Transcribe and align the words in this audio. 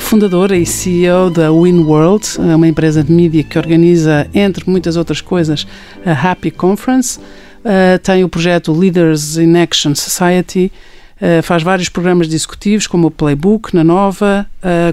fundadora 0.00 0.56
e 0.56 0.64
CEO 0.64 1.30
da 1.30 1.52
WinWorld, 1.52 2.38
uma 2.38 2.66
empresa 2.66 3.04
de 3.04 3.12
mídia 3.12 3.42
que 3.42 3.58
organiza, 3.58 4.26
entre 4.32 4.68
muitas 4.68 4.96
outras 4.96 5.20
coisas, 5.20 5.66
a 6.04 6.12
Happy 6.12 6.50
Conference. 6.50 7.18
Uh, 7.18 7.98
tem 8.02 8.24
o 8.24 8.28
projeto 8.28 8.72
Leaders 8.72 9.36
in 9.36 9.56
Action 9.56 9.94
Society, 9.94 10.72
faz 11.42 11.62
vários 11.62 11.88
programas 11.88 12.28
executivos, 12.28 12.86
como 12.86 13.08
o 13.08 13.10
Playbook 13.10 13.74
na 13.74 13.82
Nova, 13.82 14.46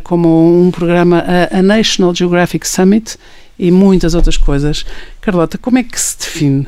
como 0.04 0.62
um 0.62 0.72
programa, 0.72 1.24
a 1.52 1.62
National 1.62 2.16
Geographic 2.16 2.68
Summit 2.68 3.18
e 3.60 3.72
muitas 3.72 4.16
outras 4.16 4.38
coisas. 4.38 4.86
Carlota, 5.22 5.58
como 5.58 5.78
é 5.78 5.84
que 5.84 6.00
se 6.00 6.18
define? 6.18 6.68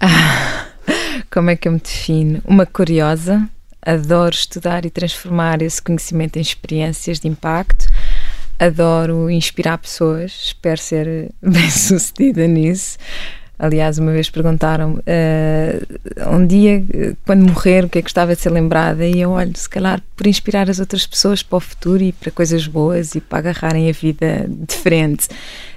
Ah, 0.00 0.66
como 1.30 1.50
é 1.50 1.56
que 1.56 1.68
eu 1.68 1.72
me 1.72 1.78
defino? 1.78 2.42
Uma 2.44 2.66
curiosa, 2.66 3.48
adoro 3.84 4.34
estudar 4.34 4.84
e 4.84 4.90
transformar 4.90 5.60
esse 5.60 5.82
conhecimento 5.82 6.36
em 6.36 6.42
experiências 6.42 7.18
de 7.18 7.28
impacto. 7.28 7.86
Adoro 8.58 9.28
inspirar 9.28 9.78
pessoas, 9.78 10.32
espero 10.46 10.80
ser 10.80 11.30
bem 11.42 11.70
sucedida 11.70 12.46
nisso. 12.46 12.96
Aliás, 13.58 13.96
uma 13.96 14.10
vez 14.10 14.28
perguntaram 14.28 14.94
uh, 14.94 16.34
um 16.34 16.44
dia, 16.44 16.84
quando 17.24 17.44
morrer, 17.44 17.84
o 17.84 17.88
que 17.88 17.98
é 17.98 18.02
que 18.02 18.06
gostava 18.06 18.34
de 18.34 18.40
ser 18.40 18.50
lembrada? 18.50 19.06
E 19.06 19.20
eu 19.20 19.30
olho, 19.30 19.56
se 19.56 19.68
calhar, 19.68 20.02
por 20.16 20.26
inspirar 20.26 20.68
as 20.68 20.80
outras 20.80 21.06
pessoas 21.06 21.44
para 21.44 21.58
o 21.58 21.60
futuro 21.60 22.02
e 22.02 22.12
para 22.12 22.32
coisas 22.32 22.66
boas 22.66 23.14
e 23.14 23.20
para 23.20 23.38
agarrarem 23.38 23.88
a 23.88 23.92
vida 23.92 24.46
de 24.66 24.74
frente. 24.74 25.28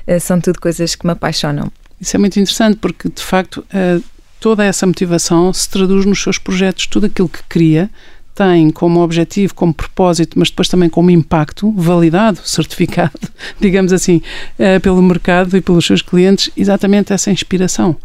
Uh, 0.08 0.20
são 0.20 0.42
tudo 0.42 0.60
coisas 0.60 0.96
que 0.96 1.06
me 1.06 1.12
apaixonam. 1.12 1.72
Isso 2.02 2.16
é 2.16 2.20
muito 2.20 2.40
interessante 2.40 2.78
porque, 2.78 3.08
de 3.08 3.22
facto, 3.22 3.58
uh, 3.58 4.04
toda 4.46 4.64
essa 4.64 4.86
motivação 4.86 5.52
se 5.52 5.68
traduz 5.68 6.06
nos 6.06 6.22
seus 6.22 6.38
projetos. 6.38 6.86
Tudo 6.86 7.08
aquilo 7.08 7.28
que 7.28 7.42
cria 7.50 7.90
tem 8.36 8.70
como 8.70 9.00
objetivo, 9.00 9.56
como 9.56 9.74
propósito, 9.74 10.38
mas 10.38 10.52
depois 10.52 10.68
também 10.68 10.88
como 10.88 11.10
impacto, 11.10 11.72
validado, 11.72 12.40
certificado, 12.46 13.20
digamos 13.60 13.92
assim, 13.92 14.22
eh, 14.60 14.78
pelo 14.78 15.02
mercado 15.02 15.58
e 15.58 15.62
pelos 15.62 15.84
seus 15.84 16.04
clientes, 16.04 16.52
exatamente 16.56 17.12
essa 17.12 17.32
inspiração. 17.32 17.98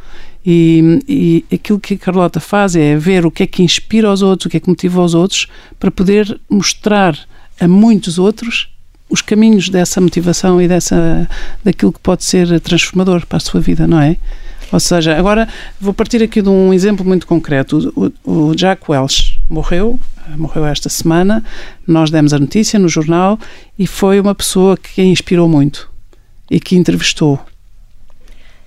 E, 0.47 1.03
e, 1.07 1.55
aquilo 1.55 1.79
que 1.79 1.93
a 1.93 1.99
Carlota 1.99 2.41
faz 2.41 2.75
é 2.75 2.97
ver 2.97 3.27
o 3.27 3.31
que 3.31 3.43
é 3.43 3.47
que 3.47 3.63
inspira 3.63 4.11
os 4.11 4.23
outros, 4.23 4.47
o 4.47 4.49
que 4.49 4.57
é 4.57 4.61
que 4.61 4.69
motiva 4.71 5.05
os 5.05 5.13
outros, 5.13 5.47
para 5.79 5.91
poder 5.91 6.41
mostrar 6.49 7.19
a 7.61 7.69
muitos 7.69 8.19
outros 8.19 8.71
os 9.11 9.21
caminhos 9.21 9.69
dessa 9.69 10.01
motivação 10.01 10.63
e 10.63 10.67
dessa 10.67 11.29
daquilo 11.63 11.93
que 11.93 12.01
pode 12.01 12.25
ser 12.25 12.61
transformador 12.61 13.27
para 13.27 13.37
a 13.37 13.41
sua 13.41 13.61
vida, 13.61 13.87
não 13.87 14.01
é? 14.01 14.17
Ou 14.73 14.79
seja, 14.79 15.17
agora 15.17 15.49
vou 15.81 15.93
partir 15.93 16.23
aqui 16.23 16.41
de 16.41 16.49
um 16.49 16.73
exemplo 16.73 17.05
muito 17.05 17.27
concreto. 17.27 17.93
O, 18.25 18.49
o 18.51 18.55
Jack 18.55 18.83
Welch 18.89 19.41
morreu, 19.49 19.99
morreu 20.37 20.65
esta 20.67 20.89
semana. 20.89 21.43
Nós 21.87 22.11
demos 22.11 22.33
a 22.33 22.39
notícia 22.39 22.79
no 22.79 22.89
jornal 22.89 23.39
e 23.79 23.87
foi 23.87 24.21
uma 24.21 24.35
pessoa 24.35 24.77
que 24.77 25.03
inspirou 25.03 25.49
muito 25.49 25.91
e 26.51 26.61
que 26.61 26.77
entrevistou. 26.77 27.39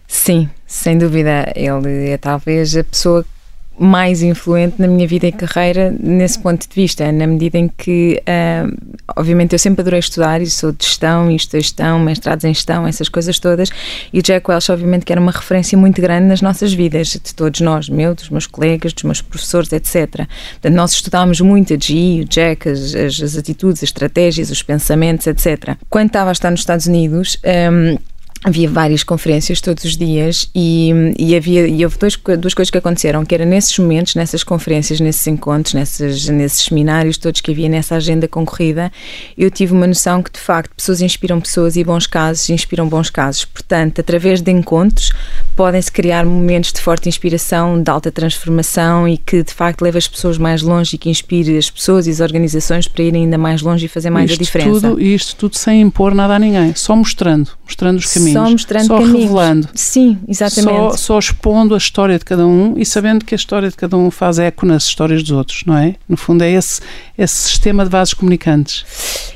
Sim, 0.08 0.50
sem 0.68 0.98
dúvida. 0.98 1.52
Ele 1.56 2.10
é 2.10 2.18
talvez 2.18 2.76
a 2.76 2.84
pessoa 2.84 3.26
mais 3.78 4.22
influente 4.22 4.76
na 4.80 4.88
minha 4.88 5.08
vida 5.08 5.28
e 5.28 5.32
carreira 5.32 5.96
nesse 6.00 6.38
ponto 6.40 6.68
de 6.68 6.74
vista, 6.74 7.12
na 7.12 7.26
medida 7.26 7.58
em 7.58 7.68
que, 7.68 8.22
uh, 8.22 8.94
obviamente, 9.18 9.54
eu 9.54 9.60
sempre 9.60 9.82
adorei 9.82 10.00
estudar 10.00 10.42
e 10.42 10.50
sou 10.50 10.72
de 10.72 10.86
gestão, 10.86 11.30
e 11.32 11.36
de 11.36 11.44
gestão, 11.52 12.00
mestrados 12.00 12.46
em 12.46 12.54
gestão, 12.54 12.86
essas 12.86 13.10
coisas 13.10 13.40
todas, 13.40 13.70
e 14.12 14.20
o 14.20 14.24
Jack 14.24 14.50
Welch, 14.50 14.72
obviamente, 14.72 15.06
que 15.06 15.12
era 15.12 15.20
uma 15.20 15.32
referência 15.32 15.78
muito 15.78 16.02
grande 16.02 16.28
nas 16.28 16.42
nossas 16.42 16.74
vidas, 16.74 17.08
de 17.08 17.34
todos 17.34 17.62
nós, 17.62 17.90
meu, 17.90 18.14
dos 18.14 18.30
meus 18.30 18.46
colegas, 18.46 18.94
dos 18.94 19.04
meus 19.04 19.22
professores, 19.22 19.72
etc. 19.74 20.28
Portanto, 20.52 20.74
nós 20.74 20.94
estudámos 20.94 21.42
muito 21.42 21.74
a 21.74 21.78
GE, 21.78 22.22
o 22.22 22.26
Jack, 22.26 22.70
as, 22.70 22.94
as, 22.94 23.22
as 23.22 23.38
atitudes, 23.38 23.80
as 23.80 23.90
estratégias, 23.90 24.52
os 24.52 24.62
pensamentos, 24.62 25.26
etc. 25.26 25.76
Quando 25.90 26.08
estava 26.08 26.30
a 26.30 26.34
estar 26.34 26.52
nos 26.52 26.60
Estados 26.60 26.86
Unidos, 26.86 27.38
um, 27.72 27.98
havia 28.44 28.70
várias 28.70 29.04
conferências 29.04 29.62
todos 29.62 29.84
os 29.86 29.96
dias 29.96 30.50
e, 30.54 30.92
e 31.18 31.36
havia 31.36 31.68
e 31.68 31.84
houve 31.84 31.98
dois, 31.98 32.18
duas 32.40 32.54
coisas 32.54 32.70
que 32.70 32.78
aconteceram 32.78 33.24
que 33.24 33.34
era 33.34 33.46
nesses 33.46 33.78
momentos 33.80 34.16
nessas 34.16 34.44
conferências 34.44 35.00
nesses 35.00 35.26
encontros 35.28 35.74
nesses 35.74 36.28
nesses 36.28 36.66
seminários 36.66 37.18
todos 37.18 37.40
que 37.40 37.52
havia 37.52 37.70
nessa 37.70 37.96
agenda 37.96 38.28
concorrida 38.28 38.92
eu 39.38 39.50
tive 39.50 39.74
uma 39.74 39.88
noção 39.88 40.22
que 40.22 40.32
de 40.32 40.40
facto 40.40 40.76
pessoas 40.76 41.02
inspiram 41.02 41.40
pessoas 41.40 41.78
e 41.78 41.84
bons 41.84 42.06
casos 42.06 42.50
inspiram 42.50 42.88
bons 42.88 43.10
casos. 43.10 43.46
Portanto 43.46 44.00
através 44.00 44.42
de 44.42 44.52
encontros 44.52 45.14
podem-se 45.56 45.92
criar 45.92 46.26
momentos 46.26 46.74
de 46.74 46.82
forte 46.82 47.08
inspiração 47.08 47.82
de 47.82 47.90
alta 47.90 48.12
transformação 48.12 49.08
e 49.08 49.18
que 49.18 49.44
de 49.44 49.54
facto 49.54 49.82
leva 49.82 49.98
as 49.98 50.08
pessoas 50.08 50.38
mais 50.38 50.62
longe 50.62 50.96
e 50.96 50.98
que 50.98 51.10
inspire 51.10 51.58
as 51.58 51.70
pessoas 51.70 52.08
e 52.08 52.10
as 52.10 52.20
organizações 52.20 52.88
para 52.88 53.04
irem 53.04 53.24
ainda 53.24 53.38
mais 53.38 53.62
longe 53.62 53.86
e 53.86 53.90
fazer 53.90 54.10
mais 54.10 54.30
isto 54.30 54.42
a 54.42 54.44
diferença. 54.44 54.90
tudo, 54.90 55.02
e 55.02 55.16
isto 55.16 55.36
tudo 55.36 55.56
sem 55.56 55.82
impor 55.82 56.14
nada 56.14 56.36
a 56.36 56.40
ninguém 56.40 56.74
só 56.76 56.96
mostrando 56.96 57.52
mostrando 57.66 57.98
os 57.98 58.06
caminhos 58.06 58.33
só 58.34 58.50
mostrando 58.50 58.88
só 58.88 58.98
caminhos. 58.98 59.22
revelando. 59.22 59.70
Sim, 59.74 60.18
exatamente. 60.28 60.92
Só, 60.92 60.98
só, 60.98 61.20
expondo 61.20 61.76
a 61.76 61.78
história 61.78 62.18
de 62.18 62.26
cada 62.26 62.46
um 62.46 62.76
e 62.78 62.86
sabendo 62.86 63.24
que 63.26 63.34
a 63.34 63.38
história 63.38 63.70
de 63.70 63.76
cada 63.76 63.98
um 63.98 64.12
faz 64.12 64.40
eco 64.40 64.66
nas 64.66 64.84
histórias 64.84 65.22
dos 65.22 65.32
outros, 65.32 65.64
não 65.66 65.78
é? 65.78 65.96
No 66.08 66.18
fundo, 66.18 66.44
é 66.44 66.52
esse, 66.52 66.82
esse 67.18 67.36
sistema 67.36 67.84
de 67.84 67.90
vasos 67.90 68.14
comunicantes. 68.14 68.86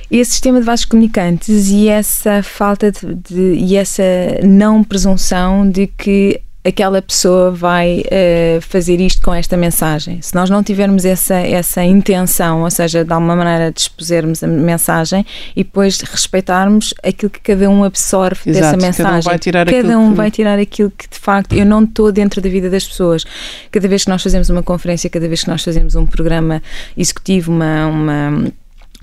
Esse 0.09 0.31
sistema 0.31 0.59
de 0.59 0.66
vasos 0.66 0.85
comunicantes 0.85 1.69
e 1.69 1.88
essa 1.88 2.41
falta 2.41 2.91
de, 2.91 3.13
de 3.16 3.53
e 3.53 3.75
essa 3.75 4.03
não 4.44 4.84
presunção 4.84 5.69
de 5.69 5.88
que 5.88 6.41
aquela 6.67 7.01
pessoa 7.01 7.50
vai 7.50 8.01
uh, 8.01 8.61
fazer 8.61 9.00
isto 9.00 9.22
com 9.22 9.33
esta 9.33 9.55
mensagem. 9.55 10.22
Se 10.22 10.35
nós 10.35 10.50
não 10.50 10.61
tivermos 10.61 11.05
essa, 11.05 11.35
essa 11.35 11.83
intenção, 11.83 12.63
ou 12.63 12.69
seja, 12.69 13.05
de 13.05 13.13
alguma 13.13 13.35
maneira 13.35 13.72
dispusermos 13.72 14.44
a 14.44 14.47
mensagem 14.47 15.25
e 15.55 15.63
depois 15.63 16.01
respeitarmos 16.01 16.94
aquilo 17.01 17.29
que 17.29 17.39
cada 17.39 17.69
um 17.69 17.83
absorve 17.85 18.50
Exato, 18.50 18.75
dessa 18.75 18.78
mensagem. 18.78 19.05
Cada 19.05 19.17
um 19.17 19.22
vai 19.22 19.39
tirar, 19.39 19.66
cada 19.66 19.78
aquilo, 19.78 20.00
um 20.00 20.09
que... 20.09 20.17
vai 20.17 20.31
tirar 20.31 20.59
aquilo 20.59 20.91
que 20.91 21.07
de 21.09 21.19
facto 21.19 21.53
eu 21.53 21.66
não 21.66 21.83
estou 21.83 22.11
dentro 22.11 22.41
da 22.41 22.50
vida 22.50 22.69
das 22.69 22.85
pessoas. 22.85 23.23
Cada 23.72 23.88
vez 23.88 24.03
que 24.03 24.09
nós 24.09 24.22
fazemos 24.22 24.49
uma 24.49 24.61
conferência, 24.61 25.09
cada 25.09 25.28
vez 25.28 25.44
que 25.44 25.49
nós 25.49 25.63
fazemos 25.63 25.95
um 25.95 26.05
programa 26.05 26.61
executivo, 26.97 27.51
uma, 27.51 27.88
uma 27.88 28.51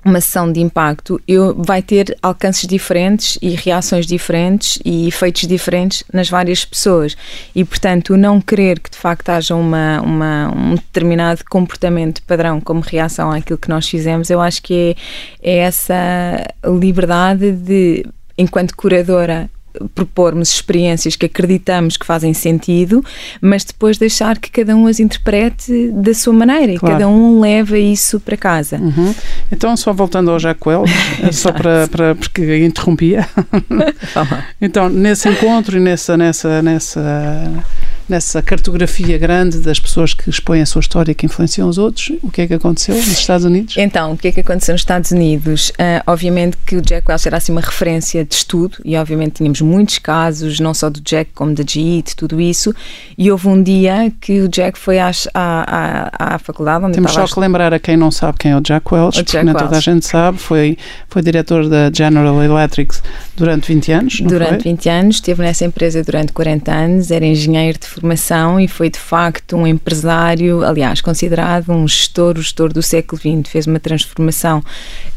uma 0.05 0.21
sessão 0.21 0.51
de 0.51 0.61
impacto 0.61 1.21
eu, 1.27 1.55
vai 1.57 1.83
ter 1.83 2.17
alcances 2.23 2.67
diferentes 2.67 3.39
e 3.41 3.51
reações 3.51 4.07
diferentes 4.07 4.79
e 4.85 5.09
efeitos 5.09 5.47
diferentes 5.49 6.05
nas 6.13 6.29
várias 6.29 6.65
pessoas. 6.65 7.17
E 7.55 7.65
portanto 7.65 8.17
não 8.17 8.41
querer 8.41 8.79
que 8.81 8.91
de 8.91 8.97
facto 8.97 9.31
haja 9.31 9.55
uma, 9.55 10.01
uma, 10.01 10.53
um 10.55 10.75
determinado 10.75 11.43
comportamento 11.49 12.23
padrão 12.23 12.61
como 12.61 12.81
reação 12.81 13.31
àquilo 13.31 13.59
que 13.59 13.69
nós 13.69 13.89
fizemos 13.89 14.31
eu 14.31 14.41
acho 14.41 14.63
que 14.63 14.97
é, 15.43 15.51
é 15.51 15.59
essa 15.59 15.95
liberdade 16.65 17.53
de 17.53 18.07
enquanto 18.37 18.77
curadora 18.77 19.49
propormos 19.95 20.53
experiências 20.53 21.17
que 21.17 21.27
acreditamos 21.27 21.97
que 21.97 22.07
fazem 22.07 22.33
sentido, 22.33 23.05
mas 23.41 23.65
depois 23.65 23.99
deixar 23.99 24.39
que 24.39 24.51
cada 24.51 24.77
um 24.77 24.87
as 24.87 25.01
interprete 25.01 25.91
da 25.93 26.15
sua 26.15 26.33
maneira 26.33 26.75
claro. 26.79 26.95
e 26.95 26.99
cada 26.99 27.09
um 27.09 27.41
leva 27.41 27.79
isso 27.79 28.21
para 28.21 28.37
casa. 28.37 28.77
Uhum. 28.77 29.15
Então, 29.51 29.77
só 29.77 29.93
voltando 29.93 30.31
ao 30.31 30.39
Jacuel, 30.39 30.85
só 31.33 31.53
para, 31.53 31.89
para 31.89 32.15
porque 32.15 32.65
interrompia. 32.65 33.29
então, 34.61 34.89
nesse 34.89 35.29
encontro 35.29 35.77
e 35.77 35.81
nessa 35.81 36.17
nessa 36.17 36.63
nessa 36.63 37.65
nessa 38.09 38.43
cartografia 38.43 39.17
grande 39.19 39.59
das 39.59 39.79
pessoas 39.79 40.13
que 40.15 40.29
expõem 40.29 40.63
a 40.63 40.67
sua 40.67 40.81
história 40.81 41.13
e 41.13 41.15
que 41.15 41.27
influenciam 41.27 41.69
os 41.69 41.79
outros, 41.79 42.13
o 42.23 42.31
que 42.31 42.43
é 42.43 42.47
que 42.47 42.55
aconteceu 42.55 42.95
nos 42.95 43.09
Estados 43.09 43.45
Unidos? 43.45 43.77
Então, 43.77 44.13
o 44.13 44.19
que 44.19 44.29
é 44.29 44.33
que 44.33 44.41
aconteceu 44.41 44.73
nos 44.75 44.83
Estados 44.83 45.11
Unidos? 45.11 45.71
Uh, 45.71 46.03
obviamente 46.07 46.57
que 46.67 46.77
o 46.77 46.83
Jack 46.83 47.09
Welch 47.09 47.27
era 47.27 47.39
assim 47.39 47.53
uma 47.53 47.61
referência 47.61 48.25
de 48.25 48.35
estudo 48.35 48.79
e 48.85 48.97
obviamente 48.97 49.37
tínhamos 49.37 49.61
muitos 49.61 49.99
casos, 49.99 50.61
não 50.61 50.75
só 50.75 50.91
do 50.91 51.01
Jack 51.01 51.31
como 51.35 51.55
da 51.55 51.65
GE, 51.67 52.03
de 52.03 52.17
tudo 52.17 52.41
isso, 52.41 52.75
e 53.17 53.31
houve 53.31 53.49
um 53.49 53.63
dia 53.63 54.13
que 54.21 54.41
o 54.41 54.49
Jack 54.49 54.79
foi 54.79 54.99
às, 54.99 55.27
à, 55.33 56.11
à, 56.13 56.35
à 56.35 56.39
faculdade 56.39 56.85
onde 56.85 56.95
Temos 56.95 57.13
só 57.13 57.27
que 57.27 57.41
lembrar 57.41 57.73
a 57.73 57.79
quem 57.79 57.97
não 57.97 58.11
sabe 58.11 58.39
quem 58.39 58.53
é 58.53 58.57
o 58.57 58.61
Jack 58.61 58.93
Welch, 58.93 59.21
o 59.21 59.25
porque 59.25 59.33
Jack 59.33 59.47
não 59.47 59.55
toda 59.55 59.77
a 59.77 59.81
gente 59.81 60.07
sabe, 60.07 60.39
foi, 60.39 60.77
foi 61.09 61.23
diretor 61.23 61.69
da 61.69 61.91
General 61.93 62.43
Electric 62.43 62.95
durante 63.37 63.73
20 63.73 63.93
anos, 63.93 64.21
Durante 64.21 64.63
foi? 64.63 64.73
20 64.73 64.89
anos, 64.89 65.17
esteve 65.17 65.43
nessa 65.43 65.65
empresa 65.65 66.03
durante 66.03 66.33
40 66.33 66.73
anos, 66.73 67.11
era 67.11 67.25
engenheiro 67.25 67.79
de 67.79 67.87
e 68.61 68.69
foi 68.69 68.91
de 68.91 68.99
facto 68.99 69.57
um 69.57 69.67
empresário, 69.67 70.65
aliás, 70.65 71.01
considerado 71.01 71.71
um 71.71 71.87
gestor, 71.87 72.37
o 72.39 72.43
gestor 72.43 72.73
do 72.73 72.83
século 72.83 73.21
XX, 73.21 73.51
fez 73.51 73.67
uma 73.67 73.81
transformação 73.81 74.63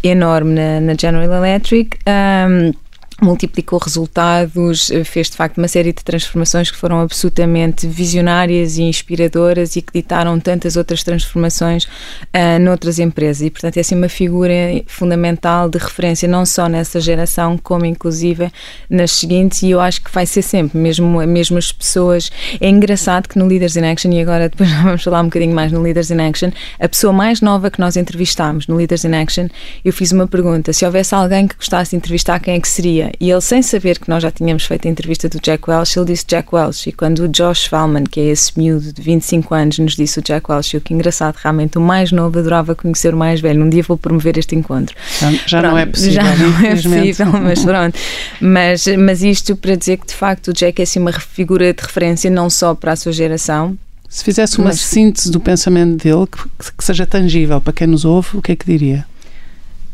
enorme 0.04 0.54
na, 0.54 0.80
na 0.82 0.94
General 1.00 1.32
Electric. 1.34 1.98
Um, 2.08 2.74
multiplicou 3.22 3.80
resultados, 3.80 4.92
eh, 4.92 5.04
fez 5.04 5.30
de 5.30 5.36
facto 5.36 5.58
uma 5.58 5.68
série 5.68 5.92
de 5.92 6.04
transformações 6.04 6.70
que 6.70 6.78
foram 6.78 7.02
absolutamente 7.02 7.88
visionárias 7.88 8.78
e 8.78 8.84
inspiradoras 8.84 9.76
e 9.76 9.82
que 9.82 9.92
ditaram 9.94 10.40
tantas 10.40 10.76
outras 10.76 11.04
transformações 11.04 11.86
uh, 11.86 12.60
noutras 12.62 13.00
empresas. 13.00 13.42
E, 13.42 13.50
portanto, 13.50 13.78
é 13.78 13.80
assim 13.80 13.96
uma 13.96 14.10
figura 14.10 14.54
fundamental 14.86 15.68
de 15.68 15.80
referência, 15.80 16.28
não 16.28 16.46
só 16.46 16.70
nessa 16.70 17.00
geração, 17.00 17.58
como 17.58 17.86
inclusive 17.86 18.52
nas 18.90 19.12
seguintes. 19.12 19.64
E 19.64 19.72
eu 19.72 19.82
acho 19.82 20.02
que 20.04 20.12
vai 20.12 20.26
ser 20.26 20.44
sempre, 20.44 20.78
mesmo, 20.78 21.26
mesmo 21.26 21.58
as 21.58 21.72
pessoas. 21.72 22.32
É 22.62 22.70
engraçado 22.70 23.28
que 23.28 23.40
no 23.40 23.48
Leaders 23.48 23.76
in 23.76 23.86
Action, 23.86 24.12
e 24.12 24.22
agora 24.22 24.48
depois 24.48 24.70
vamos 24.84 25.04
falar 25.04 25.22
um 25.22 25.26
bocadinho 25.26 25.56
mais 25.56 25.72
no 25.72 25.82
Leaders 25.82 26.12
in 26.12 26.22
Action, 26.22 26.52
a 26.80 26.88
pessoa 26.88 27.12
mais 27.12 27.42
nova 27.42 27.72
que 27.72 27.80
nós 27.80 27.98
entrevistámos 27.98 28.68
no 28.68 28.76
Leaders 28.76 29.04
in 29.06 29.16
Action, 29.16 29.48
eu 29.84 29.92
fiz 29.92 30.12
uma 30.12 30.28
pergunta: 30.28 30.72
se 30.72 30.86
houvesse 30.86 31.16
alguém 31.16 31.48
que 31.48 31.56
gostasse 31.56 31.92
de 31.92 31.98
entrevistar, 31.98 32.40
quem 32.40 32.54
é 32.54 32.60
que 32.60 32.68
seria? 32.68 33.07
E 33.20 33.30
ele, 33.32 33.42
sem 33.42 33.62
saber 33.62 34.00
que 34.00 34.10
nós 34.10 34.24
já 34.24 34.32
tínhamos 34.32 34.66
feito 34.66 34.88
a 34.88 34.92
entrevista 34.92 35.28
do 35.30 35.40
Jack 35.40 35.70
Welch, 35.70 35.98
ele 35.98 36.08
disse 36.08 36.26
Jack 36.28 36.54
Welch. 36.54 36.90
E 36.90 36.92
quando 36.92 37.20
o 37.20 37.28
Josh 37.28 37.66
Fallman, 37.66 38.04
que 38.04 38.20
é 38.20 38.26
esse 38.26 38.58
miúdo 38.58 38.94
de 38.94 39.02
25 39.02 39.54
anos, 39.54 39.80
nos 39.80 39.96
disse 39.96 40.20
o 40.20 40.22
Jack 40.22 40.52
Welch, 40.52 40.78
o 40.78 40.82
que 40.82 40.94
engraçado, 40.94 41.36
realmente 41.36 41.78
o 41.78 41.82
mais 41.82 42.12
novo 42.12 42.40
adorava 42.40 42.76
conhecer 42.76 43.14
o 43.14 43.18
mais 43.18 43.40
velho. 43.40 43.64
Um 43.64 43.70
dia 43.70 43.84
vou 43.84 43.98
promover 43.98 44.38
este 44.38 44.56
encontro. 44.56 44.96
Já, 45.20 45.32
já 45.46 45.62
não 45.62 45.78
é 45.78 45.86
possível. 45.86 46.14
Já 46.14 46.36
não 46.36 46.60
é 46.60 46.76
possível, 46.76 47.28
mas 47.42 47.64
pronto. 47.64 48.00
Mas, 48.40 48.88
mas 48.98 49.24
isto 49.24 49.56
para 49.56 49.76
dizer 49.76 49.98
que 49.98 50.08
de 50.08 50.14
facto 50.14 50.50
o 50.50 50.54
Jack 50.54 50.82
é 50.82 50.84
assim 50.84 51.00
uma 51.00 51.12
figura 51.12 51.74
de 51.74 51.82
referência 51.82 52.30
não 52.30 52.50
só 52.50 52.76
para 52.76 52.94
a 52.94 52.96
sua 52.96 53.12
geração, 53.12 53.78
se 54.10 54.24
fizesse 54.24 54.58
uma 54.58 54.70
mas, 54.70 54.80
síntese 54.80 55.30
do 55.30 55.40
pensamento 55.40 56.04
dele 56.04 56.26
que, 56.28 56.72
que, 56.78 56.84
seja 56.84 57.06
tangível 57.06 57.60
para 57.60 57.74
quem 57.74 57.88
nos 57.88 58.06
ouve, 58.06 58.38
o 58.38 58.42
que 58.42 58.54
é 58.54 58.56
que 58.56 58.66
diria? 58.66 59.06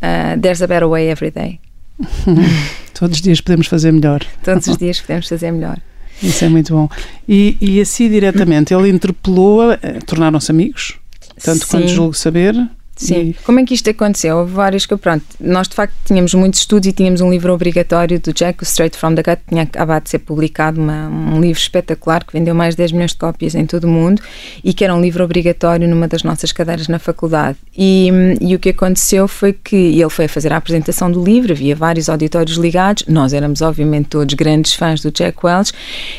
Uh, 0.02 0.40
there's 0.40 0.62
a 0.62 0.66
better 0.66 0.88
way 0.88 1.08
every 1.08 1.30
day. 1.30 1.58
Todos 2.94 3.16
os 3.16 3.22
dias 3.22 3.40
podemos 3.40 3.66
fazer 3.66 3.92
melhor. 3.92 4.24
Todos 4.42 4.66
os 4.66 4.76
dias 4.76 5.00
podemos 5.00 5.28
fazer 5.28 5.50
melhor. 5.50 5.78
Isso 6.22 6.44
é 6.44 6.48
muito 6.48 6.72
bom. 6.72 6.88
E, 7.28 7.56
e 7.60 7.80
assim 7.80 8.08
diretamente, 8.08 8.72
ele 8.72 8.88
interpelou-a, 8.88 9.78
eh, 9.82 9.98
tornaram-se 10.06 10.50
amigos, 10.50 10.98
tanto 11.42 11.64
Sim. 11.64 11.70
quanto 11.70 11.88
julgo 11.88 12.14
saber. 12.14 12.54
Sim. 12.96 13.30
E... 13.30 13.34
Como 13.44 13.60
é 13.60 13.64
que 13.64 13.74
isto 13.74 13.88
aconteceu? 13.90 14.38
Houve 14.38 14.52
vários 14.52 14.86
que, 14.86 14.96
pronto, 14.96 15.24
nós 15.40 15.68
de 15.68 15.74
facto 15.74 15.94
tínhamos 16.04 16.32
muitos 16.34 16.60
estudos 16.60 16.88
e 16.88 16.92
tínhamos 16.92 17.20
um 17.20 17.30
livro 17.30 17.52
obrigatório 17.52 18.20
do 18.20 18.32
Jack, 18.32 18.62
o 18.62 18.64
Straight 18.64 18.96
from 18.96 19.14
the 19.14 19.22
Gut, 19.22 19.42
tinha 19.48 19.62
acabado 19.62 20.04
de 20.04 20.10
ser 20.10 20.20
publicado, 20.20 20.80
uma, 20.80 21.08
um 21.08 21.40
livro 21.40 21.60
espetacular 21.60 22.24
que 22.24 22.32
vendeu 22.32 22.54
mais 22.54 22.74
de 22.74 22.78
10 22.78 22.92
milhões 22.92 23.10
de 23.12 23.18
cópias 23.18 23.54
em 23.54 23.66
todo 23.66 23.84
o 23.84 23.88
mundo 23.88 24.22
e 24.62 24.72
que 24.72 24.84
era 24.84 24.94
um 24.94 25.00
livro 25.00 25.24
obrigatório 25.24 25.88
numa 25.88 26.06
das 26.06 26.22
nossas 26.22 26.52
cadeiras 26.52 26.88
na 26.88 26.98
faculdade. 26.98 27.58
E, 27.76 28.08
e 28.40 28.54
o 28.54 28.58
que 28.58 28.70
aconteceu 28.70 29.26
foi 29.26 29.52
que 29.52 29.76
ele 29.76 30.10
foi 30.10 30.26
a 30.26 30.28
fazer 30.28 30.52
a 30.52 30.56
apresentação 30.56 31.10
do 31.10 31.22
livro, 31.22 31.52
havia 31.52 31.74
vários 31.74 32.08
auditórios 32.08 32.56
ligados, 32.56 33.04
nós 33.08 33.32
éramos 33.32 33.62
obviamente 33.62 34.08
todos 34.08 34.34
grandes 34.34 34.74
fãs 34.74 35.00
do 35.00 35.10
Jack 35.10 35.44
Welch 35.44 35.72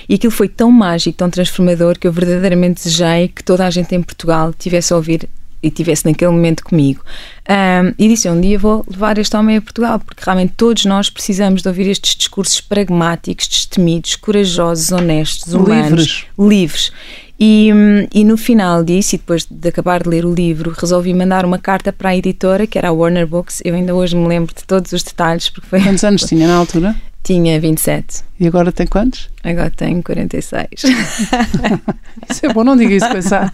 e 0.09 0.15
aquilo 0.15 0.31
foi 0.31 0.49
tão 0.49 0.71
mágico, 0.71 1.17
tão 1.17 1.29
transformador 1.29 1.97
que 1.97 2.07
eu 2.07 2.11
verdadeiramente 2.11 2.83
desejei 2.83 3.27
que 3.27 3.43
toda 3.43 3.65
a 3.65 3.69
gente 3.69 3.95
em 3.95 4.01
Portugal 4.01 4.53
tivesse 4.57 4.91
a 4.93 4.95
ouvir 4.95 5.29
e 5.65 5.71
tivesse 5.71 6.05
naquele 6.05 6.31
momento 6.31 6.63
comigo. 6.63 7.01
Um, 7.49 7.93
e 7.97 8.07
disse: 8.07 8.29
Um 8.29 8.39
dia 8.39 8.59
vou 8.59 8.85
levar 8.87 9.17
este 9.17 9.35
homem 9.35 9.57
a 9.57 9.61
Portugal, 9.61 9.99
porque 9.99 10.23
realmente 10.23 10.53
todos 10.55 10.85
nós 10.85 11.09
precisamos 11.09 11.63
de 11.63 11.67
ouvir 11.67 11.89
estes 11.89 12.15
discursos 12.15 12.61
pragmáticos, 12.61 13.47
destemidos, 13.47 14.15
corajosos, 14.15 14.91
honestos, 14.91 15.53
humanos, 15.53 16.27
livres. 16.37 16.91
livres. 16.91 16.91
E, 17.39 17.69
e, 18.13 18.23
no 18.23 18.37
final 18.37 18.83
disso, 18.83 19.15
e 19.15 19.17
depois 19.17 19.45
de 19.49 19.69
acabar 19.69 20.03
de 20.03 20.09
ler 20.09 20.25
o 20.25 20.33
livro, 20.33 20.73
resolvi 20.77 21.13
mandar 21.13 21.45
uma 21.45 21.59
carta 21.59 21.91
para 21.91 22.09
a 22.09 22.15
editora, 22.15 22.65
que 22.65 22.77
era 22.77 22.89
a 22.89 22.91
Warner 22.91 23.27
Books. 23.27 23.61
Eu 23.65 23.75
ainda 23.75 23.93
hoje 23.93 24.15
me 24.15 24.27
lembro 24.27 24.55
de 24.55 24.63
todos 24.63 24.91
os 24.93 25.03
detalhes. 25.03 25.49
Porque 25.49 25.67
foi... 25.67 25.81
Quantos 25.81 26.03
anos 26.03 26.23
tinha 26.23 26.47
na 26.47 26.55
altura? 26.55 26.95
Tinha 27.25 27.59
27. 27.59 28.23
E 28.39 28.45
agora 28.45 28.71
tem 28.71 28.85
quantos? 28.85 29.31
Agora 29.43 29.71
tenho 29.71 30.03
46. 30.03 30.67
isso 32.29 32.45
é 32.45 32.53
bom, 32.53 32.63
não 32.63 32.77
diga 32.77 32.93
isso 32.93 33.09
com 33.09 33.17
essa 33.17 33.51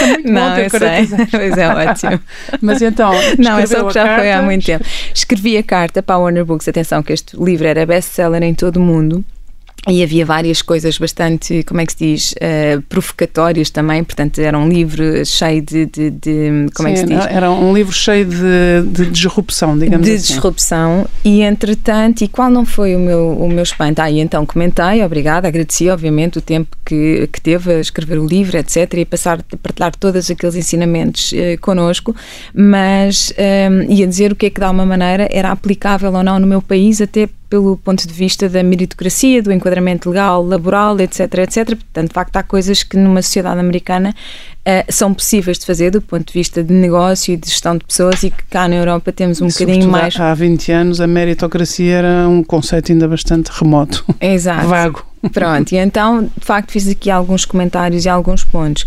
É 0.00 0.06
muito 0.06 0.32
não, 0.32 0.48
bom 0.48 0.56
ter 0.56 0.70
46. 0.70 1.28
Pois 1.30 1.58
é, 1.58 1.68
ótimo. 1.68 2.20
Mas 2.62 2.80
então. 2.80 3.12
Não, 3.38 3.58
é 3.58 3.66
só 3.66 3.86
que 3.86 3.92
já 3.92 4.04
carta. 4.04 4.22
foi 4.22 4.32
há 4.32 4.40
muito 4.40 4.64
tempo. 4.64 4.86
Escrevi 5.14 5.58
a 5.58 5.62
carta 5.62 6.02
para 6.02 6.14
a 6.14 6.18
Warner 6.18 6.46
Books. 6.46 6.66
Atenção, 6.66 7.02
que 7.02 7.12
este 7.12 7.36
livro 7.36 7.66
era 7.66 7.84
best-seller 7.84 8.42
em 8.42 8.54
todo 8.54 8.78
o 8.78 8.80
mundo. 8.80 9.22
E 9.86 10.02
havia 10.02 10.24
várias 10.24 10.62
coisas 10.62 10.96
bastante, 10.96 11.62
como 11.64 11.80
é 11.80 11.86
que 11.86 11.92
se 11.92 11.98
diz, 11.98 12.32
uh, 12.32 12.80
provocatórias 12.88 13.68
também, 13.68 14.02
portanto 14.02 14.38
era 14.40 14.58
um 14.58 14.66
livro 14.66 15.24
cheio 15.26 15.60
de, 15.60 15.84
de, 15.84 16.10
de 16.10 16.66
como 16.74 16.88
Sim, 16.88 16.92
é 16.92 16.92
que 16.92 16.98
se 17.00 17.06
diz? 17.06 17.26
Era 17.26 17.50
um 17.50 17.74
livro 17.74 17.92
cheio 17.92 18.24
de, 18.24 18.82
de 18.86 19.10
disrupção, 19.10 19.78
digamos 19.78 20.06
de 20.06 20.14
assim. 20.14 20.22
De 20.22 20.32
disrupção 20.34 21.06
e 21.22 21.42
entretanto, 21.42 22.22
e 22.22 22.28
qual 22.28 22.50
não 22.50 22.64
foi 22.64 22.96
o 22.96 22.98
meu, 22.98 23.36
o 23.38 23.48
meu 23.48 23.62
espanto? 23.62 24.00
Ah, 24.00 24.10
e 24.10 24.20
então 24.20 24.46
comentei, 24.46 25.02
obrigada, 25.04 25.48
agradeci 25.48 25.90
obviamente 25.90 26.38
o 26.38 26.40
tempo 26.40 26.76
que, 26.84 27.28
que 27.30 27.40
teve 27.40 27.74
a 27.74 27.80
escrever 27.80 28.18
o 28.18 28.26
livro, 28.26 28.56
etc, 28.56 28.94
e 28.94 29.04
passar 29.04 29.40
a 29.40 29.56
partilhar 29.58 29.94
todos 29.96 30.30
aqueles 30.30 30.54
ensinamentos 30.54 31.32
uh, 31.32 31.60
connosco, 31.60 32.16
mas 32.54 33.32
um, 33.32 33.80
eh, 33.82 33.86
ia 33.90 34.06
dizer 34.06 34.32
o 34.32 34.36
que 34.36 34.46
é 34.46 34.50
que 34.50 34.60
de 34.60 34.64
alguma 34.64 34.86
maneira 34.86 35.28
era 35.30 35.50
aplicável 35.50 36.12
ou 36.12 36.22
não 36.22 36.38
no 36.38 36.46
meu 36.46 36.62
país, 36.62 37.00
até 37.00 37.28
pelo 37.48 37.76
ponto 37.76 38.06
de 38.06 38.12
vista 38.12 38.48
da 38.48 38.62
meritocracia, 38.62 39.42
do 39.42 39.52
enquadramento 39.52 40.08
legal, 40.08 40.44
laboral, 40.44 40.98
etc, 41.00 41.20
etc. 41.38 41.66
Portanto, 41.66 42.08
de 42.08 42.14
facto, 42.14 42.36
há 42.36 42.42
coisas 42.42 42.82
que 42.82 42.96
numa 42.96 43.22
sociedade 43.22 43.60
americana 43.60 44.10
uh, 44.10 44.92
são 44.92 45.14
possíveis 45.14 45.58
de 45.58 45.66
fazer 45.66 45.90
do 45.90 46.00
ponto 46.00 46.26
de 46.26 46.32
vista 46.32 46.62
de 46.62 46.72
negócio 46.72 47.34
e 47.34 47.36
de 47.36 47.48
gestão 47.48 47.76
de 47.76 47.84
pessoas 47.84 48.22
e 48.22 48.30
que 48.30 48.44
cá 48.50 48.68
na 48.68 48.76
Europa 48.76 49.12
temos 49.12 49.40
um 49.40 49.48
bocadinho 49.48 49.88
mais... 49.88 50.18
Há 50.18 50.34
20 50.34 50.72
anos 50.72 51.00
a 51.00 51.06
meritocracia 51.06 51.96
era 51.96 52.28
um 52.28 52.42
conceito 52.42 52.92
ainda 52.92 53.06
bastante 53.06 53.48
remoto. 53.48 54.04
Exato. 54.20 54.66
Vago. 54.68 55.13
Pronto, 55.32 55.72
e 55.72 55.76
então, 55.76 56.24
de 56.24 56.44
facto, 56.44 56.72
fiz 56.72 56.88
aqui 56.88 57.10
alguns 57.10 57.44
comentários 57.44 58.04
e 58.04 58.08
alguns 58.08 58.44
pontos. 58.44 58.84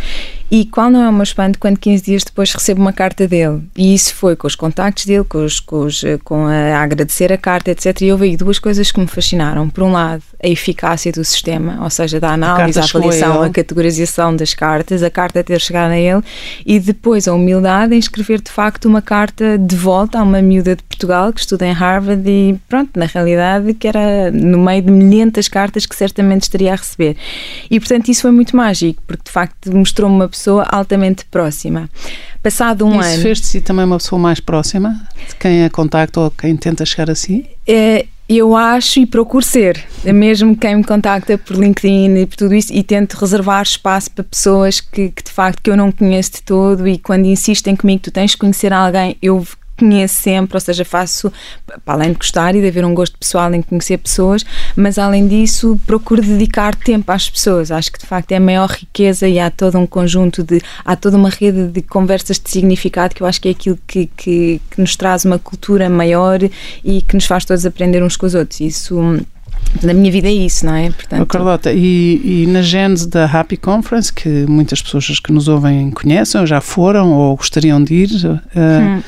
E 0.50 0.66
qual 0.66 0.90
não 0.90 1.04
é 1.04 1.10
o 1.10 1.14
meu 1.14 1.24
espanto 1.24 1.60
quando 1.60 1.78
15 1.78 2.04
dias 2.04 2.24
depois 2.24 2.54
recebo 2.54 2.80
uma 2.80 2.94
carta 2.94 3.28
dele? 3.28 3.62
E 3.76 3.94
isso 3.94 4.16
foi 4.16 4.34
com 4.34 4.48
os 4.48 4.56
contactos 4.56 5.06
dele, 5.06 5.26
com, 5.26 5.44
os, 5.44 5.60
com, 5.60 5.82
os, 5.82 6.02
com 6.24 6.46
a, 6.46 6.78
a, 6.78 6.82
agradecer 6.82 7.34
a 7.34 7.38
carta, 7.38 7.72
etc. 7.72 8.02
E 8.02 8.12
houve 8.14 8.26
aí 8.26 8.38
duas 8.38 8.58
coisas 8.58 8.90
que 8.90 9.00
me 9.00 9.08
fascinaram. 9.08 9.70
Por 9.70 9.84
um 9.84 9.92
lado, 9.92 10.24
a 10.42 10.48
eficácia 10.48 11.12
do 11.12 11.24
sistema, 11.26 11.84
ou 11.84 11.90
seja, 11.90 12.18
da 12.18 12.32
análise, 12.32 12.80
a, 12.80 12.84
a 12.84 12.86
avaliação, 12.86 13.42
a, 13.42 13.48
a 13.48 13.50
categorização 13.50 14.34
das 14.34 14.54
cartas, 14.54 15.04
a 15.04 15.10
carta 15.10 15.44
ter 15.44 15.60
chegado 15.60 15.92
a 15.92 16.00
ele, 16.00 16.22
e 16.66 16.80
depois 16.80 17.28
a 17.28 17.34
humildade 17.34 17.94
em 17.94 18.00
escrever 18.00 18.40
de 18.40 18.52
facto 18.52 18.86
uma 18.86 19.02
carta 19.02 19.58
de 19.58 19.76
volta 19.76 20.20
a 20.20 20.24
uma 20.24 20.42
miúda 20.42 20.78
de 20.78 20.84
Portugal 20.84 21.34
que 21.34 21.42
estuda 21.42 21.68
em 21.68 21.74
Harvard 21.74 22.24
e 22.26 22.58
pronto, 22.70 22.92
na 22.98 23.06
realidade 23.06 23.74
que 23.74 23.88
era 23.88 24.32
no 24.32 24.60
meio 24.60 24.82
de 24.82 24.92
milhentas 24.92 25.50
cartas 25.50 25.86
que 25.86 25.96
certamente 25.96 26.27
estaria 26.36 26.74
a 26.74 26.76
receber. 26.76 27.16
E 27.70 27.80
portanto 27.80 28.10
isso 28.10 28.22
foi 28.22 28.32
muito 28.32 28.56
mágico, 28.56 29.02
porque 29.06 29.24
de 29.26 29.32
facto 29.32 29.76
mostrou-me 29.76 30.16
uma 30.16 30.28
pessoa 30.28 30.64
altamente 30.64 31.26
próxima. 31.26 31.90
Passado 32.42 32.86
um 32.86 33.00
Isso 33.00 33.10
ano. 33.10 33.22
fez 33.22 33.42
de 33.42 33.46
si 33.48 33.62
também 33.62 33.86
uma 33.86 33.98
pessoa 33.98 34.20
mais 34.20 34.40
próxima 34.40 35.00
de 35.28 35.36
quem 35.36 35.66
a 35.66 35.70
contacta 35.70 36.20
ou 36.20 36.32
quem 36.32 36.56
tenta 36.56 36.86
chegar 36.86 37.10
a 37.10 37.16
si? 37.16 37.46
É, 37.68 38.06
eu 38.30 38.56
acho 38.56 39.00
e 39.00 39.06
procuro 39.06 39.44
ser, 39.44 39.84
é 40.04 40.12
mesmo 40.12 40.56
quem 40.56 40.76
me 40.76 40.84
contacta 40.84 41.38
por 41.38 41.56
LinkedIn 41.56 42.16
e 42.18 42.26
por 42.26 42.36
tudo 42.36 42.54
isso, 42.54 42.74
e 42.74 42.84
tento 42.84 43.14
reservar 43.14 43.62
espaço 43.62 44.12
para 44.12 44.24
pessoas 44.24 44.82
que, 44.82 45.10
que 45.10 45.24
de 45.24 45.32
facto 45.32 45.62
que 45.62 45.70
eu 45.70 45.78
não 45.78 45.92
conheço 45.92 46.34
de 46.34 46.44
todo 46.44 46.88
e 46.88 46.98
quando 46.98 47.26
insistem 47.26 47.76
comigo, 47.76 48.04
tu 48.04 48.12
tens 48.12 48.34
que 48.34 48.40
conhecer 48.40 48.74
alguém, 48.74 49.16
eu 49.22 49.46
conheço 49.78 50.16
sempre, 50.16 50.56
ou 50.56 50.60
seja, 50.60 50.84
faço, 50.84 51.32
para 51.86 51.94
além 51.94 52.12
de 52.12 52.18
gostar 52.18 52.56
e 52.56 52.62
de 52.62 52.68
haver 52.68 52.84
um 52.84 52.94
gosto 52.94 53.18
pessoal 53.18 53.54
em 53.54 53.62
conhecer 53.62 53.98
pessoas, 53.98 54.46
mas 54.76 54.98
além 54.98 55.28
disso 55.28 55.80
procuro 55.86 56.22
dedicar 56.22 56.76
tempo 56.76 57.12
às 57.12 57.30
pessoas. 57.30 57.72
Acho 57.72 57.92
que 57.92 58.00
de 58.00 58.06
facto 58.06 58.32
é 58.32 58.38
a 58.38 58.40
maior 58.40 58.70
riqueza 58.70 59.28
e 59.28 59.40
há 59.40 59.50
todo 59.50 59.78
um 59.78 59.86
conjunto 59.86 60.44
de, 60.44 60.62
há 60.84 60.96
toda 60.96 61.18
uma 61.18 61.30
rede 61.30 61.68
de 61.68 61.82
conversas 61.82 62.40
de 62.40 62.50
significado 62.50 63.14
que 63.14 63.22
eu 63.22 63.28
acho 63.28 63.40
que 63.40 63.50
é 63.50 63.52
aquilo 63.52 63.78
que, 63.88 64.08
que, 64.18 64.62
que 64.70 64.82
nos 64.82 64.96
traz 64.96 65.26
uma 65.26 65.40
cultura 65.40 65.90
maior 65.90 66.40
e 66.84 67.02
que 67.02 67.16
nos 67.16 67.26
faz 67.26 67.46
todos 67.46 67.66
aprender 67.66 68.04
uns 68.04 68.18
com 68.18 68.26
os 68.26 68.36
outros. 68.36 68.60
Isso 68.60 69.20
na 69.84 69.94
minha 69.94 70.12
vida 70.12 70.28
é 70.28 70.32
isso, 70.32 70.66
não 70.66 70.76
é? 70.76 70.90
Portanto... 70.92 71.22
Oh, 71.22 71.26
Carlota, 71.26 71.72
e, 71.74 72.44
e, 72.44 72.48
na 72.48 72.62
gênese 72.62 73.08
da 73.08 73.26
Happy 73.26 73.58
Conference, 73.58 74.12
que 74.12 74.46
muitas 74.48 74.82
pessoas 74.82 75.20
que 75.20 75.32
nos 75.32 75.48
ouvem 75.48 75.92
conhecem, 75.92 76.40
ou 76.40 76.48
já 76.48 76.62
foram 76.62 77.12
ou 77.12 77.36
gostariam 77.36 77.84
de 77.84 77.94
ir, 77.94 78.10
uh, 78.26 78.40
hum 78.56 79.02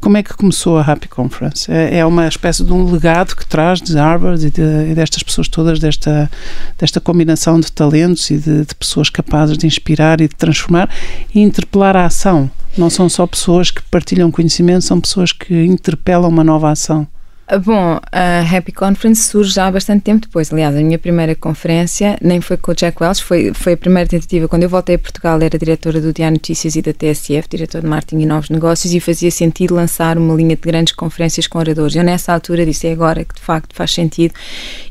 como 0.00 0.16
é 0.16 0.22
que 0.22 0.34
começou 0.34 0.78
a 0.78 0.82
Happy 0.82 1.08
Conference? 1.08 1.70
É, 1.70 1.98
é 1.98 2.06
uma 2.06 2.28
espécie 2.28 2.62
de 2.62 2.72
um 2.72 2.90
legado 2.90 3.34
que 3.34 3.44
traz 3.44 3.80
de 3.80 3.96
Harvard 3.96 4.46
e, 4.46 4.50
de, 4.50 4.62
e 4.62 4.94
destas 4.94 5.22
pessoas 5.22 5.48
todas, 5.48 5.80
desta, 5.80 6.30
desta 6.78 7.00
combinação 7.00 7.58
de 7.58 7.70
talentos 7.70 8.30
e 8.30 8.38
de, 8.38 8.64
de, 8.64 8.74
pessoas 8.74 9.10
capazes 9.10 9.58
de 9.58 9.66
inspirar 9.66 10.20
e 10.20 10.28
de 10.28 10.34
transformar 10.36 10.88
e 11.34 11.40
interpelar 11.40 11.96
a 11.96 12.06
ação. 12.06 12.50
Não 12.78 12.88
são 12.88 13.08
só 13.08 13.26
pessoas 13.26 13.70
que 13.70 13.82
partilham 13.82 14.30
conhecimento, 14.30 14.84
são 14.84 15.00
pessoas 15.00 15.32
que 15.32 15.64
interpelam 15.64 16.30
uma 16.30 16.44
nova 16.44 16.70
ação. 16.70 17.06
Ah, 17.46 17.58
bom, 17.58 18.00
a 18.10 18.40
Happy 18.56 18.72
Conference 18.72 19.24
surge 19.24 19.52
já 19.52 19.66
há 19.66 19.70
bastante 19.70 20.02
tempo 20.02 20.22
depois. 20.22 20.52
Aliás, 20.52 20.74
a 20.74 20.80
minha 20.80 20.98
primeira 20.98 21.34
conferência 21.34 22.16
nem 22.22 22.40
foi 22.40 22.56
com 22.56 22.70
o 22.70 22.74
Jack 22.74 23.02
Welch, 23.02 23.22
foi, 23.22 23.52
foi 23.52 23.72
a 23.72 23.76
primeira 23.76 24.08
tentativa. 24.08 24.48
Quando 24.48 24.62
eu 24.62 24.68
voltei 24.68 24.94
a 24.94 24.98
Portugal, 24.98 25.40
era 25.42 25.58
diretora 25.58 26.00
do 26.00 26.12
Diário 26.12 26.34
Notícias 26.34 26.76
e 26.76 26.82
da 26.82 26.92
TSF, 26.92 27.48
diretora 27.48 27.82
de 27.82 27.88
Marketing 27.88 28.22
e 28.22 28.26
Novos 28.26 28.48
Negócios, 28.48 28.94
e 28.94 29.00
fazia 29.00 29.30
sentido 29.30 29.74
lançar 29.74 30.16
uma 30.16 30.34
linha 30.34 30.56
de 30.56 30.62
grandes 30.62 30.94
conferências 30.94 31.46
com 31.46 31.58
oradores. 31.58 31.96
Eu, 31.96 32.04
nessa 32.04 32.32
altura, 32.32 32.64
disse: 32.64 32.86
é 32.86 32.92
agora 32.92 33.24
que 33.24 33.34
de 33.34 33.40
facto 33.40 33.74
faz 33.74 33.92
sentido. 33.92 34.32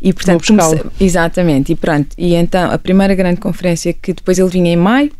E, 0.01 0.13
portanto, 0.13 0.46
comecei, 0.46 0.81
exatamente. 1.00 1.72
E 1.72 1.75
pronto. 1.75 2.10
E 2.17 2.36
então, 2.36 2.70
a 2.70 2.77
primeira 2.77 3.15
grande 3.15 3.39
conferência 3.39 3.93
que 3.93 4.13
depois 4.13 4.38
ele 4.38 4.50
vinha 4.50 4.72
em 4.72 4.77
maio, 4.77 5.12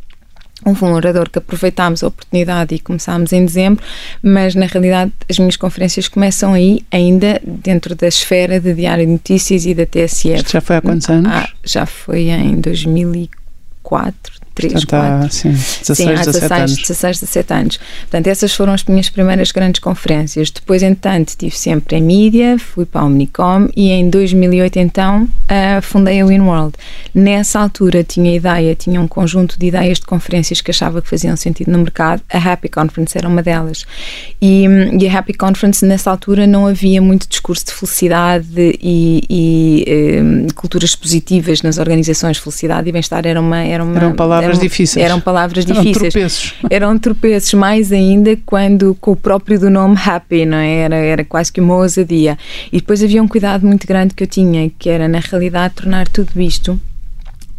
Houve 0.64 0.86
um 0.86 0.94
orador 0.94 1.30
que 1.30 1.40
aproveitámos 1.40 2.04
a 2.04 2.08
oportunidade 2.08 2.76
e 2.76 2.80
começámos 2.80 3.34
em 3.34 3.46
dezembro, 3.46 3.84
mas 4.22 4.54
na 4.54 4.68
realidade 4.68 5.12
as 5.30 5.40
minhas 5.40 5.58
conferências 5.58 6.08
começam 6.08 6.54
aí, 6.54 6.86
ainda 6.92 7.42
dentro 7.44 7.96
da 7.96 8.08
esfera 8.08 8.60
de 8.60 8.74
Diário 8.74 9.06
de 9.06 9.12
Notícias 9.12 9.66
e 9.66 9.74
da 9.74 9.86
TSF. 9.86 10.36
Isto 10.36 10.52
já 10.52 10.62
foi 10.62 10.76
há 10.76 10.82
quantos 10.82 11.10
anos? 11.10 11.32
Ah, 11.32 11.50
já 11.64 11.86
foi 11.86 12.30
em 12.30 12.62
2004, 12.62 14.34
3, 14.54 14.74
Portanto, 14.74 14.90
4. 14.90 15.26
Há, 15.26 15.30
sim, 15.30 15.50
16, 15.52 15.98
sim, 15.98 16.10
há 16.10 16.16
16, 16.16 16.26
17 16.26 16.54
anos. 16.54 16.78
16, 16.78 17.20
17 17.20 17.54
anos. 17.54 17.80
Portanto, 18.02 18.28
essas 18.28 18.54
foram 18.54 18.74
as 18.74 18.84
minhas 18.84 19.10
primeiras 19.10 19.52
grandes 19.52 19.80
conferências. 19.80 20.52
Depois, 20.52 20.84
entanto, 20.84 21.30
estive 21.30 21.58
sempre 21.58 21.98
em 21.98 22.02
mídia, 22.02 22.58
fui 22.60 22.86
para 22.86 23.02
a 23.02 23.06
Omnicom 23.06 23.70
e 23.76 23.90
em 23.90 24.10
2008, 24.10 24.80
então, 24.80 25.24
uh, 25.24 25.82
fundei 25.82 26.22
a 26.22 26.26
WinWorld. 26.26 26.74
Nessa 27.14 27.60
altura 27.60 28.04
tinha 28.04 28.36
ideia, 28.36 28.76
tinha 28.76 29.00
um 29.00 29.08
conjunto 29.08 29.58
de 29.58 29.68
ideias 29.68 30.00
de 30.00 30.06
conferências 30.06 30.62
que 30.62 30.72
achava 30.72 31.02
que 31.02 31.10
faziam 31.10 31.36
sentido 31.36 31.72
no 31.72 31.80
mercado. 31.80 32.22
A 32.32 32.38
Happy 32.38 32.70
Conference 32.70 33.18
era 33.18 33.28
uma 33.28 33.42
delas. 33.42 33.86
E, 34.42 34.66
e 35.00 35.08
a 35.08 35.20
Happy 35.20 35.34
Conference, 35.34 35.86
nessa 35.86 36.12
altura, 36.12 36.46
não 36.46 36.68
havia 36.68 37.02
muito 37.02 37.28
discurso 37.28 37.66
de 37.66 37.74
felicidade 37.74 38.48
e, 38.58 39.24
e 39.30 40.22
um, 40.22 40.48
culturas 40.56 40.96
positivas 40.96 41.62
nas 41.62 41.78
organizações. 41.78 42.38
Felicidade 42.38 42.90
e 42.90 42.92
bem-estar 42.92 43.26
era 43.26 43.40
uma, 43.40 43.64
era 43.64 43.84
uma. 43.84 43.98
Eram 43.98 44.14
palavras 44.14 44.41
palavras 44.42 44.58
eram, 44.58 44.68
difíceis. 44.68 45.06
Eram 45.06 45.20
palavras 45.20 45.66
eram 45.66 45.82
difíceis. 45.82 46.14
Tropeços. 46.14 46.54
Eram 46.70 46.98
tropeços, 46.98 47.54
mais 47.54 47.92
ainda 47.92 48.38
quando 48.46 48.96
com 49.00 49.12
o 49.12 49.16
próprio 49.16 49.60
do 49.60 49.70
nome 49.70 49.98
Happy, 50.04 50.46
não 50.46 50.58
é? 50.58 50.76
Era, 50.78 50.96
era 50.96 51.26
quase 51.26 51.52
que 51.52 51.62
uma 51.62 51.76
ousadia. 51.76 52.38
E 52.72 52.78
depois 52.78 53.04
havia 53.04 53.22
um 53.22 53.28
cuidado 53.28 53.66
muito 53.66 53.88
grande 53.88 54.14
que 54.14 54.24
eu 54.24 54.28
tinha, 54.28 54.70
que 54.78 54.90
era 54.90 55.08
na 55.08 55.20
realidade 55.20 55.76
tornar 55.76 56.08
tudo 56.08 56.40
isto 56.42 56.80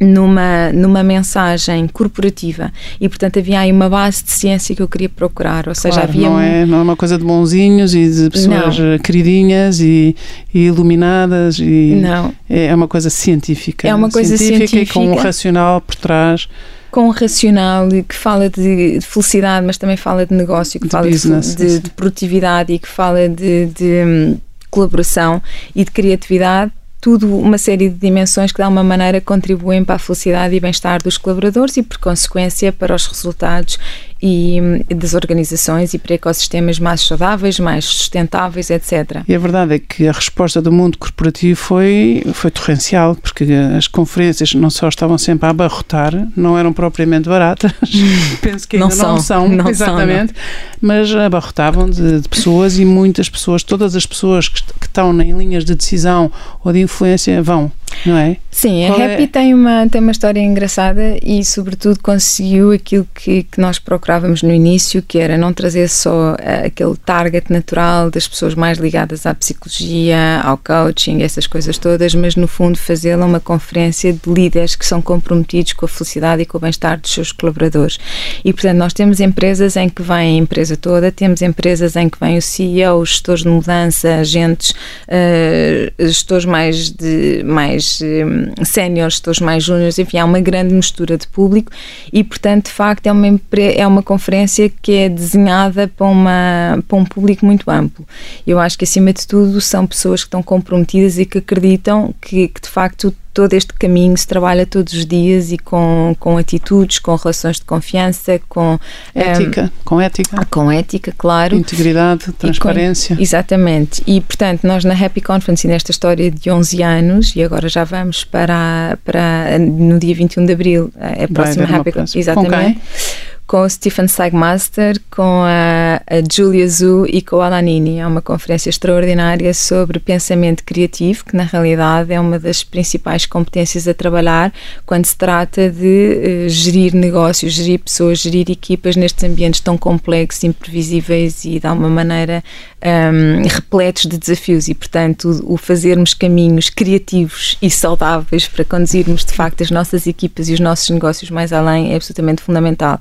numa, 0.02 0.72
numa 0.72 1.02
mensagem 1.02 1.86
corporativa. 1.88 2.72
E 3.00 3.08
portanto 3.08 3.38
havia 3.38 3.60
aí 3.60 3.72
uma 3.72 3.88
base 3.88 4.24
de 4.24 4.32
ciência 4.32 4.74
que 4.74 4.82
eu 4.82 4.88
queria 4.88 5.08
procurar, 5.08 5.68
ou 5.68 5.74
seja, 5.74 5.94
claro, 5.94 6.10
havia 6.10 6.28
não, 6.28 6.40
é, 6.40 6.66
não 6.66 6.78
é 6.78 6.82
uma 6.82 6.96
coisa 6.96 7.16
de 7.16 7.24
bonzinhos 7.24 7.94
e 7.94 8.08
de 8.08 8.30
pessoas 8.30 8.78
não. 8.78 8.98
queridinhas 8.98 9.80
e, 9.80 10.16
e, 10.52 10.66
iluminadas 10.66 11.58
e 11.58 11.94
não. 12.00 12.34
é 12.48 12.74
uma 12.74 12.88
coisa 12.88 13.08
científica 13.08 13.86
é 13.86 13.94
uma 13.94 14.10
coisa 14.10 14.36
científica, 14.36 14.68
científica 14.68 15.00
e 15.00 15.06
com 15.06 15.12
um 15.12 15.14
racional 15.14 15.80
por 15.80 15.94
trás. 15.94 16.48
Com 16.90 17.08
um 17.08 17.10
racional 17.10 17.88
que 18.06 18.14
fala 18.14 18.50
de, 18.50 18.98
felicidade, 19.00 19.64
mas 19.66 19.78
também 19.78 19.96
fala 19.96 20.26
de 20.26 20.34
negócio, 20.34 20.78
que 20.78 20.86
de 20.86 20.92
fala 20.92 21.08
business, 21.08 21.54
de, 21.54 21.66
de, 21.66 21.78
de, 21.80 21.90
produtividade 21.90 22.72
e 22.72 22.78
que 22.78 22.88
fala 22.88 23.28
de, 23.28 23.66
de 23.66 24.04
hum, 24.04 24.38
colaboração 24.70 25.42
e 25.74 25.84
de 25.84 25.90
criatividade 25.90 26.70
tudo 27.02 27.36
uma 27.36 27.58
série 27.58 27.88
de 27.88 27.98
dimensões 27.98 28.52
que, 28.52 28.58
de 28.58 28.62
alguma 28.62 28.84
maneira, 28.84 29.20
contribuem 29.20 29.84
para 29.84 29.96
a 29.96 29.98
felicidade 29.98 30.54
e 30.54 30.60
bem-estar 30.60 31.02
dos 31.02 31.18
colaboradores 31.18 31.76
e, 31.76 31.82
por 31.82 31.98
consequência, 31.98 32.72
para 32.72 32.94
os 32.94 33.08
resultados 33.08 33.76
e 34.22 34.84
das 34.94 35.14
organizações 35.14 35.94
e 35.94 35.98
para 35.98 36.14
ecossistemas 36.14 36.78
mais 36.78 37.00
saudáveis, 37.00 37.58
mais 37.58 37.84
sustentáveis, 37.84 38.70
etc. 38.70 39.22
E 39.26 39.34
a 39.34 39.38
verdade 39.38 39.74
é 39.74 39.78
que 39.80 40.06
a 40.06 40.12
resposta 40.12 40.62
do 40.62 40.70
mundo 40.70 40.96
corporativo 40.96 41.58
foi, 41.58 42.22
foi 42.32 42.52
torrencial, 42.52 43.16
porque 43.16 43.44
as 43.76 43.88
conferências 43.88 44.54
não 44.54 44.70
só 44.70 44.88
estavam 44.88 45.18
sempre 45.18 45.46
a 45.46 45.50
abarrotar, 45.50 46.28
não 46.36 46.56
eram 46.56 46.72
propriamente 46.72 47.28
baratas, 47.28 47.72
penso 48.40 48.68
que 48.68 48.76
ainda 48.76 48.86
não 48.86 48.96
são, 48.96 49.14
não 49.14 49.20
são 49.20 49.48
não 49.48 49.68
exatamente, 49.68 50.32
são, 50.32 50.42
não. 50.80 50.88
mas 50.88 51.14
abarrotavam 51.14 51.90
de, 51.90 52.20
de, 52.20 52.28
pessoas 52.28 52.78
e 52.78 52.84
muitas 52.84 53.28
pessoas, 53.28 53.64
todas 53.64 53.96
as 53.96 54.06
pessoas 54.06 54.48
que, 54.48 54.62
que 54.62 54.86
estão 54.86 55.20
em 55.20 55.36
linhas 55.36 55.64
de 55.64 55.74
decisão 55.74 56.30
ou 56.62 56.72
de 56.72 56.80
influência 56.80 57.42
vão 57.42 57.72
não 58.04 58.16
é? 58.16 58.36
Sim, 58.50 58.84
Qual 58.86 59.00
a 59.00 59.04
Happy 59.06 59.22
é? 59.22 59.26
tem, 59.26 59.54
uma, 59.54 59.88
tem 59.90 60.00
uma 60.00 60.12
história 60.12 60.40
engraçada 60.40 61.16
e, 61.22 61.44
sobretudo, 61.44 61.98
conseguiu 62.00 62.70
aquilo 62.70 63.08
que, 63.14 63.44
que 63.44 63.60
nós 63.60 63.78
procurávamos 63.78 64.42
no 64.42 64.52
início, 64.52 65.02
que 65.02 65.18
era 65.18 65.38
não 65.38 65.52
trazer 65.52 65.88
só 65.88 66.32
uh, 66.32 66.66
aquele 66.66 66.94
target 66.96 67.50
natural 67.50 68.10
das 68.10 68.28
pessoas 68.28 68.54
mais 68.54 68.78
ligadas 68.78 69.24
à 69.24 69.34
psicologia, 69.34 70.40
ao 70.44 70.58
coaching, 70.58 71.22
essas 71.22 71.46
coisas 71.46 71.78
todas, 71.78 72.14
mas, 72.14 72.36
no 72.36 72.46
fundo, 72.46 72.78
fazê-la 72.78 73.24
uma 73.24 73.40
conferência 73.40 74.12
de 74.12 74.30
líderes 74.30 74.76
que 74.76 74.84
são 74.84 75.00
comprometidos 75.00 75.72
com 75.72 75.86
a 75.86 75.88
felicidade 75.88 76.42
e 76.42 76.46
com 76.46 76.58
o 76.58 76.60
bem-estar 76.60 77.00
dos 77.00 77.12
seus 77.12 77.32
colaboradores. 77.32 77.98
E, 78.44 78.52
portanto, 78.52 78.76
nós 78.76 78.92
temos 78.92 79.18
empresas 79.18 79.76
em 79.76 79.88
que 79.88 80.02
vem 80.02 80.36
a 80.36 80.42
empresa 80.42 80.76
toda, 80.76 81.10
temos 81.10 81.40
empresas 81.40 81.96
em 81.96 82.08
que 82.08 82.18
vem 82.20 82.36
o 82.36 82.42
CEO, 82.42 83.00
os 83.00 83.10
gestores 83.10 83.42
de 83.42 83.48
mudança, 83.48 84.16
agentes, 84.16 84.70
uh, 84.70 85.92
gestores 85.98 86.44
mais 86.44 86.90
de 86.90 87.42
mais 87.44 87.81
mais 87.82 88.00
um, 88.00 88.64
séniores, 88.64 89.14
gestores 89.14 89.40
mais 89.40 89.64
júniores, 89.64 89.98
enfim, 89.98 90.18
há 90.18 90.24
uma 90.24 90.40
grande 90.40 90.72
mistura 90.74 91.16
de 91.16 91.26
público 91.26 91.72
e, 92.12 92.22
portanto, 92.22 92.66
de 92.66 92.72
facto, 92.72 93.06
é 93.06 93.12
uma, 93.12 93.40
é 93.74 93.86
uma 93.86 94.02
conferência 94.02 94.70
que 94.80 94.92
é 94.92 95.08
desenhada 95.08 95.88
para, 95.88 96.06
uma, 96.06 96.82
para 96.86 96.96
um 96.96 97.04
público 97.04 97.44
muito 97.44 97.70
amplo. 97.70 98.06
Eu 98.46 98.58
acho 98.58 98.78
que, 98.78 98.84
acima 98.84 99.12
de 99.12 99.26
tudo, 99.26 99.60
são 99.60 99.86
pessoas 99.86 100.22
que 100.22 100.28
estão 100.28 100.42
comprometidas 100.42 101.18
e 101.18 101.26
que 101.26 101.38
acreditam 101.38 102.14
que, 102.20 102.48
que 102.48 102.60
de 102.60 102.68
facto, 102.68 103.14
todo 103.32 103.54
este 103.54 103.72
caminho 103.72 104.16
se 104.16 104.26
trabalha 104.26 104.66
todos 104.66 104.92
os 104.92 105.06
dias 105.06 105.52
e 105.52 105.58
com, 105.58 106.14
com 106.18 106.36
atitudes, 106.36 106.98
com 106.98 107.14
relações 107.16 107.56
de 107.56 107.64
confiança, 107.64 108.40
com 108.48 108.78
ética, 109.14 109.64
um, 109.64 109.84
com 109.84 110.00
ética, 110.00 110.46
com 110.50 110.70
ética, 110.70 111.14
claro, 111.16 111.56
integridade, 111.56 112.32
transparência. 112.32 113.16
Com, 113.16 113.22
exatamente. 113.22 114.02
E 114.06 114.20
portanto, 114.20 114.64
nós 114.64 114.84
na 114.84 114.94
Happy 114.94 115.20
Conference, 115.20 115.66
nesta 115.66 115.90
história 115.90 116.30
de 116.30 116.50
11 116.50 116.82
anos, 116.82 117.36
e 117.36 117.42
agora 117.42 117.68
já 117.68 117.84
vamos 117.84 118.24
para, 118.24 118.98
para 119.04 119.58
no 119.58 119.98
dia 119.98 120.14
21 120.14 120.46
de 120.46 120.52
abril, 120.52 120.92
a 120.96 121.32
próxima 121.32 121.64
Happy 121.64 121.92
Conference. 121.92 122.18
Exatamente 122.18 122.52
com 122.52 123.31
o 123.58 123.68
Stephen 123.68 124.08
Sagmaster, 124.08 125.00
com 125.10 125.42
a, 125.44 126.00
a 126.06 126.22
Julia 126.32 126.68
Zhu 126.68 127.06
e 127.06 127.20
com 127.20 127.40
a 127.40 127.46
Alanini. 127.46 127.98
É 127.98 128.06
uma 128.06 128.22
conferência 128.22 128.70
extraordinária 128.70 129.52
sobre 129.52 129.98
pensamento 129.98 130.64
criativo, 130.64 131.24
que 131.24 131.36
na 131.36 131.44
realidade 131.44 132.12
é 132.12 132.20
uma 132.20 132.38
das 132.38 132.64
principais 132.64 133.26
competências 133.26 133.86
a 133.86 133.94
trabalhar 133.94 134.52
quando 134.86 135.04
se 135.04 135.16
trata 135.16 135.70
de 135.70 136.46
uh, 136.46 136.48
gerir 136.48 136.94
negócios, 136.94 137.52
gerir 137.52 137.80
pessoas, 137.80 138.20
gerir 138.20 138.50
equipas 138.50 138.96
nestes 138.96 139.22
ambientes 139.24 139.60
tão 139.60 139.76
complexos, 139.76 140.44
imprevisíveis 140.44 141.44
e 141.44 141.60
de 141.60 141.66
alguma 141.66 141.88
maneira 141.88 142.42
um, 142.82 143.46
repletos 143.46 144.06
de 144.06 144.18
desafios. 144.18 144.68
E, 144.68 144.74
portanto, 144.74 145.28
o, 145.44 145.54
o 145.54 145.56
fazermos 145.56 146.14
caminhos 146.14 146.70
criativos 146.70 147.56
e 147.60 147.70
saudáveis 147.70 148.48
para 148.48 148.64
conduzirmos 148.64 149.24
de 149.24 149.32
facto 149.32 149.62
as 149.62 149.70
nossas 149.70 150.06
equipas 150.06 150.48
e 150.48 150.54
os 150.54 150.60
nossos 150.60 150.88
negócios 150.90 151.30
mais 151.30 151.52
além 151.52 151.92
é 151.92 151.96
absolutamente 151.96 152.42
fundamental. 152.42 152.98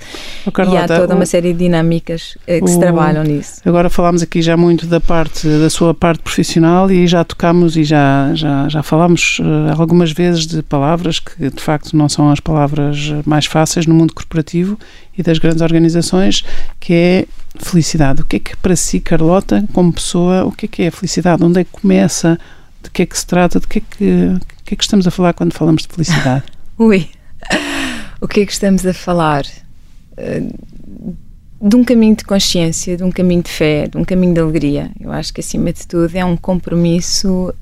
Carlota, 0.51 0.79
e 0.79 0.83
há 0.83 0.99
toda 0.99 1.15
uma 1.15 1.25
série 1.25 1.53
de 1.53 1.59
dinâmicas 1.59 2.37
eh, 2.47 2.59
que 2.59 2.65
o, 2.65 2.67
se 2.67 2.79
trabalham 2.79 3.23
nisso. 3.23 3.61
Agora 3.65 3.89
falámos 3.89 4.23
aqui 4.23 4.41
já 4.41 4.57
muito 4.57 4.87
da 4.87 4.99
parte 4.99 5.47
da 5.47 5.69
sua 5.69 5.93
parte 5.93 6.21
profissional 6.21 6.89
e 6.89 7.05
já 7.05 7.23
tocámos 7.23 7.75
e 7.75 7.83
já, 7.83 8.31
já, 8.33 8.69
já 8.69 8.81
falámos 8.81 9.39
uh, 9.39 9.79
algumas 9.79 10.11
vezes 10.11 10.47
de 10.47 10.63
palavras 10.63 11.19
que 11.19 11.49
de 11.49 11.61
facto 11.61 11.95
não 11.95 12.07
são 12.09 12.29
as 12.29 12.39
palavras 12.39 13.13
mais 13.25 13.45
fáceis 13.45 13.85
no 13.85 13.93
mundo 13.93 14.13
corporativo 14.13 14.79
e 15.17 15.21
das 15.21 15.37
grandes 15.37 15.61
organizações, 15.61 16.43
que 16.79 16.93
é 16.93 17.25
felicidade. 17.59 18.21
O 18.21 18.25
que 18.25 18.37
é 18.37 18.39
que 18.39 18.57
para 18.57 18.75
si, 18.75 18.99
Carlota, 18.99 19.63
como 19.73 19.91
pessoa, 19.91 20.45
o 20.45 20.51
que 20.51 20.65
é 20.65 20.69
que 20.69 20.83
é 20.83 20.87
a 20.87 20.91
felicidade? 20.91 21.43
Onde 21.43 21.59
é 21.61 21.63
que 21.63 21.71
começa? 21.71 22.39
De 22.81 22.89
que 22.89 23.03
é 23.03 23.05
que 23.05 23.17
se 23.17 23.27
trata? 23.27 23.59
De 23.59 23.67
que 23.67 23.79
é 23.79 23.81
que, 23.81 24.39
que, 24.65 24.73
é 24.73 24.77
que 24.77 24.83
estamos 24.83 25.05
a 25.05 25.11
falar 25.11 25.33
quando 25.33 25.53
falamos 25.53 25.83
de 25.83 25.89
felicidade? 25.89 26.43
Ui, 26.79 27.09
o 28.19 28.27
que 28.27 28.41
é 28.41 28.45
que 28.45 28.51
estamos 28.51 28.85
a 28.85 28.93
falar? 28.93 29.43
Eh, 30.17 30.43
de 31.61 31.75
um 31.75 31.83
caminho 31.83 32.15
de 32.15 32.23
consciência, 32.23 32.97
de 32.97 33.03
um 33.03 33.11
caminho 33.11 33.43
de 33.43 33.51
fé, 33.51 33.87
de 33.87 33.95
um 33.95 34.03
caminho 34.03 34.33
de 34.33 34.39
alegria. 34.39 34.89
Eu 34.99 35.11
acho 35.11 35.31
que, 35.31 35.41
acima 35.41 35.71
de 35.71 35.87
tudo, 35.87 36.15
é 36.15 36.25
um 36.25 36.35
compromisso. 36.35 37.53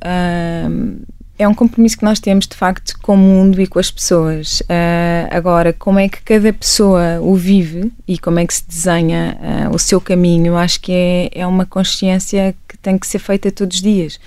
é 1.38 1.48
um 1.48 1.54
compromisso 1.54 1.98
que 1.98 2.06
nós 2.06 2.20
temos 2.20 2.48
de 2.48 2.56
facto 2.56 2.98
com 3.02 3.16
o 3.16 3.18
mundo 3.18 3.62
e 3.62 3.68
com 3.68 3.78
as 3.78 3.92
pessoas. 3.92 4.62
Uh, 4.62 5.28
agora, 5.32 5.74
como 5.74 6.00
é 6.00 6.08
que 6.08 6.22
cada 6.22 6.52
pessoa 6.54 7.20
o 7.22 7.36
vive 7.36 7.92
e 8.08 8.18
como 8.18 8.40
é 8.40 8.48
que 8.48 8.54
se 8.54 8.66
desenha 8.66 9.38
uh, 9.70 9.76
o 9.76 9.80
seu 9.80 10.00
caminho, 10.00 10.56
acho 10.56 10.80
que 10.80 10.92
é, 10.92 11.30
é 11.34 11.48
uma 11.48 11.66
consciência 11.66 12.56
que 12.68 12.78
tem 12.78 12.98
que 12.98 13.08
ser 13.08 13.20
feita 13.20 13.52
todos 13.52 13.78
os 13.78 13.84
dias. 13.84 14.20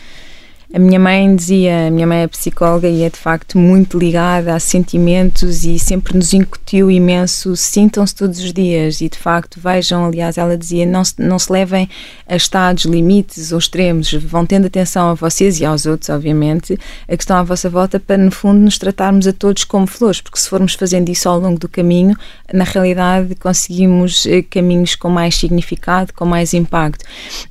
A 0.75 0.79
minha 0.79 0.99
mãe 0.99 1.37
dizia, 1.37 1.89
a 1.89 1.91
minha 1.91 2.07
mãe 2.07 2.23
é 2.23 2.27
psicóloga 2.27 2.89
e 2.89 3.03
é 3.03 3.11
de 3.11 3.19
facto 3.19 3.59
muito 3.59 3.99
ligada 3.99 4.55
a 4.55 4.59
sentimentos 4.59 5.65
e 5.65 5.79
sempre 5.79 6.17
nos 6.17 6.33
incutiu 6.33 6.91
imenso, 6.91 7.55
sintam-se 7.55 8.15
todos 8.15 8.41
os 8.41 8.55
dias. 8.55 9.03
E 9.03 9.09
de 9.11 9.19
facto 9.19 9.61
vejam, 9.61 10.07
aliás, 10.07 10.39
ela 10.39 10.57
dizia, 10.57 10.87
não 10.87 11.05
se, 11.05 11.15
não 11.19 11.39
se 11.39 11.53
levem 11.53 11.91
a 12.27 12.37
estados 12.37 12.87
limites 12.87 13.53
ou 13.53 13.59
extremos, 13.59 14.15
vão 14.15 14.47
tendo 14.47 14.67
atenção 14.67 15.11
a 15.11 15.15
vocês 15.15 15.61
e 15.61 15.65
aos 15.67 15.85
outros, 15.85 16.09
obviamente, 16.09 16.79
a 17.07 17.17
que 17.19 17.23
estão 17.23 17.37
à 17.37 17.43
vossa 17.43 17.69
volta 17.69 18.01
para 18.01 18.17
no 18.17 18.31
fundo 18.31 18.59
nos 18.59 18.79
tratarmos 18.79 19.27
a 19.27 19.33
todos 19.35 19.65
como 19.65 19.87
flores, 19.87 20.23
porque 20.23 20.39
se 20.39 20.49
formos 20.49 20.73
fazendo 20.73 21.11
isso 21.11 21.29
ao 21.29 21.39
longo 21.39 21.59
do 21.59 21.69
caminho, 21.69 22.17
na 22.51 22.65
realidade 22.65 23.35
conseguimos 23.35 24.25
eh, 24.25 24.41
caminhos 24.41 24.95
com 24.95 25.11
mais 25.11 25.35
significado, 25.35 26.15
com 26.15 26.25
mais 26.25 26.55
impacto. 26.55 27.05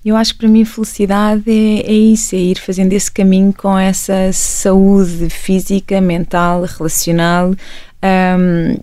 Eu 0.03 0.15
acho 0.15 0.33
que 0.33 0.39
para 0.39 0.49
mim 0.49 0.65
felicidade 0.65 1.43
é, 1.47 1.87
é 1.87 1.93
isso, 1.93 2.35
é 2.35 2.39
ir 2.39 2.57
fazendo 2.57 2.93
esse 2.93 3.10
caminho 3.13 3.53
com 3.53 3.77
essa 3.77 4.31
saúde 4.33 5.29
física, 5.29 5.99
mental, 6.01 6.63
relacional, 6.63 7.53
um, 8.03 8.77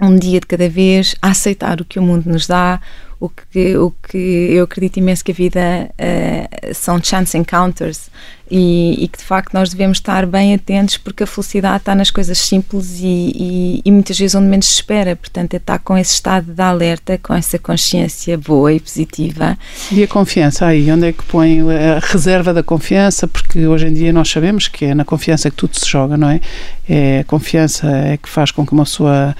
um 0.00 0.16
dia 0.16 0.40
de 0.40 0.46
cada 0.46 0.68
vez, 0.68 1.14
a 1.20 1.30
aceitar 1.30 1.80
o 1.80 1.84
que 1.84 1.98
o 1.98 2.02
mundo 2.02 2.26
nos 2.26 2.46
dá, 2.46 2.80
o 3.20 3.28
que, 3.28 3.76
o 3.76 3.90
que 3.90 4.16
eu 4.16 4.64
acredito 4.64 4.98
imenso 4.98 5.24
que 5.24 5.32
a 5.32 5.34
vida 5.34 5.90
uh, 5.90 6.74
são 6.74 7.02
chance 7.02 7.36
encounters 7.36 8.10
e, 8.50 9.04
e, 9.04 9.08
que 9.08 9.18
de 9.18 9.24
facto 9.24 9.52
nós 9.52 9.70
devemos 9.70 9.98
estar 9.98 10.26
bem 10.26 10.54
atentos 10.54 10.96
porque 10.96 11.22
a 11.22 11.26
felicidade 11.26 11.78
está 11.78 11.94
nas 11.94 12.10
coisas 12.10 12.38
simples 12.38 12.98
e, 13.00 13.32
e, 13.34 13.82
e, 13.84 13.90
muitas 13.90 14.18
vezes 14.18 14.34
onde 14.34 14.46
menos 14.46 14.66
se 14.66 14.74
espera, 14.74 15.16
portanto 15.16 15.54
é 15.54 15.56
estar 15.56 15.78
com 15.78 15.96
esse 15.96 16.14
estado 16.14 16.52
de 16.52 16.62
alerta, 16.62 17.18
com 17.18 17.34
essa 17.34 17.58
consciência 17.58 18.36
boa 18.38 18.72
e 18.72 18.80
positiva. 18.80 19.58
E 19.90 20.02
a 20.02 20.06
confiança 20.06 20.66
aí, 20.66 20.90
onde 20.90 21.08
é 21.08 21.12
que 21.12 21.22
põe 21.24 21.60
a 21.60 21.98
reserva 21.98 22.52
da 22.52 22.62
confiança? 22.62 23.26
Porque 23.26 23.66
hoje 23.66 23.86
em 23.86 23.92
dia 23.92 24.12
nós 24.12 24.30
sabemos 24.30 24.68
que 24.68 24.86
é 24.86 24.94
na 24.94 25.04
confiança 25.04 25.50
que 25.50 25.56
tudo 25.56 25.78
se 25.78 25.88
joga, 25.88 26.16
não 26.16 26.30
é? 26.30 26.40
É 26.88 27.20
a 27.20 27.24
confiança 27.24 27.86
é 27.90 28.16
que 28.16 28.28
faz 28.28 28.50
com 28.50 28.66
que 28.66 28.72
uma 28.72 28.84
pessoa 28.84 29.36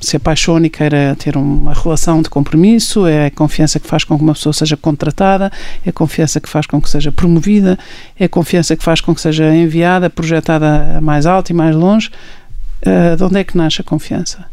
se 0.00 0.16
apaixone 0.16 0.66
e 0.66 0.70
queira 0.70 1.16
ter 1.18 1.36
uma 1.36 1.72
relação 1.72 2.20
de 2.20 2.28
compromisso, 2.28 3.06
é 3.06 3.26
a 3.26 3.30
confiança 3.30 3.80
que 3.80 3.86
faz 3.86 4.04
com 4.04 4.16
que 4.16 4.22
uma 4.22 4.34
pessoa 4.34 4.52
seja 4.52 4.76
contratada, 4.76 5.50
é 5.84 5.90
a 5.90 5.92
confiança 5.92 6.40
que 6.40 6.48
faz 6.48 6.66
com 6.66 6.80
que 6.80 6.90
seja 6.90 7.10
promovida, 7.10 7.78
é 8.18 8.26
a 8.26 8.28
confiança 8.28 8.76
que 8.76 8.84
faz 8.84 9.00
com 9.00 9.14
que 9.14 9.20
seja 9.20 9.54
enviada, 9.54 10.10
projetada 10.10 11.00
mais 11.00 11.24
alto 11.26 11.50
e 11.50 11.54
mais 11.54 11.74
longe. 11.74 12.10
Uh, 12.82 13.16
de 13.16 13.24
onde 13.24 13.38
é 13.38 13.44
que 13.44 13.56
nasce 13.56 13.80
a 13.80 13.84
confiança? 13.84 14.44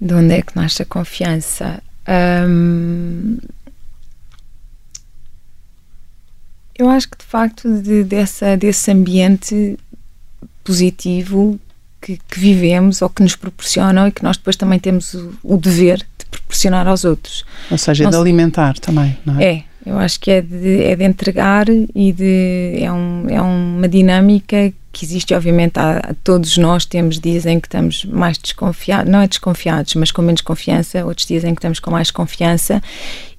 De 0.00 0.14
onde 0.14 0.34
é 0.34 0.42
que 0.42 0.56
nasce 0.56 0.82
a 0.82 0.86
confiança? 0.86 1.82
eu 6.78 6.88
acho 6.88 7.06
que 7.10 7.18
de 7.18 7.24
facto 7.24 7.82
de, 7.82 8.02
dessa, 8.02 8.56
desse 8.56 8.90
ambiente 8.90 9.78
positivo 10.64 11.60
que, 12.00 12.18
que, 12.28 12.40
vivemos 12.40 13.02
ou 13.02 13.08
que 13.08 13.22
nos 13.22 13.36
proporcionam 13.36 14.08
e 14.08 14.12
que 14.12 14.22
nós 14.22 14.36
depois 14.36 14.56
também 14.56 14.78
temos 14.78 15.14
o, 15.14 15.34
o 15.42 15.56
dever 15.56 15.98
de 15.98 16.26
proporcionar 16.30 16.86
aos 16.86 17.04
outros. 17.04 17.44
Ou 17.70 17.78
seja, 17.78 18.04
é 18.06 18.10
de 18.10 18.16
alimentar 18.16 18.78
também, 18.78 19.16
não 19.24 19.38
é? 19.38 19.44
É, 19.44 19.64
eu 19.84 19.98
acho 19.98 20.20
que 20.20 20.30
é 20.30 20.42
de, 20.42 20.82
é 20.82 20.96
de 20.96 21.04
entregar 21.04 21.66
e 21.68 22.12
de, 22.12 22.78
é, 22.82 22.92
um, 22.92 23.26
é 23.28 23.40
uma 23.40 23.88
dinâmica 23.88 24.72
que 24.98 25.04
existe, 25.04 25.32
obviamente, 25.32 25.78
há, 25.78 26.12
todos 26.24 26.58
nós 26.58 26.84
temos 26.84 27.20
dias 27.20 27.46
em 27.46 27.60
que 27.60 27.68
estamos 27.68 28.04
mais 28.04 28.36
desconfiados, 28.36 29.10
não 29.10 29.20
é 29.20 29.28
desconfiados, 29.28 29.94
mas 29.94 30.10
com 30.10 30.22
menos 30.22 30.40
confiança, 30.40 31.04
outros 31.04 31.24
dias 31.24 31.44
em 31.44 31.54
que 31.54 31.60
estamos 31.60 31.78
com 31.78 31.92
mais 31.92 32.10
confiança 32.10 32.82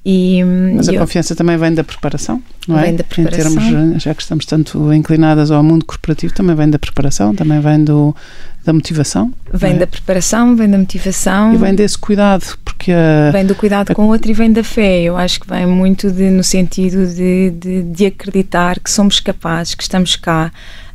e, 0.06 0.42
Mas 0.75 0.88
a 0.88 0.94
eu, 0.94 1.01
confiança 1.01 1.36
também 1.36 1.58
vem 1.58 1.74
da 1.74 1.84
preparação, 1.84 2.42
não 2.66 2.78
vem 2.78 2.84
é? 2.84 2.88
Vem 2.88 2.96
da 2.96 3.04
preparação. 3.04 3.51
Em 3.51 3.56
termos, 3.56 4.04
já 4.04 4.16
que 4.16 4.22
estamos 4.22 4.46
tanto 4.46 4.94
inclinadas 4.94 5.51
ao 5.51 5.62
mundo 5.62 5.84
corporativo, 5.84 6.34
também 6.34 6.56
vem 6.56 6.70
da 6.70 6.80
preparação, 6.80 7.36
também 7.36 7.60
vem 7.60 7.84
do, 7.84 8.16
da 8.63 8.72
motivação. 8.72 9.34
Vem 9.54 9.74
é? 9.74 9.80
da 9.80 9.88
preparação, 9.88 10.56
vem 10.56 10.70
da 10.70 10.78
motivação. 10.78 11.54
E 11.54 11.58
vem 11.58 11.75
desse 11.75 11.98
cuidado, 11.98 12.58
porque... 12.63 12.94
A, 12.94 13.32
vem 13.32 13.46
do 13.46 13.54
cuidado 13.54 13.92
a, 13.92 13.96
com 13.96 14.06
o 14.06 14.08
outro 14.08 14.32
e 14.32 14.34
vem 14.34 14.54
da 14.54 14.63
fé. 14.63 15.01
Eu 15.01 15.18
acho 15.18 15.42
que 15.42 15.48
vem 15.50 15.68
muito 15.68 16.10
de, 16.10 16.30
no 16.30 16.46
sentido 16.46 17.06
de, 17.06 17.51
de, 17.51 17.84
de 17.84 18.06
acreditar 18.06 18.80
que 18.80 18.89
somos 18.89 19.20
capazes, 19.20 19.75
que 19.75 19.84
estamos 19.84 20.16
cá, 20.16 20.50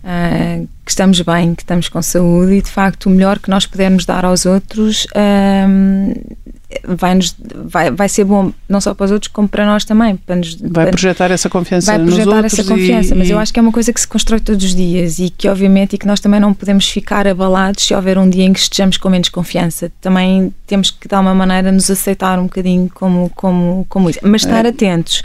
Uh, 0.04 0.68
que 0.84 0.90
estamos 0.90 1.18
bem, 1.23 1.54
que 1.54 1.62
estamos 1.62 1.88
com 1.88 2.02
saúde 2.02 2.52
e 2.56 2.62
de 2.62 2.70
facto 2.70 3.06
o 3.06 3.11
melhor 3.11 3.38
que 3.38 3.49
nós 3.49 3.64
pudermos 3.64 4.04
dar 4.04 4.23
aos 4.23 4.44
outros 4.44 5.06
uh, 5.06 6.37
vai, 6.84 7.14
-nos, 7.14 7.34
vai, 7.54 7.90
vai 7.90 8.06
ser 8.06 8.25
bom 8.25 8.52
não 8.68 8.82
só 8.82 8.92
para 8.92 9.04
os 9.04 9.11
outros 9.11 9.32
como 9.32 9.49
para 9.49 9.64
nós 9.64 9.84
também. 9.84 10.16
Para 10.16 10.37
nos, 10.37 10.56
vai 10.61 10.90
projetar 10.90 11.30
essa 11.30 11.49
confiança 11.49 11.96
Vai 11.96 12.04
projetar 12.04 12.44
essa 12.44 12.64
confiança, 12.64 13.14
e, 13.14 13.18
mas 13.18 13.30
eu 13.30 13.38
acho 13.38 13.52
que 13.52 13.58
é 13.58 13.62
uma 13.62 13.73
coisa 13.73 13.92
que 13.92 14.00
se 14.00 14.06
constrói 14.06 14.40
todos 14.40 14.64
os 14.64 14.75
dias 14.75 15.18
e 15.18 15.30
que 15.30 15.49
obviamente 15.49 15.94
e 15.94 15.99
que 15.99 16.06
nós 16.06 16.20
também 16.20 16.40
não 16.40 16.52
podemos 16.52 16.87
ficar 16.88 17.26
abalados 17.26 17.84
se 17.84 17.94
houver 17.94 18.18
um 18.18 18.28
dia 18.28 18.44
em 18.44 18.52
que 18.52 18.61
estejamos 18.61 18.99
com 18.99 19.08
menos 19.08 19.28
confiança. 19.30 19.90
Também 20.00 20.52
temos 20.66 20.90
que 20.90 21.09
de 21.09 21.14
alguma 21.14 21.35
maneira 21.35 21.72
nos 21.72 21.90
aceitar 21.90 22.38
um 22.38 22.44
bocadinho 22.44 22.90
como, 22.92 23.31
como, 23.35 23.87
como 23.88 24.11
isso, 24.11 24.20
mas 24.22 24.42
estar 24.42 24.66
é. 24.66 24.68
atentos 24.68 25.22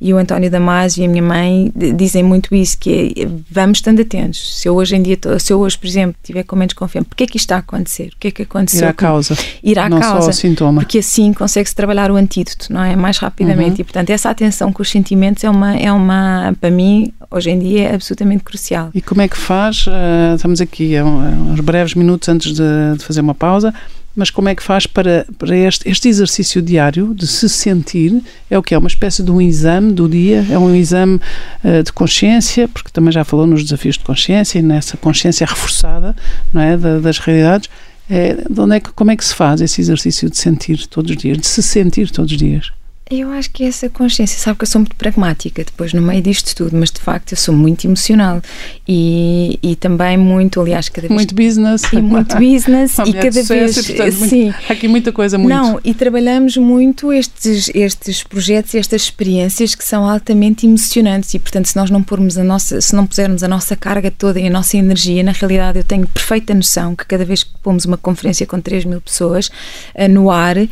e 0.00 0.14
o 0.14 0.16
António 0.16 0.50
Damasio 0.50 1.02
e 1.02 1.06
a 1.06 1.08
minha 1.08 1.22
mãe 1.22 1.70
dizem 1.94 2.22
muito 2.22 2.54
isso, 2.54 2.78
que 2.78 3.12
é, 3.16 3.28
vamos 3.50 3.78
estando 3.78 4.00
atentos. 4.00 4.60
Se 4.60 4.66
eu 4.66 4.74
hoje 4.74 4.96
em 4.96 5.02
dia, 5.02 5.18
se 5.38 5.52
eu 5.52 5.60
hoje, 5.60 5.76
por 5.76 5.86
exemplo, 5.86 6.16
tiver 6.22 6.42
com 6.42 6.56
menos 6.56 6.72
confiança, 6.72 7.06
porquê 7.08 7.24
é 7.24 7.26
que 7.26 7.36
isto 7.36 7.44
está 7.44 7.56
a 7.56 7.58
acontecer? 7.58 8.12
O 8.14 8.18
que 8.18 8.28
é 8.28 8.30
que 8.30 8.42
aconteceu? 8.42 8.80
Ir 8.80 8.88
à 8.88 8.92
causa. 8.94 9.36
Ir 9.62 9.78
à 9.78 9.88
não 9.88 10.00
causa. 10.00 10.22
Só 10.22 10.30
o 10.30 10.32
sintoma. 10.32 10.80
Porque 10.80 10.98
assim 10.98 11.32
consegue-se 11.34 11.74
trabalhar 11.74 12.10
o 12.10 12.16
antídoto, 12.16 12.72
não 12.72 12.82
é? 12.82 12.96
Mais 12.96 13.18
rapidamente. 13.18 13.76
Uhum. 13.76 13.80
E, 13.80 13.84
portanto, 13.84 14.10
essa 14.10 14.30
atenção 14.30 14.72
com 14.72 14.80
os 14.82 14.90
sentimentos 14.90 15.44
é 15.44 15.50
uma, 15.50 15.76
é 15.76 15.92
uma, 15.92 16.54
para 16.58 16.70
mim, 16.70 17.12
hoje 17.30 17.50
em 17.50 17.58
dia, 17.58 17.88
é 17.90 17.94
absolutamente 17.94 18.42
crucial. 18.42 18.90
E 18.94 19.02
como 19.02 19.20
é 19.20 19.28
que 19.28 19.36
faz? 19.36 19.86
Uh, 19.86 20.36
estamos 20.36 20.62
aqui 20.62 20.96
a 20.96 21.04
uns 21.04 21.60
breves 21.60 21.94
minutos 21.94 22.26
antes 22.28 22.54
de, 22.54 22.96
de 22.96 23.04
fazer 23.04 23.20
uma 23.20 23.34
pausa 23.34 23.74
mas 24.14 24.30
como 24.30 24.48
é 24.48 24.54
que 24.54 24.62
faz 24.62 24.86
para, 24.86 25.26
para 25.38 25.56
este, 25.56 25.88
este 25.88 26.08
exercício 26.08 26.60
diário 26.60 27.14
de 27.14 27.26
se 27.26 27.48
sentir? 27.48 28.22
É 28.50 28.58
o 28.58 28.62
que 28.62 28.74
é? 28.74 28.78
Uma 28.78 28.88
espécie 28.88 29.22
de 29.22 29.30
um 29.30 29.40
exame 29.40 29.92
do 29.92 30.08
dia? 30.08 30.44
É 30.50 30.58
um 30.58 30.74
exame 30.74 31.20
uh, 31.64 31.82
de 31.82 31.92
consciência, 31.92 32.68
porque 32.68 32.90
também 32.90 33.12
já 33.12 33.24
falou 33.24 33.46
nos 33.46 33.62
desafios 33.62 33.96
de 33.96 34.04
consciência 34.04 34.58
e 34.58 34.62
nessa 34.62 34.96
consciência 34.96 35.46
reforçada 35.46 36.16
não 36.52 36.60
é, 36.60 36.76
da, 36.76 36.98
das 36.98 37.18
realidades. 37.18 37.68
É, 38.08 38.34
de 38.50 38.60
onde 38.60 38.76
é 38.76 38.80
que, 38.80 38.90
como 38.90 39.12
é 39.12 39.16
que 39.16 39.24
se 39.24 39.34
faz 39.34 39.60
esse 39.60 39.80
exercício 39.80 40.28
de 40.28 40.36
sentir 40.36 40.86
todos 40.88 41.12
os 41.12 41.16
dias, 41.16 41.38
de 41.38 41.46
se 41.46 41.62
sentir 41.62 42.10
todos 42.10 42.32
os 42.32 42.38
dias? 42.38 42.72
Eu 43.10 43.32
acho 43.32 43.50
que 43.50 43.64
essa 43.64 43.88
consciência, 43.88 44.38
sabe 44.38 44.56
que 44.56 44.62
eu 44.62 44.68
sou 44.68 44.82
muito 44.82 44.94
pragmática 44.94 45.64
depois 45.64 45.92
no 45.92 46.00
meio 46.00 46.22
disto 46.22 46.54
tudo, 46.54 46.76
mas 46.76 46.92
de 46.92 47.00
facto 47.00 47.32
eu 47.32 47.36
sou 47.36 47.52
muito 47.52 47.84
emocional 47.84 48.40
e, 48.86 49.58
e 49.60 49.74
também 49.74 50.16
muito, 50.16 50.60
aliás, 50.60 50.88
cada 50.88 51.08
vez. 51.08 51.16
Muito 51.16 51.34
business. 51.34 51.82
E 51.92 52.00
muito 52.00 52.36
business 52.36 52.98
e 53.04 53.12
cada 53.12 53.42
vez. 53.42 53.76
E, 53.76 53.82
portanto, 53.82 54.12
sim. 54.12 54.44
Muito, 54.44 54.58
há 54.68 54.72
aqui 54.72 54.86
muita 54.86 55.10
coisa 55.10 55.36
muito. 55.36 55.52
Não, 55.52 55.80
e 55.82 55.92
trabalhamos 55.92 56.56
muito 56.56 57.12
estes, 57.12 57.68
estes 57.74 58.22
projetos 58.22 58.76
estas 58.76 59.02
experiências 59.02 59.74
que 59.74 59.84
são 59.84 60.08
altamente 60.08 60.64
emocionantes 60.64 61.34
e, 61.34 61.40
portanto, 61.40 61.66
se 61.66 61.74
nós 61.74 61.90
não 61.90 62.04
pormos 62.04 62.38
a 62.38 62.44
nossa, 62.44 62.80
se 62.80 62.94
não 62.94 63.06
pusermos 63.06 63.42
a 63.42 63.48
nossa 63.48 63.74
carga 63.74 64.12
toda 64.12 64.38
e 64.38 64.46
a 64.46 64.50
nossa 64.50 64.76
energia, 64.76 65.20
na 65.24 65.32
realidade 65.32 65.80
eu 65.80 65.84
tenho 65.84 66.06
perfeita 66.06 66.54
noção 66.54 66.94
que 66.94 67.04
cada 67.06 67.24
vez 67.24 67.42
que 67.42 67.50
pomos 67.60 67.84
uma 67.84 67.96
conferência 67.96 68.46
com 68.46 68.60
3 68.60 68.84
mil 68.84 69.00
pessoas 69.00 69.48
uh, 69.96 70.08
no 70.08 70.30
ar, 70.30 70.56
uh, 70.56 70.68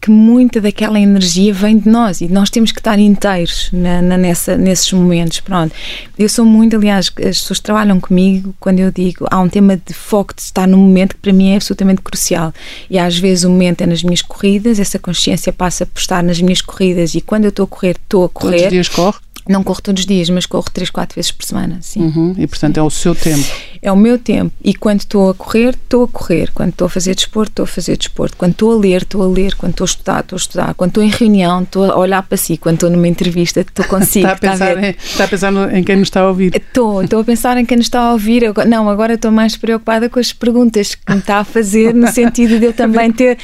que 0.00 0.10
muita 0.10 0.60
daquela 0.60 0.98
energia 0.98 1.43
energia 1.44 1.54
vem 1.54 1.78
de 1.78 1.88
nós 1.88 2.20
e 2.20 2.28
nós 2.28 2.48
temos 2.50 2.72
que 2.72 2.80
estar 2.80 2.98
inteiros 2.98 3.68
na, 3.72 4.00
na, 4.00 4.16
nessa, 4.16 4.56
nesses 4.56 4.92
momentos. 4.92 5.40
Pronto. 5.40 5.74
Eu 6.18 6.28
sou 6.28 6.44
muito, 6.44 6.76
aliás, 6.76 7.06
as 7.06 7.38
pessoas 7.38 7.60
trabalham 7.60 8.00
comigo 8.00 8.54
quando 8.58 8.80
eu 8.80 8.90
digo 8.90 9.26
há 9.30 9.40
um 9.40 9.48
tema 9.48 9.76
de 9.76 9.92
foco 9.92 10.34
de 10.34 10.42
estar 10.42 10.66
no 10.66 10.78
momento 10.78 11.14
que 11.14 11.20
para 11.20 11.32
mim 11.32 11.50
é 11.50 11.56
absolutamente 11.56 12.02
crucial. 12.02 12.52
E 12.88 12.98
às 12.98 13.18
vezes 13.18 13.44
o 13.44 13.50
momento 13.50 13.82
é 13.82 13.86
nas 13.86 14.02
minhas 14.02 14.22
corridas, 14.22 14.78
essa 14.78 14.98
consciência 14.98 15.52
passa 15.52 15.84
por 15.86 15.98
estar 15.98 16.22
nas 16.22 16.40
minhas 16.40 16.60
corridas 16.60 17.14
e 17.14 17.20
quando 17.20 17.44
eu 17.44 17.50
estou 17.50 17.64
a 17.64 17.68
correr, 17.68 17.96
estou 18.02 18.24
a 18.24 18.28
correr. 18.28 18.50
Todos 18.52 18.64
os 18.64 18.70
dias 18.70 18.88
corre? 18.88 19.18
Não 19.48 19.62
corro 19.62 19.82
todos 19.82 20.00
os 20.00 20.06
dias, 20.06 20.30
mas 20.30 20.46
corro 20.46 20.64
3, 20.72 20.88
4 20.88 21.14
vezes 21.14 21.30
por 21.30 21.44
semana, 21.44 21.78
sim. 21.82 22.00
Uhum. 22.00 22.34
E 22.38 22.46
portanto 22.46 22.74
sim. 22.74 22.80
é 22.80 22.82
o 22.82 22.88
seu 22.88 23.14
tempo. 23.14 23.44
É 23.82 23.92
o 23.92 23.96
meu 23.96 24.18
tempo. 24.18 24.50
E 24.64 24.72
quando 24.72 25.00
estou 25.00 25.28
a 25.28 25.34
correr, 25.34 25.74
estou 25.74 26.04
a 26.04 26.08
correr. 26.08 26.50
Quando 26.54 26.70
estou 26.70 26.86
a 26.86 26.88
fazer 26.88 27.14
desporto, 27.14 27.50
estou 27.50 27.64
a 27.64 27.66
fazer 27.66 27.98
desporto. 27.98 28.34
Quando 28.38 28.52
estou 28.52 28.72
a 28.72 28.76
ler, 28.78 29.02
estou 29.02 29.22
a 29.22 29.26
ler. 29.26 29.54
Quando 29.54 29.72
estou 29.72 29.84
a 29.84 29.88
estudar, 29.88 30.20
estou 30.20 30.36
a 30.36 30.38
estudar. 30.38 30.74
Quando 30.74 30.88
estou 30.88 31.02
em 31.04 31.10
reunião, 31.10 31.62
estou 31.62 31.84
a 31.84 31.98
olhar 31.98 32.22
para 32.22 32.38
si. 32.38 32.56
Quando 32.56 32.76
estou 32.76 32.88
numa 32.88 33.06
entrevista, 33.06 33.60
estou 33.60 33.84
consigo. 33.84 34.26
está, 34.26 34.48
a 34.48 34.52
pensar, 34.52 34.82
em, 34.82 34.90
está 34.90 35.24
a 35.24 35.28
pensar 35.28 35.74
em 35.74 35.84
quem 35.84 35.96
nos 35.96 36.06
está 36.06 36.20
a 36.22 36.28
ouvir. 36.28 36.56
Estou, 36.56 37.02
estou 37.02 37.20
a 37.20 37.24
pensar 37.24 37.58
em 37.58 37.66
quem 37.66 37.76
nos 37.76 37.84
está 37.84 38.00
a 38.00 38.12
ouvir. 38.12 38.44
Não, 38.66 38.88
agora 38.88 39.12
estou 39.12 39.30
mais 39.30 39.54
preocupada 39.54 40.08
com 40.08 40.18
as 40.18 40.32
perguntas 40.32 40.94
que 40.94 41.12
me 41.12 41.18
está 41.18 41.40
a 41.40 41.44
fazer, 41.44 41.92
no 41.92 42.06
sentido 42.06 42.58
de 42.58 42.64
eu 42.64 42.72
também 42.72 43.12
ter, 43.12 43.36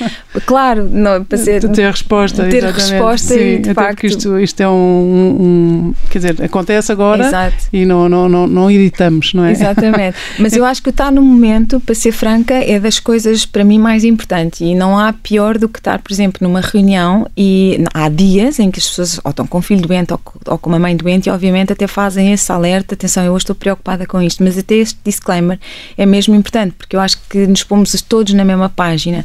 claro, 0.47 0.89
não, 0.89 1.23
para 1.23 1.37
ser, 1.37 1.69
ter 1.69 1.91
resposta. 1.91 2.49
Ter 2.49 2.65
exatamente. 2.65 2.93
resposta 2.93 3.35
Sim, 3.35 3.41
e 3.41 3.59
de 3.59 3.75
facto. 3.75 4.07
Isto, 4.07 4.39
isto 4.39 4.61
é 4.63 4.69
um, 4.69 4.73
um, 4.73 5.80
Quer 6.11 6.19
dizer, 6.19 6.43
acontece 6.43 6.93
agora 6.93 7.27
Exato. 7.27 7.57
e 7.73 7.85
não, 7.85 8.09
não, 8.09 8.29
não, 8.29 8.47
não 8.47 8.71
editamos, 8.71 9.35
não 9.35 9.45
é? 9.45 9.53
Exatamente. 9.53 10.17
Mas 10.39 10.55
eu 10.55 10.65
acho 10.65 10.83
que 10.83 10.91
estar 10.91 11.11
no 11.11 11.23
momento, 11.23 11.81
para 11.81 11.95
ser 11.95 12.13
franca, 12.13 12.55
é 12.55 12.79
das 12.79 12.99
coisas 12.99 13.47
para 13.47 13.65
mim 13.65 13.79
mais 13.79 14.05
importantes. 14.05 14.61
E 14.61 14.75
não 14.75 14.99
há 14.99 15.13
pior 15.13 15.59
do 15.59 15.69
que 15.69 15.79
estar, 15.79 15.99
por 16.01 16.13
exemplo, 16.13 16.39
numa 16.47 16.61
reunião 16.61 17.27
e 17.37 17.85
há 17.95 18.09
dias 18.09 18.59
em 18.59 18.71
que 18.71 18.79
as 18.79 18.89
pessoas 18.89 19.21
ou 19.25 19.31
estão 19.31 19.47
com 19.47 19.59
um 19.59 19.63
filho 19.63 19.87
doente 19.87 20.13
ou, 20.13 20.21
ou 20.47 20.59
com 20.59 20.69
uma 20.69 20.79
mãe 20.79 20.97
doente 20.97 21.29
e, 21.29 21.31
obviamente, 21.31 21.73
até 21.73 21.87
fazem 21.87 22.33
esse 22.33 22.51
alerta: 22.51 22.95
atenção, 22.95 23.25
eu 23.25 23.33
hoje 23.33 23.45
estou 23.45 23.57
preocupada 23.57 24.07
com 24.07 24.21
isto. 24.21 24.43
Mas 24.43 24.59
até 24.59 24.77
este 24.77 24.99
disclaimer 25.05 25.59
é 25.97 26.07
mesmo 26.07 26.35
importante, 26.35 26.75
porque 26.77 26.97
eu 26.97 27.01
acho 27.01 27.19
que 27.29 27.47
nos 27.47 27.63
pomos 27.63 27.91
todos 28.03 28.33
na 28.35 28.45
mesma 28.45 28.69
página. 28.69 29.25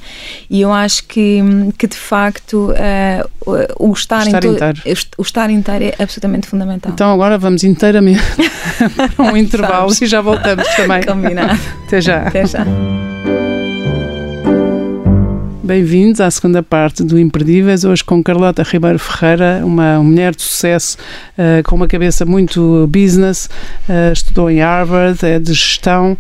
E 0.49 0.61
eu 0.61 0.71
acho 0.71 1.03
que, 1.05 1.41
que 1.77 1.87
de 1.87 1.97
facto, 1.97 2.71
uh, 2.71 3.65
o 3.77 3.93
estar, 3.93 4.25
estar 4.25 4.43
inteiro. 4.43 4.81
o 5.17 5.21
estar 5.21 5.49
inteiro 5.49 5.85
é 5.85 6.03
absolutamente 6.03 6.44
fundamental. 6.45 6.91
Então 6.93 7.13
agora 7.13 7.37
vamos 7.37 7.63
inteiramente 7.63 8.21
para 9.15 9.25
um 9.25 9.37
intervalo 9.37 9.91
e 10.01 10.05
já 10.05 10.21
voltamos 10.21 10.67
também. 10.75 11.03
Combinado. 11.03 11.59
Até 11.85 12.01
já. 12.01 12.27
Até 12.27 12.45
já. 12.45 12.65
Bem-vindos 15.65 16.21
à 16.21 16.29
segunda 16.29 16.61
parte 16.61 17.03
do 17.03 17.19
Imperdíveis, 17.19 17.83
hoje 17.83 18.03
com 18.03 18.23
Carlota 18.23 18.61
Ribeiro 18.61 18.99
Ferreira, 18.99 19.61
uma 19.65 19.97
mulher 19.99 20.35
de 20.35 20.43
sucesso 20.43 20.95
uh, 21.31 21.67
com 21.67 21.75
uma 21.75 21.87
cabeça 21.87 22.23
muito 22.23 22.87
business, 22.87 23.49
uh, 23.89 24.13
estudou 24.13 24.47
em 24.51 24.59
Harvard, 24.59 25.25
é 25.25 25.39
de 25.39 25.53
gestão, 25.53 26.15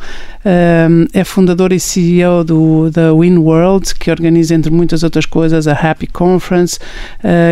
uh, 0.45 1.07
é 1.13 1.23
fundadora 1.23 1.73
e 1.73 1.79
CEO 1.79 2.43
do, 2.43 2.89
da 2.91 3.13
Win 3.13 3.37
World, 3.37 3.95
que 3.95 4.11
organiza, 4.11 4.53
entre 4.53 4.71
muitas 4.71 5.03
outras 5.03 5.25
coisas, 5.25 5.67
a 5.67 5.73
Happy 5.73 6.07
Conference, 6.07 6.79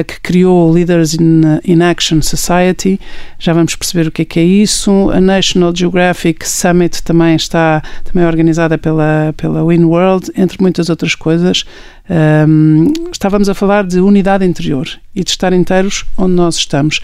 que 0.07 0.19
criou 0.21 0.69
o 0.69 0.71
Leaders 0.71 1.15
in, 1.15 1.41
in 1.65 1.81
Action 1.81 2.21
Society, 2.21 2.99
já 3.39 3.53
vamos 3.53 3.75
perceber 3.75 4.07
o 4.07 4.11
que 4.11 4.21
é 4.21 4.25
que 4.25 4.39
é 4.39 4.43
isso. 4.43 5.09
A 5.11 5.19
National 5.19 5.75
Geographic 5.75 6.47
Summit 6.47 7.01
também 7.03 7.35
está 7.35 7.81
também 8.03 8.23
é 8.23 8.27
organizada 8.27 8.77
pela, 8.77 9.33
pela 9.35 9.65
Win 9.65 9.85
World, 9.85 10.31
entre 10.35 10.61
muitas 10.61 10.89
outras 10.89 11.15
coisas. 11.15 11.65
Um, 12.09 12.91
estávamos 13.11 13.49
a 13.49 13.53
falar 13.53 13.85
de 13.85 13.99
unidade 13.99 14.45
interior 14.45 14.87
e 15.15 15.23
de 15.23 15.29
estar 15.29 15.53
inteiros 15.53 16.05
onde 16.17 16.33
nós 16.33 16.55
estamos. 16.55 17.01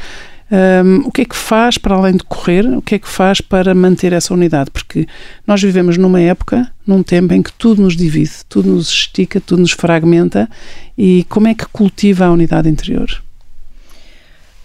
Um, 0.51 1.07
o 1.07 1.11
que 1.11 1.21
é 1.21 1.25
que 1.25 1.35
faz 1.35 1.77
para 1.77 1.95
além 1.95 2.13
de 2.13 2.23
correr? 2.23 2.65
O 2.65 2.81
que 2.81 2.95
é 2.95 2.99
que 2.99 3.07
faz 3.07 3.39
para 3.39 3.75
manter 3.75 4.13
essa 4.13 4.33
unidade? 4.33 4.71
Porque 4.71 5.07
nós 5.45 5.61
vivemos 5.61 5.95
numa 5.95 6.19
época, 6.19 6.71
num 6.85 7.03
tempo 7.03 7.33
em 7.33 7.43
que 7.43 7.53
tudo 7.53 7.83
nos 7.83 7.95
divide, 7.95 8.31
tudo 8.47 8.69
nos 8.69 8.89
estica, 8.89 9.39
tudo 9.39 9.61
nos 9.61 9.71
fragmenta. 9.71 10.49
E 10.97 11.23
como 11.29 11.47
é 11.47 11.53
que 11.53 11.65
cultiva 11.67 12.25
a 12.25 12.31
unidade 12.31 12.67
interior? 12.67 13.21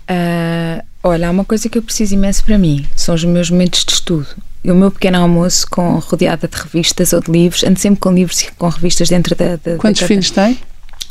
Uh, 0.08 0.82
olha, 1.02 1.28
há 1.28 1.30
uma 1.30 1.44
coisa 1.44 1.68
que 1.68 1.76
eu 1.76 1.82
preciso 1.82 2.14
imenso 2.14 2.44
para 2.44 2.56
mim: 2.56 2.86
são 2.96 3.14
os 3.14 3.24
meus 3.24 3.50
momentos 3.50 3.84
de 3.84 3.92
estudo. 3.92 4.28
E 4.64 4.70
o 4.70 4.74
meu 4.74 4.90
pequeno 4.90 5.18
almoço 5.18 5.66
com 5.68 5.98
rodeada 5.98 6.48
de 6.48 6.56
revistas 6.56 7.12
ou 7.12 7.20
de 7.20 7.30
livros, 7.30 7.62
ando 7.62 7.78
sempre 7.78 8.00
com 8.00 8.10
livros 8.10 8.40
e 8.40 8.50
com 8.52 8.68
revistas 8.70 9.10
dentro 9.10 9.36
da. 9.36 9.56
da 9.56 9.76
Quantos 9.76 10.00
da 10.00 10.06
filhos 10.06 10.30
tem? 10.30 10.58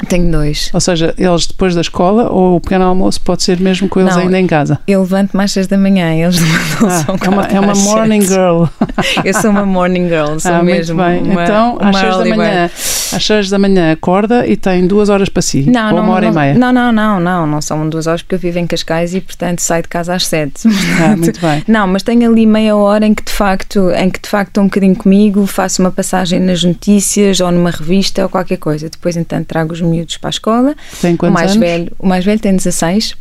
Tenho 0.08 0.32
dois. 0.32 0.69
Ou 0.73 0.79
seja, 0.82 1.13
eles 1.17 1.47
depois 1.47 1.75
da 1.75 1.82
escola 1.82 2.29
ou 2.29 2.58
o 2.58 2.62
pequeno 2.62 2.86
almoço 2.86 3.21
pode 3.21 3.43
ser 3.43 3.60
mesmo 3.60 3.88
com 3.88 3.99
eles 4.01 4.15
Não, 4.15 4.23
ainda 4.23 4.39
em 4.39 4.47
casa? 4.47 4.79
Eu 4.88 5.01
levanto 5.01 5.36
mais 5.36 5.51
seis 5.51 5.67
da 5.67 5.77
manhã, 5.77 6.13
eles 6.13 6.39
não 6.82 6.88
Ah, 6.89 7.03
são 7.06 7.15
é 7.21 7.29
uma, 7.29 7.43
é 7.45 7.60
uma 7.60 7.73
morning 7.75 8.21
girl. 8.21 8.65
Eu 9.23 9.34
sou 9.34 9.51
uma 9.51 9.65
morning 9.65 10.08
girl, 10.08 10.38
sou 10.39 10.53
ah, 10.53 10.63
mesmo 10.63 10.95
muito 10.95 11.23
bem. 11.23 11.32
uma, 11.34 11.43
então, 11.43 11.77
uma 11.77 11.89
às 11.89 11.95
seis 11.97 12.12
da 12.12 12.17
early 12.19 12.38
manhã, 12.38 12.65
às 13.13 13.25
seis 13.25 13.49
da 13.49 13.60
manhã 13.60 13.91
acorda 13.91 14.45
e 14.47 14.58
tem 14.58 14.86
duas 14.88 15.10
horas 15.10 15.29
para 15.29 15.41
si. 15.41 15.63
Não, 15.69 15.89
ou 15.91 15.97
não, 15.97 16.03
uma 16.03 16.13
hora 16.13 16.25
não, 16.25 16.34
e 16.34 16.36
meia. 16.36 16.53
Não, 16.56 16.73
não, 16.73 16.91
não, 16.91 17.19
não, 17.19 17.47
não 17.47 17.62
são 17.62 17.88
duas 17.89 18.08
horas 18.08 18.21
porque 18.21 18.36
eu 18.36 18.39
vivo 18.39 18.60
em 18.60 18.67
Cascais 18.67 19.13
e 19.15 19.21
portanto 19.21 19.60
saio 19.60 19.84
de 19.84 19.89
casa 19.89 20.13
às 20.13 20.25
sete. 20.27 20.67
Ah, 21.03 21.15
muito 21.17 21.39
bem. 21.41 21.63
Não, 21.67 21.88
mas 21.88 22.03
tenho 22.03 22.29
ali 22.29 22.45
meia 22.45 22.75
hora 22.75 23.06
em 23.06 23.13
que 23.13 23.23
de 23.23 23.32
facto, 23.32 23.89
em 23.91 24.10
que 24.10 24.21
de 24.21 24.29
facto 24.29 24.49
estou 24.49 24.63
um 24.63 24.67
bocadinho 24.67 24.95
comigo, 24.95 25.45
faço 25.45 25.82
uma 25.82 25.91
passagem 25.91 26.39
nas 26.39 26.63
notícias 26.63 27.39
ou 27.39 27.51
numa 27.51 27.71
revista 27.71 28.23
ou 28.23 28.29
qualquer 28.29 28.58
coisa. 28.58 28.89
Depois 28.89 29.17
então 29.17 29.43
trago 29.43 29.73
os 29.73 29.82
miúdos 29.84 30.17
para 30.17 30.30
a 30.30 30.32
escola. 30.32 30.76
Tem 31.02 31.15
O 31.15 31.17
quantos 31.17 31.34
mais 31.34 31.52
anos? 31.52 31.60
velho, 31.63 31.91
o 32.00 32.08
mais 32.08 32.24
velho 32.26 32.39
tem 32.39 32.56
16 32.56 33.15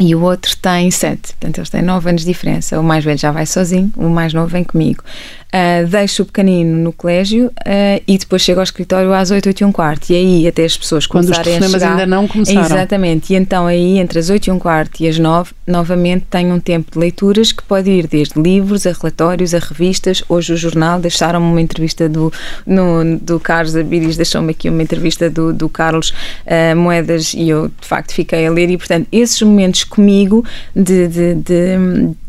e 0.00 0.14
o 0.14 0.22
outro 0.22 0.56
tem 0.56 0.90
7. 0.90 1.20
Portanto, 1.34 1.58
eles 1.58 1.70
têm 1.70 1.82
9 1.82 2.08
anos 2.08 2.22
de 2.22 2.26
diferença. 2.26 2.80
O 2.80 2.82
mais 2.82 3.04
velho 3.04 3.18
já 3.18 3.30
vai 3.30 3.46
sozinho, 3.46 3.92
o 3.96 4.08
mais 4.08 4.32
novo 4.34 4.48
vem 4.48 4.64
comigo. 4.64 5.02
Ah, 5.56 5.84
deixo 5.88 6.24
o 6.24 6.26
pequenino 6.26 6.76
no 6.76 6.92
colégio 6.92 7.48
ah, 7.64 8.00
e 8.08 8.18
depois 8.18 8.42
chego 8.42 8.58
ao 8.58 8.64
escritório 8.64 9.12
às 9.12 9.30
8, 9.30 9.46
8 9.46 9.60
e 9.60 9.64
um 9.64 9.70
quarto. 9.70 10.10
E 10.10 10.16
aí 10.16 10.48
até 10.48 10.64
as 10.64 10.76
pessoas 10.76 11.06
Quando 11.06 11.26
os 11.26 11.30
começarem 11.30 11.54
a 11.56 11.58
telefonemas 11.60 11.80
chegar... 11.80 11.92
ainda 11.92 12.06
não 12.06 12.26
começaram. 12.26 12.64
Exatamente. 12.64 13.32
E 13.32 13.36
então 13.36 13.64
aí 13.68 13.98
entre 13.98 14.18
as 14.18 14.30
8 14.30 14.48
e 14.48 14.50
um 14.50 14.58
quarto 14.58 15.00
e 15.00 15.06
as 15.06 15.16
9, 15.16 15.52
novamente 15.64 16.26
tenho 16.28 16.52
um 16.52 16.58
tempo 16.58 16.90
de 16.90 16.98
leituras 16.98 17.52
que 17.52 17.62
pode 17.62 17.88
ir 17.88 18.08
desde 18.08 18.40
livros 18.40 18.84
a 18.84 18.90
relatórios, 18.90 19.54
a 19.54 19.60
revistas. 19.60 20.24
Hoje 20.28 20.54
o 20.54 20.56
jornal 20.56 20.98
deixaram-me 20.98 21.46
uma 21.46 21.60
entrevista 21.60 22.08
do, 22.08 22.32
no, 22.66 23.16
do 23.20 23.38
Carlos 23.38 23.76
Abiris, 23.76 24.16
deixou-me 24.16 24.50
aqui 24.50 24.68
uma 24.68 24.82
entrevista 24.82 25.30
do, 25.30 25.52
do 25.52 25.68
Carlos 25.68 26.12
ah, 26.48 26.74
Moedas 26.74 27.32
e 27.32 27.48
eu 27.48 27.68
de 27.68 27.86
facto 27.86 28.12
fiquei 28.12 28.44
a 28.44 28.50
ler 28.50 28.70
e 28.70 28.76
portanto 28.76 29.06
esses 29.12 29.40
momentos 29.40 29.84
comigo 29.84 30.44
de, 30.74 31.06
de, 31.06 31.34
de, 31.34 31.76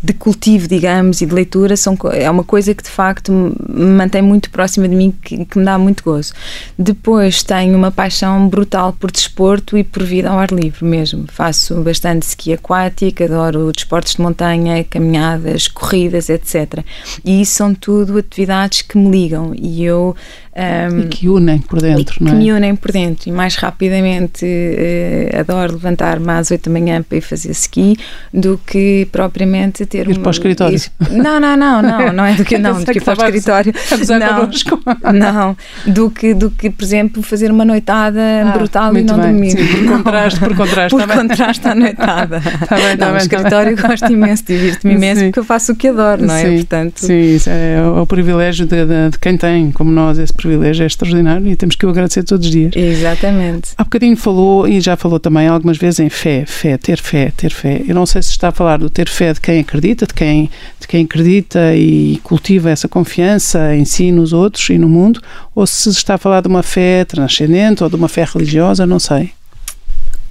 de 0.06 0.14
cultivo, 0.14 0.68
digamos, 0.68 1.22
e 1.22 1.26
de 1.26 1.34
leitura 1.34 1.76
são, 1.76 1.98
é 2.14 2.30
uma 2.30 2.44
coisa 2.44 2.76
que 2.76 2.84
de 2.84 2.90
facto 2.90 3.32
me 3.32 3.86
mantém 3.86 4.22
muito 4.22 4.52
próxima 4.52 4.88
de 4.88 4.96
mim 4.96 5.14
que, 5.24 5.46
que 5.46 5.58
me 5.58 5.66
dá 5.66 5.78
muito 5.80 6.04
gozo. 6.04 6.32
Depois 6.78 7.42
tenho 7.42 7.76
uma 7.76 7.92
paixão 7.92 8.48
brutal 8.48 8.94
por 8.94 9.12
desporto 9.12 9.76
e 9.76 9.84
por 9.84 10.04
vida 10.04 10.30
ao 10.30 10.38
ar 10.38 10.52
livre 10.52 10.86
mesmo. 10.86 11.26
Faço 11.28 11.82
bastante 11.82 12.24
ski 12.24 12.54
aquático, 12.54 13.24
adoro 13.24 13.72
desportos 13.72 14.14
de 14.14 14.22
montanha, 14.22 14.84
caminhadas, 14.84 15.68
corridas, 15.68 16.30
etc. 16.30 16.84
E 17.24 17.42
isso 17.42 17.56
são 17.56 17.74
tudo 17.74 18.20
atividades 18.20 18.84
que 18.84 18.98
me 18.98 19.10
ligam 19.10 19.54
e 19.56 19.84
eu 19.84 20.16
um, 20.58 21.00
E 21.02 21.08
que 21.08 21.28
unem 21.28 21.60
por 21.60 21.82
dentro, 21.82 22.16
que 22.16 22.24
não 22.24 22.32
é? 22.32 22.36
me 22.36 22.52
unem 22.54 22.76
por 22.76 22.92
dentro 22.92 23.28
e 23.30 23.32
mais 23.32 23.56
rapidamente 23.56 24.46
eh, 24.46 25.38
adoro 25.40 25.74
levantar-me 25.74 26.30
às 26.32 26.50
8 26.52 26.70
da 26.70 26.72
manhã 26.80 27.02
para 27.04 27.18
ir 27.18 27.22
fazer 27.22 27.52
ski 27.52 27.98
do 28.34 28.58
que 28.66 29.08
propriamente 29.12 29.86
ter 29.86 30.10
Ir 30.10 30.18
um- 30.18 30.22
para 30.22 30.30
o 30.30 30.32
escritório. 30.32 30.76
isso- 30.76 30.92
Não, 31.12 31.40
não, 31.40 31.58
não, 31.58 31.82
não, 31.82 32.14
não 32.14 32.26
é 32.26 32.34
do 32.36 32.46
que 32.46 32.58
não, 32.60 32.80
do 32.80 32.86
que 32.86 32.92
ir 32.92 32.94
que 33.00 33.02
para 33.02 33.20
o 33.20 33.26
escritório. 33.26 33.74
Não, 34.18 35.12
não, 35.14 35.58
do 35.88 36.10
que, 36.10 36.34
do 36.34 36.50
que, 36.52 36.70
por 36.70 36.84
exemplo, 36.84 37.22
fazer 37.22 37.52
uma 37.52 37.66
noitada 37.66 38.22
Ah, 38.46 38.52
brutal 38.58 38.96
e 38.98 39.04
não 39.04 39.18
bem. 39.18 39.32
dormir. 39.32 39.52
Sim, 39.52 39.68
por 39.68 39.98
contraste, 39.98 40.40
por 40.40 40.56
contraste. 40.56 40.98
Por 40.98 41.06
tá 41.08 41.16
contraste 41.16 41.68
à 41.68 41.76
noitada. 41.76 42.42
Tá 42.66 42.76
bem, 42.78 42.86
tá 42.86 42.88
não, 42.88 42.88
bem, 42.88 42.98
tá 42.98 43.12
no 43.12 43.18
escritório 43.18 43.78
gosto 43.82 44.12
imenso, 44.12 44.44
divirto-me 44.48 44.94
imenso 44.94 45.20
Sim. 45.20 45.26
porque 45.28 45.40
eu 45.40 45.44
faço 45.44 45.72
o 45.74 45.76
que 45.76 45.88
adoro, 45.90 46.26
não 46.26 46.34
é? 46.34 46.42
Sim, 46.46 46.56
Portanto, 46.58 47.00
Sim, 47.06 47.38
é 47.48 47.82
o 47.82 48.06
o 48.06 48.08
privilégio 48.08 48.66
de, 48.68 48.86
de- 48.86 49.10
de 49.12 49.20
quem 49.20 49.36
tem, 49.38 49.72
como 49.72 49.90
nós, 49.92 50.18
esse 50.20 50.32
privilégio 50.32 50.45
é 50.52 50.86
extraordinário 50.86 51.48
e 51.48 51.56
temos 51.56 51.76
que 51.76 51.86
o 51.86 51.90
agradecer 51.90 52.24
todos 52.24 52.46
os 52.46 52.52
dias. 52.52 52.76
exatamente. 52.76 53.72
Há 53.78 53.84
bocadinho 53.84 54.18
falou, 54.18 54.68
e 54.68 54.80
já 54.80 54.96
falou 54.96 55.20
também 55.20 55.48
algumas 55.48 55.78
vezes, 55.78 56.00
em 56.00 56.10
fé, 56.10 56.46
fé, 56.46 56.78
ter 56.78 57.00
fé, 57.00 57.32
ter 57.36 57.52
fé. 57.52 57.82
Eu 57.88 57.96
não 57.96 58.06
sei 58.06 58.22
se 58.22 58.32
está 58.32 58.50
a 58.50 58.52
falar 58.52 58.78
do 58.78 58.90
ter 58.90 59.10
fé 59.10 59.34
de 59.34 59.42
quem 59.42 59.60
acredita, 59.60 60.06
de 60.06 60.14
quem, 60.14 60.50
de 60.80 60.88
quem 60.88 61.06
acredita 61.06 61.76
e 61.76 62.20
cultiva 62.24 62.70
essa 62.70 62.88
confiança 62.88 63.76
em 63.76 63.86
si, 63.86 64.12
nos 64.12 64.34
outros 64.34 64.70
e 64.70 64.78
no 64.78 64.90
mundo, 64.90 65.22
ou 65.54 65.66
se 65.66 65.90
está 65.90 66.16
a 66.16 66.18
falar 66.18 66.42
de 66.42 66.48
uma 66.48 66.64
fé 66.64 67.06
transcendente 67.06 67.84
ou 67.84 67.90
de 67.90 67.96
uma 67.96 68.08
fé 68.08 68.24
religiosa, 68.24 68.86
não 68.86 69.00
sei. 69.00 69.32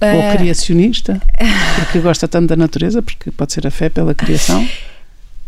Ou 0.01 0.07
Eh, 0.07 0.35
criacionista, 0.37 1.21
porque 1.77 1.99
gosta 1.99 2.27
tanto 2.27 2.47
da 2.47 2.55
natureza, 2.55 3.01
porque 3.01 3.31
pode 3.31 3.53
ser 3.53 3.65
a 3.65 3.71
fé 3.71 3.89
pela 3.89 4.13
criação. 4.13 4.67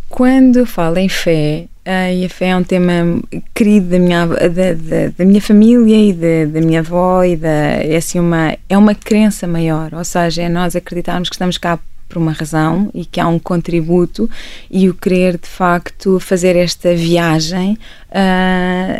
Quando 0.09 0.65
falo 0.65 0.97
em 0.97 1.09
fé, 1.09 1.65
e 2.13 2.25
a 2.25 2.29
fé 2.29 2.49
é 2.49 2.57
um 2.57 2.63
tema 2.63 3.21
querido 3.53 3.87
da 3.87 3.99
minha, 3.99 4.25
da, 4.25 4.47
da, 4.47 5.09
da 5.17 5.25
minha 5.25 5.41
família 5.41 6.09
e 6.09 6.13
da, 6.13 6.59
da 6.59 6.65
minha 6.65 6.81
avó, 6.81 7.23
e 7.23 7.35
da, 7.35 7.47
é, 7.47 7.95
assim 7.95 8.19
uma, 8.19 8.57
é 8.67 8.77
uma 8.77 8.93
crença 8.93 9.47
maior, 9.47 9.93
ou 9.93 10.03
seja, 10.03 10.43
é 10.43 10.49
nós 10.49 10.75
acreditarmos 10.75 11.29
que 11.29 11.35
estamos 11.35 11.57
cá 11.57 11.79
por 12.07 12.17
uma 12.17 12.31
razão 12.31 12.89
e 12.93 13.05
que 13.05 13.19
há 13.19 13.27
um 13.27 13.39
contributo 13.39 14.29
e 14.71 14.89
o 14.89 14.93
querer 14.93 15.37
de 15.37 15.47
facto 15.47 16.19
fazer 16.19 16.55
esta 16.55 16.95
viagem 16.95 17.77
ah, 18.11 18.99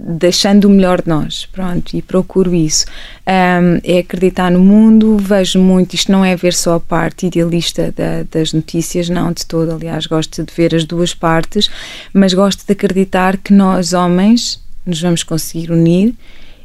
deixando 0.00 0.66
o 0.66 0.70
melhor 0.70 1.02
de 1.02 1.08
nós, 1.08 1.46
pronto, 1.46 1.96
e 1.96 2.00
procuro 2.02 2.54
isso. 2.54 2.84
Um, 3.26 3.80
é 3.82 3.98
acreditar 3.98 4.50
no 4.50 4.60
mundo, 4.60 5.16
vejo 5.18 5.58
muito, 5.58 5.94
isto 5.94 6.12
não 6.12 6.24
é 6.24 6.36
ver 6.36 6.54
só 6.54 6.74
a 6.76 6.80
parte 6.80 7.26
idealista 7.26 7.92
da- 7.96 8.22
das 8.30 8.52
notícias, 8.52 9.08
não 9.08 9.32
de 9.32 9.44
todo, 9.44 9.72
aliás, 9.72 10.06
gosto 10.06 10.42
de 10.44 10.52
ver 10.54 10.74
as 10.74 10.84
duas 10.84 11.14
partes, 11.14 11.68
mas 12.12 12.32
gosto 12.32 12.64
de 12.64 12.72
acreditar 12.72 13.36
que 13.36 13.52
nós, 13.52 13.92
homens, 13.92 14.60
nos 14.86 15.00
vamos 15.00 15.22
conseguir 15.22 15.70
unir 15.70 16.14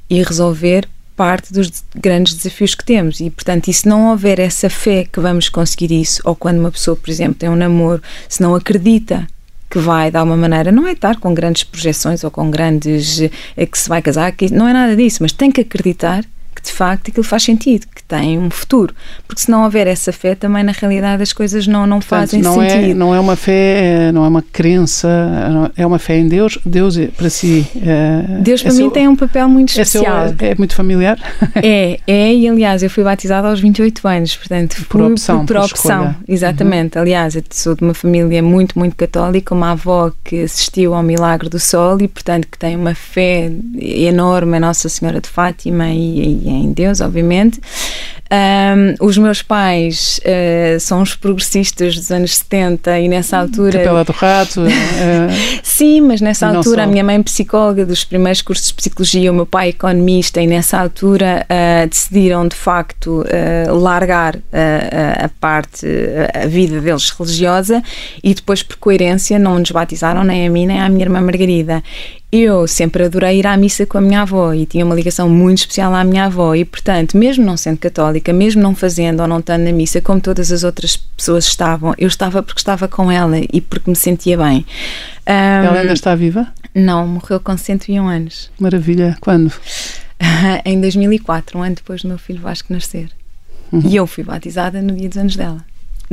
e 0.09 0.21
resolver 0.21 0.87
parte 1.15 1.51
dos 1.53 1.69
de- 1.69 1.81
grandes 1.95 2.33
desafios 2.35 2.73
que 2.75 2.83
temos. 2.85 3.19
E 3.19 3.29
portanto 3.29 3.67
e 3.67 3.73
se 3.73 3.87
não 3.87 4.09
houver 4.09 4.39
essa 4.39 4.69
fé 4.69 5.05
que 5.11 5.19
vamos 5.19 5.47
conseguir 5.49 5.91
isso 5.91 6.21
ou 6.25 6.35
quando 6.35 6.59
uma 6.59 6.71
pessoa 6.71 6.95
por 6.97 7.09
exemplo 7.09 7.35
tem 7.35 7.49
um 7.49 7.55
namoro 7.55 8.01
se 8.27 8.41
não 8.41 8.55
acredita 8.55 9.27
que 9.73 9.79
vai 9.79 10.11
de 10.11 10.17
alguma 10.17 10.37
maneira 10.37 10.71
não 10.71 10.87
é 10.87 10.91
estar 10.91 11.19
com 11.19 11.33
grandes 11.33 11.63
projeções 11.63 12.23
ou 12.23 12.29
com 12.29 12.51
grandes 12.51 13.19
eh, 13.57 13.65
que 13.65 13.75
se 13.75 13.89
vai 13.89 14.03
casar 14.03 14.31
que 14.31 14.53
não 14.53 14.67
é 14.67 14.73
nada 14.73 14.95
disso 14.95 15.17
mas 15.23 15.31
tem 15.31 15.51
que 15.51 15.61
acreditar 15.61 16.23
que 16.53 16.61
de 16.61 16.71
facto 16.71 17.09
aquilo 17.09 17.23
faz 17.23 17.43
sentido, 17.43 17.85
que 17.93 18.03
tem 18.03 18.37
um 18.39 18.49
futuro. 18.49 18.93
Porque 19.27 19.41
se 19.41 19.49
não 19.49 19.63
houver 19.63 19.87
essa 19.87 20.11
fé, 20.11 20.35
também 20.35 20.63
na 20.63 20.71
realidade 20.71 21.21
as 21.23 21.33
coisas 21.33 21.67
não, 21.67 21.85
não 21.85 21.99
Portanto, 21.99 22.19
fazem 22.19 22.41
não 22.41 22.61
é, 22.61 22.69
sentido. 22.69 22.91
É, 22.91 22.93
não 22.93 23.15
é 23.15 23.19
uma 23.19 23.35
fé, 23.35 24.11
não 24.11 24.25
é 24.25 24.27
uma 24.27 24.41
crença, 24.41 25.71
é 25.75 25.85
uma 25.85 25.99
fé 25.99 26.17
em 26.17 26.27
Deus. 26.27 26.57
Deus 26.65 26.97
é, 26.97 27.07
para 27.07 27.29
si. 27.29 27.65
É, 27.81 28.39
Deus 28.41 28.61
para 28.61 28.71
é 28.71 28.73
mim 28.73 28.79
seu, 28.79 28.91
tem 28.91 29.07
um 29.07 29.15
papel 29.15 29.49
muito 29.49 29.69
especial. 29.69 30.27
É, 30.39 30.51
é, 30.51 30.55
muito 30.55 30.75
familiar? 30.75 31.17
É, 31.65 31.99
é, 32.07 32.33
e 32.33 32.47
aliás, 32.47 32.83
eu 32.83 32.89
fui 32.89 33.03
batizada 33.03 33.47
aos 33.47 33.59
28 33.59 34.07
anos, 34.07 34.35
portanto, 34.35 34.85
por 34.89 35.01
opção. 35.01 35.45
Por, 35.45 35.55
por 35.55 35.65
opção, 35.65 36.07
uhum. 36.07 36.13
exatamente. 36.27 36.97
Uhum. 36.97 37.03
Aliás, 37.03 37.35
eu 37.35 37.43
sou 37.51 37.75
de 37.75 37.83
uma 37.83 37.93
família 37.93 38.41
muito, 38.41 38.77
muito 38.77 38.95
católica, 38.95 39.53
uma 39.53 39.71
avó 39.71 40.11
que 40.23 40.41
assistiu 40.41 40.93
ao 40.93 41.03
Milagre 41.03 41.49
do 41.49 41.59
Sol 41.59 42.01
e, 42.01 42.07
portanto, 42.07 42.47
que 42.49 42.57
tem 42.57 42.75
uma 42.75 42.93
fé 42.95 43.51
enorme 43.79 44.57
em 44.57 44.59
Nossa 44.59 44.89
Senhora 44.89 45.21
de 45.21 45.29
Fátima 45.29 45.89
e, 45.89 46.41
e 46.42 46.42
em 46.49 46.71
Deus, 46.71 47.01
obviamente. 47.01 47.59
Um, 48.33 49.05
os 49.05 49.15
meus 49.15 49.43
pais 49.43 50.19
uh, 50.23 50.79
são 50.79 51.03
os 51.03 51.15
progressistas 51.15 51.95
dos 51.95 52.09
anos 52.09 52.37
70 52.37 52.99
e 53.01 53.07
nessa 53.07 53.37
altura. 53.37 53.79
Capela 53.79 54.03
do 54.03 54.11
Rato. 54.11 54.61
Uh, 54.61 54.69
Sim, 55.61 56.01
mas 56.01 56.19
nessa 56.19 56.47
altura 56.47 56.83
a 56.83 56.87
minha 56.87 57.03
mãe 57.03 57.21
psicóloga 57.21 57.85
dos 57.85 58.03
primeiros 58.03 58.41
cursos 58.41 58.69
de 58.69 58.73
psicologia, 58.73 59.31
o 59.31 59.35
meu 59.35 59.45
pai 59.45 59.69
economista, 59.69 60.41
e 60.41 60.47
nessa 60.47 60.79
altura 60.79 61.45
uh, 61.45 61.87
decidiram 61.87 62.47
de 62.47 62.55
facto 62.55 63.23
largar 63.69 64.37
a 65.21 65.29
parte, 65.39 65.85
a 66.33 66.47
vida 66.47 66.79
deles 66.79 67.09
religiosa 67.09 67.83
e 68.23 68.33
depois, 68.33 68.63
por 68.63 68.77
coerência, 68.77 69.37
não 69.37 69.59
nos 69.59 69.71
batizaram 69.71 70.23
nem 70.23 70.47
a 70.47 70.49
mim 70.49 70.65
nem 70.65 70.79
à 70.79 70.89
minha 70.89 71.05
irmã 71.05 71.21
Margarida 71.21 71.83
eu 72.35 72.67
sempre 72.67 73.03
adorei 73.03 73.37
ir 73.37 73.45
à 73.45 73.55
missa 73.55 73.85
com 73.85 73.99
a 73.99 74.01
minha 74.01 74.23
avó 74.23 74.53
e 74.53 74.65
tinha 74.65 74.83
uma 74.83 74.95
ligação 74.95 75.29
muito 75.29 75.59
especial 75.59 75.93
à 75.93 76.03
minha 76.03 76.25
avó 76.25 76.55
e, 76.55 76.65
portanto, 76.65 77.15
mesmo 77.15 77.45
não 77.45 77.55
sendo 77.55 77.77
católica, 77.77 78.33
mesmo 78.33 78.59
não 78.59 78.73
fazendo 78.73 79.19
ou 79.19 79.27
não 79.27 79.37
estando 79.37 79.65
na 79.65 79.71
missa 79.71 80.01
como 80.01 80.19
todas 80.19 80.51
as 80.51 80.63
outras 80.63 80.97
pessoas 80.97 81.45
estavam, 81.45 81.93
eu 81.95 82.07
estava 82.07 82.41
porque 82.41 82.59
estava 82.59 82.87
com 82.87 83.11
ela 83.11 83.37
e 83.51 83.61
porque 83.61 83.87
me 83.87 83.95
sentia 83.95 84.35
bem. 84.35 84.65
Um, 85.27 85.31
ela 85.31 85.79
ainda 85.81 85.93
está 85.93 86.15
viva? 86.15 86.47
Não, 86.73 87.05
morreu 87.07 87.39
com 87.39 87.55
101 87.55 88.07
anos. 88.07 88.49
Maravilha. 88.59 89.15
Quando? 89.21 89.53
em 90.65 90.81
2004, 90.81 91.59
um 91.59 91.61
ano 91.61 91.75
depois 91.75 92.01
do 92.01 92.07
meu 92.07 92.17
filho 92.17 92.41
Vasco 92.41 92.73
nascer. 92.73 93.09
Uhum. 93.71 93.83
E 93.85 93.95
eu 93.95 94.07
fui 94.07 94.23
batizada 94.23 94.81
no 94.81 94.95
dia 94.95 95.07
dos 95.07 95.19
anos 95.19 95.35
dela. 95.35 95.63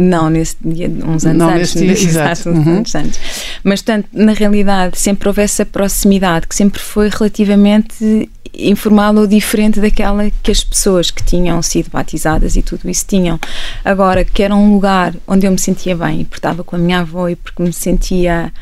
Não 0.01 0.31
nesse 0.31 0.57
dia, 0.65 0.89
uns 0.89 1.27
anos 1.27 1.39
não 1.39 1.51
antes. 1.51 1.75
Nesse 1.75 1.79
dia, 1.85 2.09
exato. 2.11 2.49
Uns 2.49 2.67
uhum. 2.67 2.77
anos 2.77 2.95
antes. 2.95 3.21
Mas, 3.63 3.83
portanto, 3.83 4.09
na 4.13 4.33
realidade, 4.33 4.99
sempre 4.99 5.29
houve 5.29 5.43
essa 5.43 5.67
proximidade 5.67 6.47
que 6.47 6.55
sempre 6.55 6.81
foi 6.81 7.11
relativamente 7.11 8.29
informal 8.53 9.15
ou 9.17 9.27
diferente 9.27 9.79
daquela 9.81 10.31
que 10.43 10.51
as 10.51 10.65
pessoas 10.65 11.11
que 11.11 11.23
tinham 11.23 11.61
sido 11.63 11.91
batizadas 11.91 12.57
e 12.57 12.63
tudo 12.63 12.89
isso 12.89 13.05
tinham. 13.07 13.39
Agora, 13.85 14.25
que 14.25 14.43
era 14.43 14.55
um 14.55 14.73
lugar 14.73 15.15
onde 15.27 15.47
eu 15.47 15.51
me 15.51 15.59
sentia 15.59 15.95
bem, 15.95 16.25
porque 16.25 16.39
estava 16.39 16.65
com 16.65 16.77
a 16.77 16.79
minha 16.79 17.01
avó 17.01 17.29
e 17.29 17.37
porque 17.37 17.63
me 17.63 17.73
sentia 17.73 18.53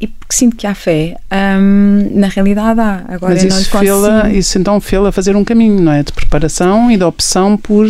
e 0.00 0.06
porque 0.06 0.34
sinto 0.34 0.56
que 0.56 0.66
há 0.66 0.74
fé, 0.74 1.16
hum, 1.60 2.08
na 2.14 2.28
realidade 2.28 2.80
há. 2.80 3.04
Agora 3.06 3.34
Mas 3.34 3.44
isso, 3.44 3.70
fê 3.70 4.32
isso 4.32 4.58
então 4.58 4.80
fê-la 4.80 5.12
fazer 5.12 5.36
um 5.36 5.44
caminho, 5.44 5.78
não 5.78 5.92
é? 5.92 6.02
De 6.02 6.12
preparação 6.12 6.90
e 6.90 6.96
de 6.96 7.04
opção 7.04 7.56
por 7.56 7.86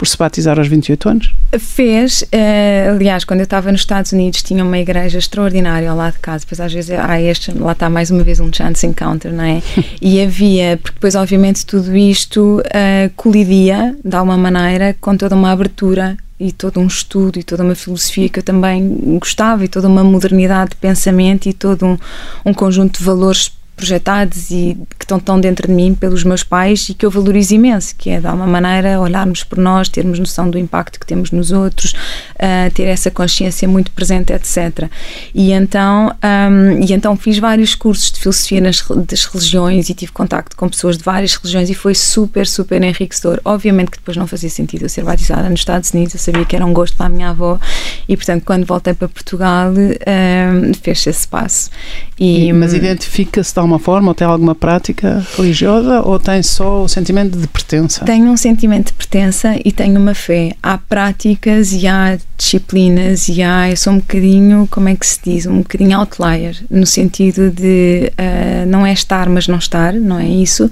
por 0.00 0.08
se 0.08 0.16
batizar 0.16 0.58
aos 0.58 0.66
28 0.66 1.08
anos? 1.10 1.34
Fez. 1.58 2.22
Uh, 2.22 2.94
aliás, 2.94 3.22
quando 3.22 3.40
eu 3.40 3.44
estava 3.44 3.70
nos 3.70 3.82
Estados 3.82 4.12
Unidos, 4.12 4.42
tinha 4.42 4.64
uma 4.64 4.78
igreja 4.78 5.18
extraordinária 5.18 5.90
ao 5.90 5.94
lado 5.94 6.14
de 6.14 6.20
casa. 6.20 6.42
Depois, 6.46 6.58
às 6.58 6.72
vezes, 6.72 6.90
há 6.98 7.20
este, 7.20 7.52
lá 7.52 7.72
está 7.72 7.90
mais 7.90 8.10
uma 8.10 8.24
vez 8.24 8.40
um 8.40 8.50
chance 8.50 8.86
encounter, 8.86 9.30
não 9.30 9.44
é? 9.44 9.62
e 10.00 10.22
havia, 10.22 10.78
porque 10.82 10.94
depois, 10.94 11.14
obviamente, 11.14 11.66
tudo 11.66 11.94
isto 11.94 12.62
uh, 12.64 13.10
colidia, 13.14 13.94
de 14.02 14.16
alguma 14.16 14.38
maneira, 14.38 14.96
com 15.02 15.14
toda 15.14 15.36
uma 15.36 15.52
abertura 15.52 16.16
e 16.38 16.50
todo 16.50 16.80
um 16.80 16.86
estudo 16.86 17.38
e 17.38 17.42
toda 17.42 17.62
uma 17.62 17.74
filosofia 17.74 18.30
que 18.30 18.38
eu 18.38 18.42
também 18.42 19.18
gostava 19.18 19.66
e 19.66 19.68
toda 19.68 19.86
uma 19.86 20.02
modernidade 20.02 20.70
de 20.70 20.76
pensamento 20.76 21.46
e 21.46 21.52
todo 21.52 21.84
um, 21.84 21.98
um 22.46 22.54
conjunto 22.54 23.00
de 23.00 23.04
valores 23.04 23.52
projetados 23.80 24.50
e 24.50 24.76
que 24.98 25.04
estão 25.04 25.18
tão 25.18 25.40
dentro 25.40 25.66
de 25.66 25.72
mim 25.72 25.94
pelos 25.94 26.22
meus 26.22 26.42
pais 26.42 26.88
e 26.90 26.94
que 26.94 27.06
eu 27.06 27.10
valorizo 27.10 27.54
imenso, 27.54 27.94
que 27.96 28.10
é 28.10 28.20
de 28.20 28.26
alguma 28.26 28.46
maneira 28.46 29.00
olharmos 29.00 29.42
por 29.42 29.58
nós, 29.58 29.88
termos 29.88 30.18
noção 30.18 30.50
do 30.50 30.58
impacto 30.58 31.00
que 31.00 31.06
temos 31.06 31.30
nos 31.30 31.50
outros, 31.50 31.92
uh, 31.92 32.70
ter 32.74 32.84
essa 32.84 33.10
consciência 33.10 33.66
muito 33.66 33.90
presente, 33.92 34.32
etc. 34.32 34.90
E 35.34 35.52
então, 35.52 36.14
um, 36.22 36.82
e 36.82 36.92
então 36.92 37.16
fiz 37.16 37.38
vários 37.38 37.74
cursos 37.74 38.12
de 38.12 38.20
filosofia 38.20 38.60
nas, 38.60 38.84
das 39.08 39.24
religiões 39.24 39.88
e 39.88 39.94
tive 39.94 40.12
contacto 40.12 40.54
com 40.56 40.68
pessoas 40.68 40.98
de 40.98 41.04
várias 41.04 41.34
religiões 41.34 41.70
e 41.70 41.74
foi 41.74 41.94
super, 41.94 42.46
super 42.46 42.82
enriquecedor. 42.82 43.40
Obviamente 43.44 43.92
que 43.92 43.98
depois 43.98 44.16
não 44.16 44.26
fazia 44.26 44.50
sentido 44.50 44.84
eu 44.84 44.88
ser 44.88 45.04
batizada 45.04 45.48
nos 45.48 45.60
Estados 45.60 45.90
Unidos, 45.90 46.14
eu 46.14 46.20
sabia 46.20 46.44
que 46.44 46.54
era 46.54 46.66
um 46.66 46.72
gosto 46.72 46.96
para 46.96 47.06
a 47.06 47.08
minha 47.08 47.30
avó 47.30 47.58
e, 48.06 48.16
portanto, 48.16 48.44
quando 48.44 48.66
voltei 48.66 48.92
para 48.92 49.08
Portugal, 49.08 49.72
um, 49.72 50.74
fez 50.74 51.06
esse 51.06 51.26
passo. 51.26 51.70
E, 52.18 52.52
mas 52.52 52.74
identifica-se 52.74 53.54
de 53.54 53.60
alguma 53.70 53.78
forma 53.78 54.08
ou 54.08 54.14
tem 54.14 54.26
alguma 54.26 54.54
prática 54.54 55.24
religiosa 55.36 56.00
ou 56.02 56.18
tem 56.18 56.42
só 56.42 56.82
o 56.82 56.88
sentimento 56.88 57.38
de 57.38 57.46
pertença? 57.46 58.04
Tenho 58.04 58.26
um 58.26 58.36
sentimento 58.36 58.86
de 58.88 58.92
pertença 58.94 59.56
e 59.64 59.70
tenho 59.70 60.00
uma 60.00 60.14
fé. 60.14 60.52
Há 60.62 60.76
práticas 60.78 61.72
e 61.72 61.86
há 61.86 62.18
disciplinas 62.36 63.28
e 63.28 63.42
há, 63.42 63.70
eu 63.70 63.76
sou 63.76 63.92
um 63.92 63.98
bocadinho, 63.98 64.66
como 64.70 64.88
é 64.88 64.96
que 64.96 65.06
se 65.06 65.20
diz, 65.22 65.46
um 65.46 65.58
bocadinho 65.58 65.98
outlier, 65.98 66.56
no 66.70 66.86
sentido 66.86 67.50
de 67.50 68.12
uh, 68.18 68.66
não 68.66 68.84
é 68.84 68.92
estar 68.92 69.28
mas 69.28 69.46
não 69.46 69.58
estar, 69.58 69.92
não 69.92 70.18
é 70.18 70.26
isso, 70.26 70.70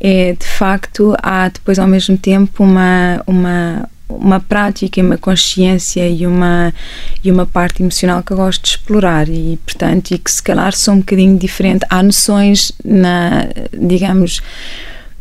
é 0.00 0.34
de 0.38 0.46
facto 0.46 1.16
há 1.22 1.48
depois 1.48 1.78
ao 1.78 1.88
mesmo 1.88 2.16
tempo 2.16 2.62
uma, 2.62 3.22
uma 3.26 3.88
uma 4.08 4.40
prática, 4.40 5.00
uma 5.00 5.18
consciência 5.18 6.08
e 6.08 6.26
uma, 6.26 6.72
e 7.22 7.30
uma 7.30 7.46
parte 7.46 7.82
emocional 7.82 8.22
que 8.22 8.32
eu 8.32 8.36
gosto 8.36 8.62
de 8.62 8.68
explorar 8.68 9.28
e, 9.28 9.58
portanto, 9.64 10.12
e 10.12 10.18
que 10.18 10.30
se 10.30 10.42
calhar 10.42 10.72
são 10.72 10.94
um 10.94 10.98
bocadinho 10.98 11.38
diferente. 11.38 11.84
Há 11.90 12.02
noções 12.02 12.72
na, 12.84 13.48
digamos, 13.72 14.40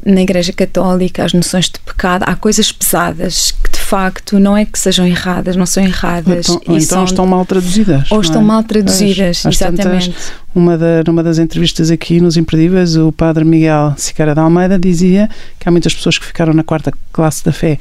na 0.05 0.21
Igreja 0.21 0.53
Católica, 0.53 1.25
as 1.25 1.33
noções 1.33 1.65
de 1.65 1.79
pecado, 1.79 2.23
há 2.27 2.35
coisas 2.35 2.71
pesadas 2.71 3.51
que 3.51 3.71
de 3.71 3.79
facto 3.79 4.39
não 4.39 4.55
é 4.55 4.63
que 4.63 4.77
sejam 4.77 5.05
erradas, 5.07 5.55
não 5.55 5.65
são 5.65 5.83
erradas. 5.83 6.47
Então, 6.47 6.61
então 6.61 6.79
são, 6.81 7.03
estão 7.03 7.25
mal 7.25 7.43
traduzidas. 7.43 8.11
Ou 8.11 8.21
estão 8.21 8.41
é? 8.41 8.45
mal 8.45 8.63
traduzidas, 8.63 9.43
exatamente. 9.43 10.11
Tantas, 10.11 10.33
uma 10.53 10.77
da, 10.77 11.03
numa 11.05 11.23
das 11.23 11.39
entrevistas 11.39 11.89
aqui 11.89 12.21
nos 12.21 12.37
Imperdíveis, 12.37 12.95
o 12.95 13.11
padre 13.11 13.43
Miguel 13.43 13.95
Sicara 13.97 14.35
de 14.35 14.39
Almeida 14.39 14.77
dizia 14.77 15.27
que 15.59 15.67
há 15.67 15.71
muitas 15.71 15.93
pessoas 15.95 16.19
que 16.19 16.25
ficaram 16.25 16.53
na 16.53 16.63
quarta 16.63 16.93
classe 17.11 17.43
da 17.43 17.51
fé 17.51 17.79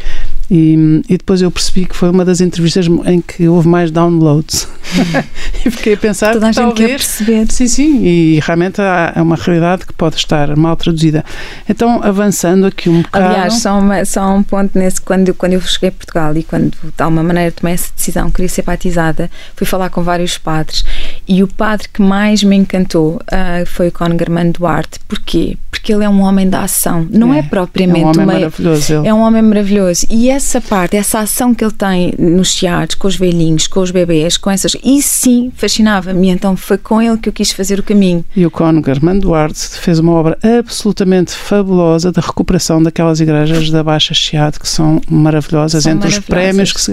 e, 0.51 1.03
e, 1.09 1.17
depois 1.17 1.41
eu 1.41 1.51
percebi 1.51 1.87
que 1.87 1.97
foi 1.97 2.11
uma 2.11 2.25
das 2.25 2.41
entrevistas 2.41 2.87
em 3.07 3.21
que 3.21 3.49
houve 3.49 3.67
mais 3.67 3.91
downloads. 3.91 4.69
Hum. 4.97 5.23
e 5.65 5.71
fiquei 5.71 5.95
a 5.95 5.97
pensar 5.97 6.33
Toda 6.33 6.49
a 6.49 6.51
que 6.51 6.57
talvez, 6.57 6.79
quer 6.79 6.89
perceber. 6.99 7.47
Sim, 7.51 7.67
sim, 7.67 8.05
e 8.05 8.41
realmente 8.41 8.81
é 8.81 9.21
uma 9.21 9.37
realidade 9.37 9.87
que 9.87 9.93
pode 9.93 10.17
estar 10.17 10.55
mal 10.57 10.77
traduzida. 10.77 11.25
Então, 11.69 12.01
avançando 12.03 12.67
aqui 12.67 12.89
um 12.89 13.03
bocado. 13.03 13.27
Aliás, 13.27 13.55
só, 13.55 13.79
uma, 13.79 14.05
só 14.05 14.35
um 14.35 14.43
ponto 14.43 14.79
nesse, 14.79 15.01
quando, 15.01 15.33
quando 15.35 15.55
eu 15.55 15.61
cheguei 15.63 15.89
a 15.89 15.93
Portugal 15.93 16.37
e 16.37 16.43
quando 16.43 16.71
de 16.71 17.03
alguma 17.03 17.23
maneira 17.23 17.51
tomei 17.51 17.75
essa 17.75 17.91
decisão, 17.97 18.31
queria 18.31 18.49
ser 18.49 18.63
batizada, 18.63 19.31
fui 19.57 19.67
falar 19.67 19.89
com 19.91 20.03
vários 20.03 20.37
padres 20.37 20.85
e 21.27 21.43
o 21.43 21.49
padre 21.49 21.89
que 21.93 22.03
mais 22.03 22.43
me 22.43 22.57
encantou 22.57 23.15
uh, 23.17 23.67
foi 23.67 23.89
o 23.89 23.93
Conor 23.93 24.21
Armando 24.21 24.59
Duarte. 24.59 25.01
Porquê? 25.09 25.57
Porque 25.71 25.93
ele 25.93 26.05
é 26.05 26.09
um 26.09 26.21
homem 26.21 26.49
da 26.49 26.63
ação, 26.63 27.07
não 27.11 27.33
é, 27.33 27.41
é 27.41 27.43
propriamente 27.43 28.01
é 28.01 28.07
um 28.07 28.09
homem 28.09 28.25
uma, 28.25 28.33
maravilhoso. 28.33 28.95
Ele. 28.95 29.09
É 29.09 29.15
um 29.15 29.21
homem 29.21 29.43
maravilhoso. 29.43 30.07
E 30.09 30.31
essa 30.35 30.61
parte, 30.61 30.97
essa 30.97 31.21
ação 31.21 31.55
que 31.55 31.65
ele 31.65 31.73
tem 31.73 32.15
nos 32.19 32.55
teatros, 32.55 32.97
com 32.97 33.09
os 33.09 33.17
velhinhos, 33.17 33.67
com 33.67 33.81
os 33.81 33.91
bebês, 33.91 34.37
com 34.37 34.51
essas. 34.51 34.77
Isso 34.85 35.09
sim 35.09 35.53
fascinava-me. 35.57 36.29
Então 36.29 36.57
foi 36.57 36.79
com 36.79 37.01
ele 37.01 37.17
que 37.19 37.29
eu 37.29 37.33
quis 37.33 37.53
fazer 37.53 37.79
o 37.79 37.83
caminho. 37.83 38.25
E 38.35 38.45
o 38.45 38.51
Cóniger 38.51 39.03
Manduarte 39.03 39.69
fez 39.79 39.99
uma 39.99 40.13
obra 40.13 40.39
absolutamente 40.43 41.33
fabulosa 41.33 42.11
de 42.11 42.21
recuperação 42.21 42.83
daquelas 42.83 43.21
igrejas 43.21 43.71
da 43.71 43.83
Baixa 43.83 44.15
Chiado 44.15 44.59
que 44.59 44.69
são 44.69 45.01
maravilhosas. 45.09 45.85
São 45.85 45.93
Entre 45.93 46.09
maravilhosas. 46.09 46.19
os 46.19 46.27
prémios 46.27 46.73
que 46.73 46.81
se, 46.81 46.93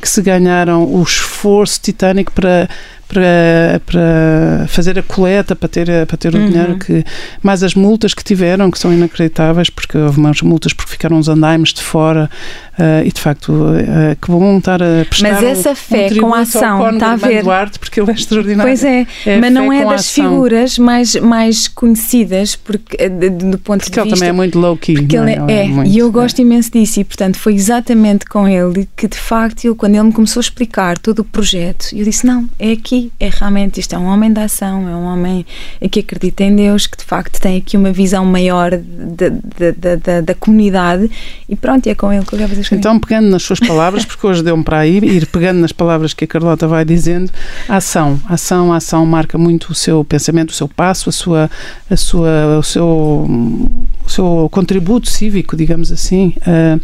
que 0.00 0.08
se 0.08 0.22
ganharam, 0.22 0.84
o 0.84 1.02
esforço 1.02 1.80
titânico 1.80 2.32
para 2.32 2.68
para, 3.12 3.80
para 3.84 4.66
fazer 4.68 4.98
a 4.98 5.02
coleta, 5.02 5.54
para 5.54 5.68
ter, 5.68 6.06
para 6.06 6.16
ter 6.16 6.34
o 6.34 6.38
uhum. 6.38 6.48
dinheiro 6.48 6.78
que. 6.78 7.04
Mais 7.42 7.62
as 7.62 7.74
multas 7.74 8.14
que 8.14 8.24
tiveram, 8.24 8.70
que 8.70 8.78
são 8.78 8.92
inacreditáveis, 8.92 9.68
porque 9.68 9.98
houve 9.98 10.18
umas 10.18 10.40
multas 10.40 10.72
porque 10.72 10.90
ficaram 10.90 11.18
os 11.18 11.28
andaimes 11.28 11.74
de 11.74 11.82
fora 11.82 12.30
Uh, 12.72 13.04
e 13.04 13.12
de 13.12 13.20
facto, 13.20 13.52
uh, 13.52 14.16
que 14.18 14.30
bom 14.30 14.56
estar 14.56 14.82
a 14.82 15.04
prestar 15.04 15.32
Mas 15.32 15.42
essa 15.42 15.74
fé 15.74 16.08
um 16.10 16.20
com 16.20 16.34
ação, 16.34 16.90
está 16.90 17.12
a 17.12 17.16
ver? 17.16 17.42
Duarte, 17.42 17.78
porque 17.78 18.00
ele 18.00 18.10
é 18.10 18.14
extraordinário. 18.14 18.62
Pois 18.62 18.82
é, 18.82 19.06
é 19.26 19.36
mas 19.36 19.52
não 19.52 19.70
é 19.70 19.84
das 19.84 20.10
figuras 20.10 20.78
mais, 20.78 21.14
mais 21.16 21.68
conhecidas 21.68 22.56
porque, 22.56 22.96
eh, 22.98 23.10
do 23.10 23.58
ponto 23.58 23.60
porque 23.60 23.76
de 23.76 23.76
vista. 23.76 23.90
Porque 23.90 24.00
ele 24.00 24.10
também 24.14 24.28
é 24.30 24.32
muito 24.32 24.58
low-key. 24.58 24.94
Porque 24.94 25.16
ele 25.18 25.32
é, 25.32 25.44
é, 25.48 25.64
é 25.64 25.68
muito, 25.68 25.90
e 25.90 25.98
eu 25.98 26.10
gosto 26.10 26.38
é. 26.38 26.42
imenso 26.42 26.70
disso, 26.70 26.98
e 26.98 27.04
portanto 27.04 27.36
foi 27.36 27.52
exatamente 27.52 28.24
com 28.24 28.48
ele 28.48 28.88
que 28.96 29.06
de 29.06 29.18
facto, 29.18 29.74
quando 29.74 29.94
ele 29.94 30.04
me 30.04 30.12
começou 30.12 30.40
a 30.40 30.44
explicar 30.44 30.96
todo 30.96 31.18
o 31.18 31.24
projeto, 31.24 31.88
eu 31.92 32.04
disse: 32.06 32.26
não, 32.26 32.48
é 32.58 32.72
aqui, 32.72 33.12
é 33.20 33.28
realmente, 33.30 33.80
isto 33.80 33.94
é 33.94 33.98
um 33.98 34.06
homem 34.06 34.32
da 34.32 34.44
ação, 34.44 34.88
é 34.88 34.96
um 34.96 35.04
homem 35.04 35.44
que 35.90 36.00
acredita 36.00 36.42
em 36.42 36.56
Deus, 36.56 36.86
que 36.86 36.96
de 36.96 37.04
facto 37.04 37.38
tem 37.38 37.58
aqui 37.58 37.76
uma 37.76 37.92
visão 37.92 38.24
maior 38.24 38.70
da, 38.70 39.28
da, 39.28 39.96
da, 39.96 40.20
da 40.22 40.34
comunidade, 40.34 41.10
e 41.46 41.54
pronto, 41.54 41.86
é 41.86 41.94
com 41.94 42.10
ele 42.10 42.24
que 42.24 42.32
eu 42.32 42.38
quero 42.38 42.48
fazer 42.48 42.61
Então, 42.70 42.98
pegando 42.98 43.28
nas 43.28 43.42
suas 43.42 43.58
palavras, 43.60 44.04
porque 44.04 44.26
hoje 44.26 44.42
deu-me 44.42 44.62
para 44.62 44.78
aí, 44.78 44.98
ir 44.98 45.26
pegando 45.26 45.60
nas 45.60 45.72
palavras 45.72 46.12
que 46.12 46.24
a 46.24 46.26
Carlota 46.26 46.66
vai 46.66 46.84
dizendo, 46.84 47.30
a 47.68 47.76
ação, 47.76 48.20
a 48.26 48.34
ação, 48.34 48.72
a 48.72 48.76
ação 48.76 49.04
marca 49.06 49.36
muito 49.36 49.70
o 49.70 49.74
seu 49.74 50.04
pensamento, 50.04 50.50
o 50.50 50.54
seu 50.54 50.68
passo, 50.68 51.08
a 51.08 51.12
sua, 51.12 51.50
a 51.90 51.96
sua, 51.96 52.58
o 52.58 52.62
seu, 52.62 52.86
o 52.86 54.10
seu 54.10 54.48
contributo 54.50 55.10
cívico, 55.10 55.56
digamos 55.56 55.90
assim. 55.90 56.34
Uh, 56.38 56.80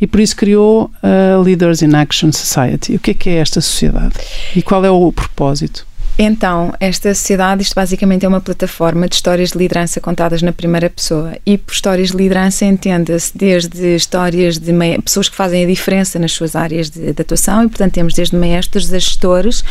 e 0.00 0.06
por 0.06 0.20
isso 0.20 0.34
criou 0.34 0.90
a 1.00 1.40
Leaders 1.40 1.80
in 1.80 1.94
Action 1.94 2.32
Society. 2.32 2.96
O 2.96 2.98
que 2.98 3.12
é 3.12 3.14
que 3.14 3.30
é 3.30 3.36
esta 3.36 3.60
sociedade 3.60 4.14
e 4.56 4.60
qual 4.60 4.84
é 4.84 4.90
o 4.90 5.12
propósito? 5.12 5.86
Então, 6.18 6.74
esta 6.78 7.14
sociedade, 7.14 7.62
isto 7.62 7.74
basicamente 7.74 8.24
é 8.24 8.28
uma 8.28 8.40
plataforma 8.40 9.08
de 9.08 9.14
histórias 9.14 9.50
de 9.52 9.58
liderança 9.58 10.00
contadas 10.00 10.42
na 10.42 10.52
primeira 10.52 10.90
pessoa. 10.90 11.32
E 11.44 11.56
por 11.56 11.72
histórias 11.72 12.10
de 12.10 12.16
liderança 12.16 12.64
entenda-se 12.64 13.36
desde 13.36 13.96
histórias 13.96 14.58
de 14.58 14.72
pessoas 15.02 15.28
que 15.28 15.34
fazem 15.34 15.64
a 15.64 15.66
diferença 15.66 16.18
nas 16.18 16.32
suas 16.32 16.54
áreas 16.54 16.90
de, 16.90 17.12
de 17.12 17.22
atuação, 17.22 17.64
e 17.64 17.68
portanto 17.68 17.94
temos 17.94 18.14
desde 18.14 18.36
maestros 18.36 18.92
a 18.92 18.98
gestores, 18.98 19.64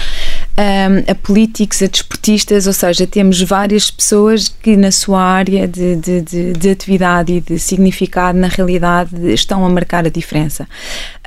a 1.08 1.16
políticos, 1.16 1.82
a 1.82 1.88
desportistas, 1.88 2.68
ou 2.68 2.74
seja, 2.74 3.08
temos 3.08 3.42
várias 3.42 3.90
pessoas 3.90 4.48
que 4.48 4.76
na 4.76 4.92
sua 4.92 5.22
área 5.22 5.68
de, 5.68 5.96
de, 5.96 6.22
de, 6.22 6.54
de 6.54 6.70
atividade 6.70 7.34
e 7.34 7.42
de 7.42 7.58
significado, 7.58 8.38
na 8.38 8.48
realidade, 8.48 9.16
estão 9.34 9.66
a 9.66 9.70
marcar 9.70 10.06
a 10.06 10.10
diferença. 10.10 10.68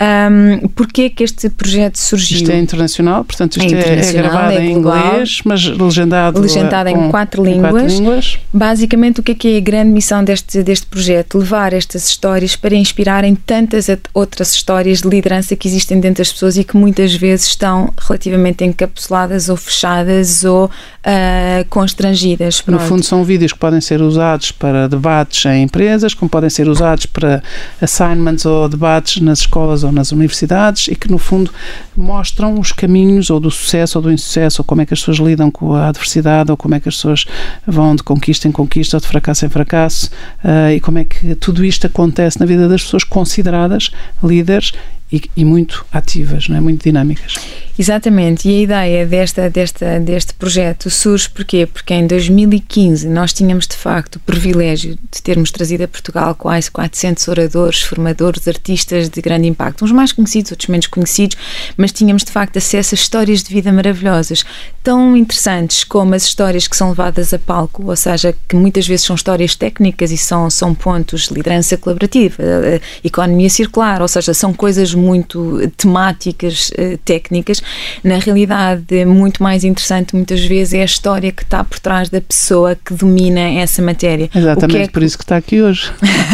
Um, 0.01 0.69
Porquê 0.69 1.09
que 1.09 1.25
este 1.25 1.49
projeto 1.49 1.97
surgiu? 1.97 2.39
Isto 2.39 2.51
é 2.51 2.59
internacional, 2.59 3.25
portanto 3.25 3.57
isto 3.57 3.75
é, 3.75 3.79
é, 3.79 4.01
é 4.01 4.13
gravado 4.13 4.53
é 4.53 4.65
em 4.65 4.73
inglês 4.73 5.41
mas 5.45 5.65
legendado, 5.67 6.41
legendado 6.41 6.89
em, 6.89 7.11
quatro 7.11 7.45
línguas. 7.45 7.71
quatro 7.71 7.89
línguas. 7.89 8.39
Basicamente, 8.53 9.21
o 9.21 9.23
que 9.23 9.33
é, 9.33 9.35
que 9.35 9.55
é 9.55 9.57
a 9.59 9.61
grande 9.61 9.91
missão 9.91 10.23
deste, 10.23 10.63
deste 10.63 10.87
projeto? 10.87 11.39
Levar 11.39 11.73
estas 11.73 12.09
histórias 12.09 12.57
para 12.57 12.75
inspirarem 12.75 13.35
tantas 13.35 13.87
outras 14.13 14.55
histórias 14.55 15.01
de 15.01 15.09
liderança 15.09 15.57
que 15.57 15.67
existem 15.69 15.99
dentro 16.01 16.19
das 16.19 16.33
pessoas 16.33 16.57
e 16.57 16.65
que 16.65 16.77
muitas 16.77 17.15
vezes 17.15 17.47
estão 17.49 17.93
relativamente 17.97 18.65
encapsuladas 18.65 19.14
ou 19.49 19.57
fechadas 19.57 20.45
ou 20.45 20.67
uh, 20.67 21.65
constrangidas. 21.69 22.61
Pronto. 22.61 22.81
No 22.81 22.87
fundo, 22.87 23.05
são 23.05 23.23
vídeos 23.25 23.53
que 23.53 23.59
podem 23.59 23.81
ser 23.81 24.03
usados 24.03 24.51
para 24.51 24.89
debates 24.89 25.45
em 25.47 25.63
empresas, 25.63 26.15
como 26.15 26.29
podem 26.29 26.51
ser 26.51 26.69
usados 26.69 27.07
para 27.07 27.43
assignments 27.81 28.45
ou 28.45 28.69
debates 28.69 29.23
nas 29.23 29.41
escolas 29.41 29.85
ou 29.85 29.93
nas 29.93 30.13
universidades 30.13 30.89
e 30.89 30.97
que, 30.97 31.11
no 31.11 31.19
fundo, 31.19 31.53
mostram 31.97 32.59
os 32.59 32.73
caminhos 32.73 33.31
ou 33.31 33.39
do 33.39 33.51
sucesso 33.51 33.99
ou 33.99 34.03
do 34.03 34.13
insucesso 34.13 34.63
ou 34.63 34.65
como 34.65 34.83
é 34.83 34.87
que 34.87 34.95
as 34.95 35.01
pessoas 35.01 35.19
lidam 35.19 35.51
com 35.51 35.75
a 35.75 35.89
adversidade 35.89 36.51
ou 36.51 36.57
como 36.57 36.75
é 36.75 36.81
que 36.81 36.89
as 36.89 36.97
pessoas 36.97 37.25
vão 37.67 37.95
de 37.95 38.03
conquista 38.03 38.49
em 38.49 38.53
conquista 38.53 38.97
ou 38.97 39.01
de 39.01 39.07
fracasso 39.07 39.47
em 39.47 39.49
fracasso 39.49 40.11
uh, 40.45 40.71
e 40.75 40.81
como 40.81 40.99
é 40.99 41.05
que 41.05 41.35
tudo 41.37 41.65
isto 41.65 41.87
acontece 41.87 42.41
na 42.41 42.47
vida 42.47 42.69
das 42.69 42.83
pessoas 42.83 43.05
consideradas 43.05 43.91
líderes 44.23 44.73
e, 45.13 45.23
e, 45.37 45.45
muito 45.45 45.85
ativas, 45.93 46.49
não 46.49 46.57
é? 46.57 46.61
muito 46.61 46.83
dinâmicas. 46.83 47.35
Exatamente, 47.79 48.49
e 48.49 48.61
a 48.61 48.63
ideia 48.63 49.07
desta, 49.07 49.51
desta, 49.51 49.99
deste 49.99 50.33
projeto 50.35 50.89
surge 50.89 51.29
porquê? 51.29 51.67
Porque 51.67 51.93
em 51.93 52.07
2015 52.07 53.09
nós 53.09 53.33
tínhamos 53.33 53.67
de 53.67 53.77
facto 53.77 54.17
o 54.17 54.21
privilégio 54.21 54.97
de 55.13 55.23
termos 55.23 55.51
trazido 55.51 55.83
a 55.85 55.89
Portugal 55.89 56.35
quase 56.37 56.71
400 56.71 57.27
oradores, 57.29 57.81
formadores, 57.81 58.47
artistas 58.47 59.09
de 59.09 59.21
grande 59.21 59.49
impacto, 59.49 59.85
uns 59.85 59.93
mais 59.93 60.13
conhecidos, 60.13 60.53
outros 60.53 60.69
menos 60.69 60.87
conhecidos, 60.87 61.37
mas 61.77 61.91
tínhamos 61.91 62.23
de 62.23 62.31
facto 62.31 62.57
acesso 62.57 62.95
a 62.95 62.97
histórias 62.97 63.43
de 63.43 63.53
vida 63.53 63.73
maravilhosas, 63.73 64.45
tão 64.83 65.17
interessantes 65.17 65.83
como 65.83 66.15
as 66.15 66.25
histórias 66.25 66.69
que 66.69 66.77
são 66.77 66.91
levadas 66.91 67.35
a 67.35 67.39
palco, 67.39 67.87
ou 67.87 67.97
seja, 67.97 68.35
que 68.49 68.55
muitas 68.55 68.87
vezes 68.87 69.05
são 69.07 69.17
histórias 69.17 69.57
técnicas 69.57 70.13
e 70.13 70.17
são, 70.17 70.49
são 70.49 70.75
pontos 70.75 71.29
de 71.29 71.35
liderança 71.35 71.77
colaborativa, 71.77 72.37
eh, 72.41 72.81
economia 73.03 73.51
circular, 73.51 74.01
ou 74.01 74.09
seja, 74.09 74.33
são 74.33 74.53
coisas 74.53 74.94
muito 74.95 75.61
temáticas, 75.77 76.71
eh, 76.77 76.99
técnicas. 77.05 77.63
Na 78.03 78.19
realidade, 78.19 79.05
muito 79.05 79.43
mais 79.43 79.65
interessante 79.65 80.15
muitas 80.15 80.45
vezes 80.45 80.75
é 80.75 80.83
a 80.83 80.85
história 80.85 81.33
que 81.33 81.43
está 81.43 81.63
por 81.65 81.79
trás 81.79 82.09
da 82.09 82.21
pessoa 82.21 82.77
que 82.77 82.95
domina 82.95 83.41
essa 83.41 83.83
matéria. 83.83 84.31
Exatamente, 84.35 84.79
é 84.79 84.87
que... 84.87 84.93
por 84.93 85.03
isso 85.03 85.19
que 85.19 85.25
está 85.25 85.37
aqui 85.37 85.63
hoje. 85.63 85.93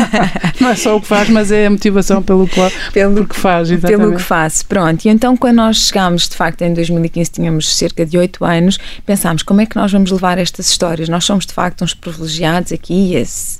Não 0.60 0.68
é 0.68 0.76
só 0.76 0.96
o 0.96 1.00
que 1.00 1.06
faz, 1.06 1.28
mas 1.28 1.50
é 1.50 1.66
a 1.66 1.70
motivação 1.70 2.22
pelo, 2.22 2.46
qual, 2.48 2.70
pelo 2.92 3.26
que 3.26 3.36
faz. 3.36 3.70
Exatamente. 3.70 4.00
Pelo 4.00 4.16
que 4.16 4.22
faz, 4.22 4.62
pronto. 4.62 5.04
E 5.04 5.08
então, 5.08 5.36
quando 5.36 5.56
nós 5.56 5.76
chegámos, 5.88 6.28
de 6.28 6.36
facto, 6.36 6.62
em 6.62 6.74
2015, 6.74 7.30
tínhamos 7.30 7.76
cerca 7.76 8.04
de 8.04 8.18
oito 8.18 8.44
anos, 8.44 8.78
pensámos 9.04 9.42
como 9.42 9.60
é 9.60 9.66
que 9.66 9.76
nós 9.76 9.90
vamos 9.92 10.10
levar 10.10 10.38
estas 10.38 10.68
histórias. 10.70 11.08
Nós 11.08 11.24
somos, 11.24 11.46
de 11.46 11.52
facto, 11.52 11.82
uns 11.82 11.94
privilegiados 11.94 12.72
aqui 12.72 13.00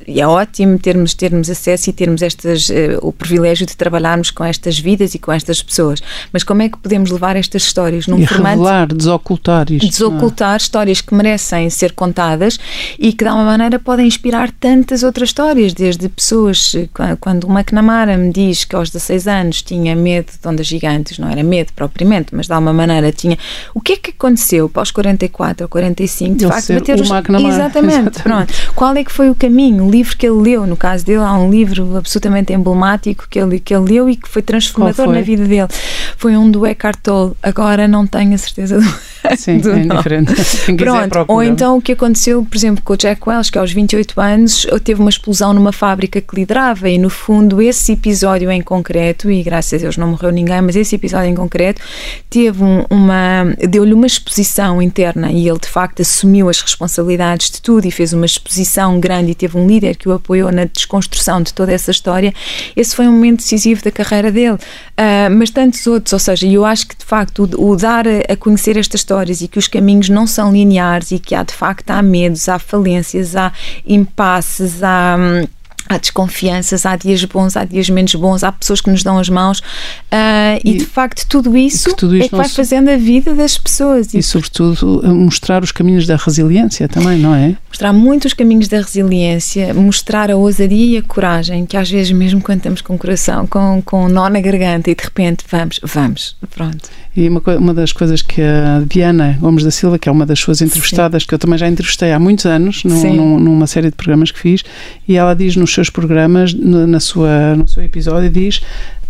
e 0.06 0.20
é, 0.20 0.26
ótimo 0.26 0.78
termos, 0.78 1.14
termos 1.14 1.48
acesso 1.50 1.90
e 1.90 1.92
termos 1.92 2.22
estas, 2.22 2.68
uh, 2.68 2.98
o 3.02 3.12
privilégio 3.12 3.66
de 3.66 3.76
trabalharmos 3.76 4.30
com 4.30 4.44
estas 4.44 4.78
vidas 4.78 4.89
vidas 4.90 5.14
e 5.14 5.18
com 5.18 5.32
estas 5.32 5.62
pessoas. 5.62 6.02
Mas 6.32 6.42
como 6.42 6.62
é 6.62 6.68
que 6.68 6.78
podemos 6.78 7.10
levar 7.10 7.36
estas 7.36 7.62
histórias 7.62 8.06
num 8.06 8.18
e 8.18 8.26
formato. 8.26 8.56
Revelar, 8.56 8.86
desocultar 8.92 9.70
isto. 9.70 9.86
É? 9.86 9.88
Desocultar 9.88 10.56
histórias 10.56 11.00
que 11.00 11.14
merecem 11.14 11.70
ser 11.70 11.92
contadas 11.92 12.58
e 12.98 13.12
que, 13.12 13.24
de 13.24 13.28
alguma 13.28 13.46
maneira, 13.46 13.78
podem 13.78 14.06
inspirar 14.06 14.50
tantas 14.50 15.02
outras 15.02 15.28
histórias, 15.28 15.72
desde 15.72 16.08
pessoas. 16.08 16.74
Quando 17.20 17.44
o 17.44 17.52
McNamara 17.52 18.16
me 18.16 18.32
diz 18.32 18.64
que 18.64 18.74
aos 18.74 18.90
16 18.90 19.26
anos 19.28 19.62
tinha 19.62 19.94
medo 19.94 20.32
de 20.40 20.48
ondas 20.48 20.66
gigantes, 20.66 21.18
não 21.18 21.28
era 21.28 21.42
medo 21.42 21.72
propriamente, 21.74 22.34
mas 22.34 22.46
de 22.46 22.52
alguma 22.52 22.72
maneira 22.72 23.12
tinha. 23.12 23.38
O 23.74 23.80
que 23.80 23.92
é 23.92 23.96
que 23.96 24.10
aconteceu 24.10 24.68
para 24.68 24.82
os 24.82 24.90
44 24.90 25.64
ou 25.64 25.68
45? 25.68 26.36
De 26.36 26.44
ele 26.44 26.52
facto, 26.52 26.74
bater 26.74 26.94
os. 27.00 27.10
Exatamente, 27.10 27.48
Exatamente, 27.48 28.22
pronto. 28.22 28.52
Qual 28.74 28.94
é 28.94 29.04
que 29.04 29.12
foi 29.12 29.30
o 29.30 29.34
caminho? 29.34 29.86
O 29.86 29.90
livro 29.90 30.16
que 30.16 30.26
ele 30.26 30.40
leu, 30.40 30.66
no 30.66 30.76
caso 30.76 31.04
dele, 31.04 31.22
há 31.22 31.34
um 31.34 31.50
livro 31.50 31.96
absolutamente 31.96 32.52
emblemático 32.52 33.26
que 33.28 33.38
ele, 33.38 33.60
que 33.60 33.74
ele 33.74 33.92
leu 33.92 34.08
e 34.08 34.16
que 34.16 34.28
foi 34.28 34.42
transformado 34.42 34.79
transformador 34.86 35.14
na 35.14 35.22
vida 35.22 35.44
dele. 35.44 35.68
Foi 36.16 36.36
um 36.36 36.50
do 36.50 36.66
Eckhart 36.66 36.98
Tolle. 37.02 37.34
Agora 37.42 37.86
não 37.88 38.06
tenho 38.06 38.34
a 38.34 38.38
certeza 38.38 38.80
do. 38.80 38.86
Sim, 39.36 39.58
do 39.58 39.70
é 39.70 39.78
indiferente. 39.80 40.32
Pronto. 40.76 41.24
Ou 41.28 41.42
então 41.42 41.76
o 41.76 41.82
que 41.82 41.92
aconteceu, 41.92 42.44
por 42.44 42.56
exemplo, 42.56 42.82
com 42.82 42.92
o 42.92 42.96
Jack 42.96 43.20
Welch, 43.28 43.52
que 43.52 43.58
aos 43.58 43.72
28 43.72 44.20
anos 44.20 44.66
teve 44.84 45.00
uma 45.00 45.10
explosão 45.10 45.52
numa 45.52 45.72
fábrica 45.72 46.20
que 46.20 46.34
liderava 46.34 46.88
e, 46.88 46.98
no 46.98 47.10
fundo, 47.10 47.60
esse 47.60 47.92
episódio 47.92 48.50
em 48.50 48.62
concreto, 48.62 49.30
e 49.30 49.42
graças 49.42 49.74
a 49.74 49.82
Deus 49.82 49.96
não 49.96 50.08
morreu 50.08 50.30
ninguém, 50.30 50.60
mas 50.60 50.76
esse 50.76 50.94
episódio 50.94 51.30
em 51.30 51.34
concreto 51.34 51.82
teve 52.28 52.62
um, 52.62 52.84
uma. 52.90 53.54
deu-lhe 53.68 53.92
uma 53.92 54.06
exposição 54.06 54.80
interna 54.80 55.30
e 55.30 55.48
ele, 55.48 55.58
de 55.58 55.68
facto, 55.68 56.02
assumiu 56.02 56.48
as 56.48 56.60
responsabilidades 56.60 57.50
de 57.50 57.62
tudo 57.62 57.86
e 57.86 57.90
fez 57.90 58.12
uma 58.12 58.26
exposição 58.26 58.98
grande 58.98 59.32
e 59.32 59.34
teve 59.34 59.56
um 59.56 59.66
líder 59.66 59.96
que 59.96 60.08
o 60.08 60.12
apoiou 60.12 60.50
na 60.50 60.64
desconstrução 60.64 61.42
de 61.42 61.52
toda 61.52 61.72
essa 61.72 61.90
história. 61.90 62.32
Esse 62.76 62.94
foi 62.94 63.06
um 63.06 63.12
momento 63.12 63.38
decisivo 63.38 63.82
da 63.82 63.90
carreira 63.90 64.30
dele. 64.30 64.54
Uh, 64.54 65.30
mas 65.36 65.50
tantos 65.50 65.86
outros, 65.86 66.12
ou 66.12 66.18
seja, 66.18 66.46
eu 66.46 66.64
acho 66.64 66.86
que 66.86 66.96
de 66.96 67.04
facto 67.04 67.48
o, 67.56 67.70
o 67.70 67.76
dar 67.76 68.06
a, 68.06 68.32
a, 68.32 68.36
conhecer 68.36 68.76
estas 68.76 69.02
histórias 69.10 69.40
e 69.40 69.48
que 69.48 69.58
os 69.58 69.66
caminhos 69.66 70.08
não 70.08 70.26
são 70.26 70.52
lineares 70.52 71.10
e 71.10 71.18
que 71.18 71.34
há 71.34 71.42
de 71.42 71.52
facto 71.52 71.90
há 71.90 72.00
medos, 72.00 72.48
há 72.48 72.58
falências, 72.58 73.34
há 73.34 73.52
impasses, 73.86 74.82
há. 74.82 75.16
Hum, 75.18 75.46
há 75.88 75.98
desconfianças, 75.98 76.86
há 76.86 76.94
dias 76.94 77.24
bons, 77.24 77.56
há 77.56 77.64
dias 77.64 77.90
menos 77.90 78.14
bons, 78.14 78.44
há 78.44 78.52
pessoas 78.52 78.80
que 78.80 78.88
nos 78.88 79.02
dão 79.02 79.18
as 79.18 79.28
mãos 79.28 79.58
uh, 79.58 80.60
e, 80.62 80.70
e, 80.70 80.78
de 80.78 80.84
facto 80.84 81.26
tudo 81.28 81.56
isso 81.56 81.92
tudo 81.96 82.16
é 82.16 82.28
que 82.28 82.36
vai 82.36 82.48
fazendo 82.48 82.90
a 82.90 82.96
vida 82.96 83.34
das 83.34 83.58
pessoas. 83.58 84.14
E, 84.14 84.18
e 84.18 84.22
sobretudo 84.22 85.02
mostrar 85.12 85.64
os 85.64 85.72
caminhos 85.72 86.06
da 86.06 86.14
resiliência 86.14 86.86
também, 86.86 87.18
não 87.18 87.34
é? 87.34 87.56
Mostrar 87.68 87.92
muito 87.92 88.26
os 88.26 88.34
caminhos 88.34 88.68
da 88.68 88.76
resiliência, 88.76 89.74
mostrar 89.74 90.30
a 90.30 90.36
ousadia 90.36 90.94
e 90.94 90.96
a 90.98 91.02
coragem, 91.02 91.66
que 91.66 91.76
às 91.76 91.90
vezes 91.90 92.12
mesmo 92.12 92.40
quando 92.40 92.58
estamos 92.58 92.82
com 92.82 92.94
o 92.94 92.98
coração, 92.98 93.44
com, 93.48 93.82
com 93.84 94.04
um 94.04 94.08
nó 94.08 94.28
na 94.28 94.40
garganta 94.40 94.92
e 94.92 94.94
de 94.94 95.02
repente 95.02 95.44
vamos, 95.50 95.80
vamos, 95.82 96.36
pronto. 96.50 96.88
E 97.16 97.28
uma, 97.28 97.42
uma 97.58 97.74
das 97.74 97.92
coisas 97.92 98.22
que 98.22 98.40
a 98.40 98.82
Diana 98.86 99.36
Gomes 99.40 99.64
da 99.64 99.70
Silva, 99.70 99.98
que 99.98 100.08
é 100.08 100.12
uma 100.12 100.24
das 100.24 100.38
suas 100.38 100.62
entrevistadas, 100.62 101.22
Sim. 101.22 101.28
que 101.28 101.34
eu 101.34 101.38
também 101.38 101.58
já 101.58 101.68
entrevistei 101.68 102.12
há 102.12 102.18
muitos 102.18 102.46
anos, 102.46 102.84
num, 102.84 103.14
num, 103.14 103.38
numa 103.40 103.66
série 103.66 103.90
de 103.90 103.96
programas 103.96 104.30
que 104.30 104.38
fiz, 104.38 104.62
e 105.08 105.16
ela 105.16 105.34
diz 105.34 105.56
nos 105.56 105.74
seus 105.74 105.90
programas, 105.90 106.54
no, 106.54 106.86
na 106.86 107.00
sua, 107.00 107.56
no 107.56 107.66
seu 107.66 107.82
episódio, 107.82 108.30
diz 108.30 108.60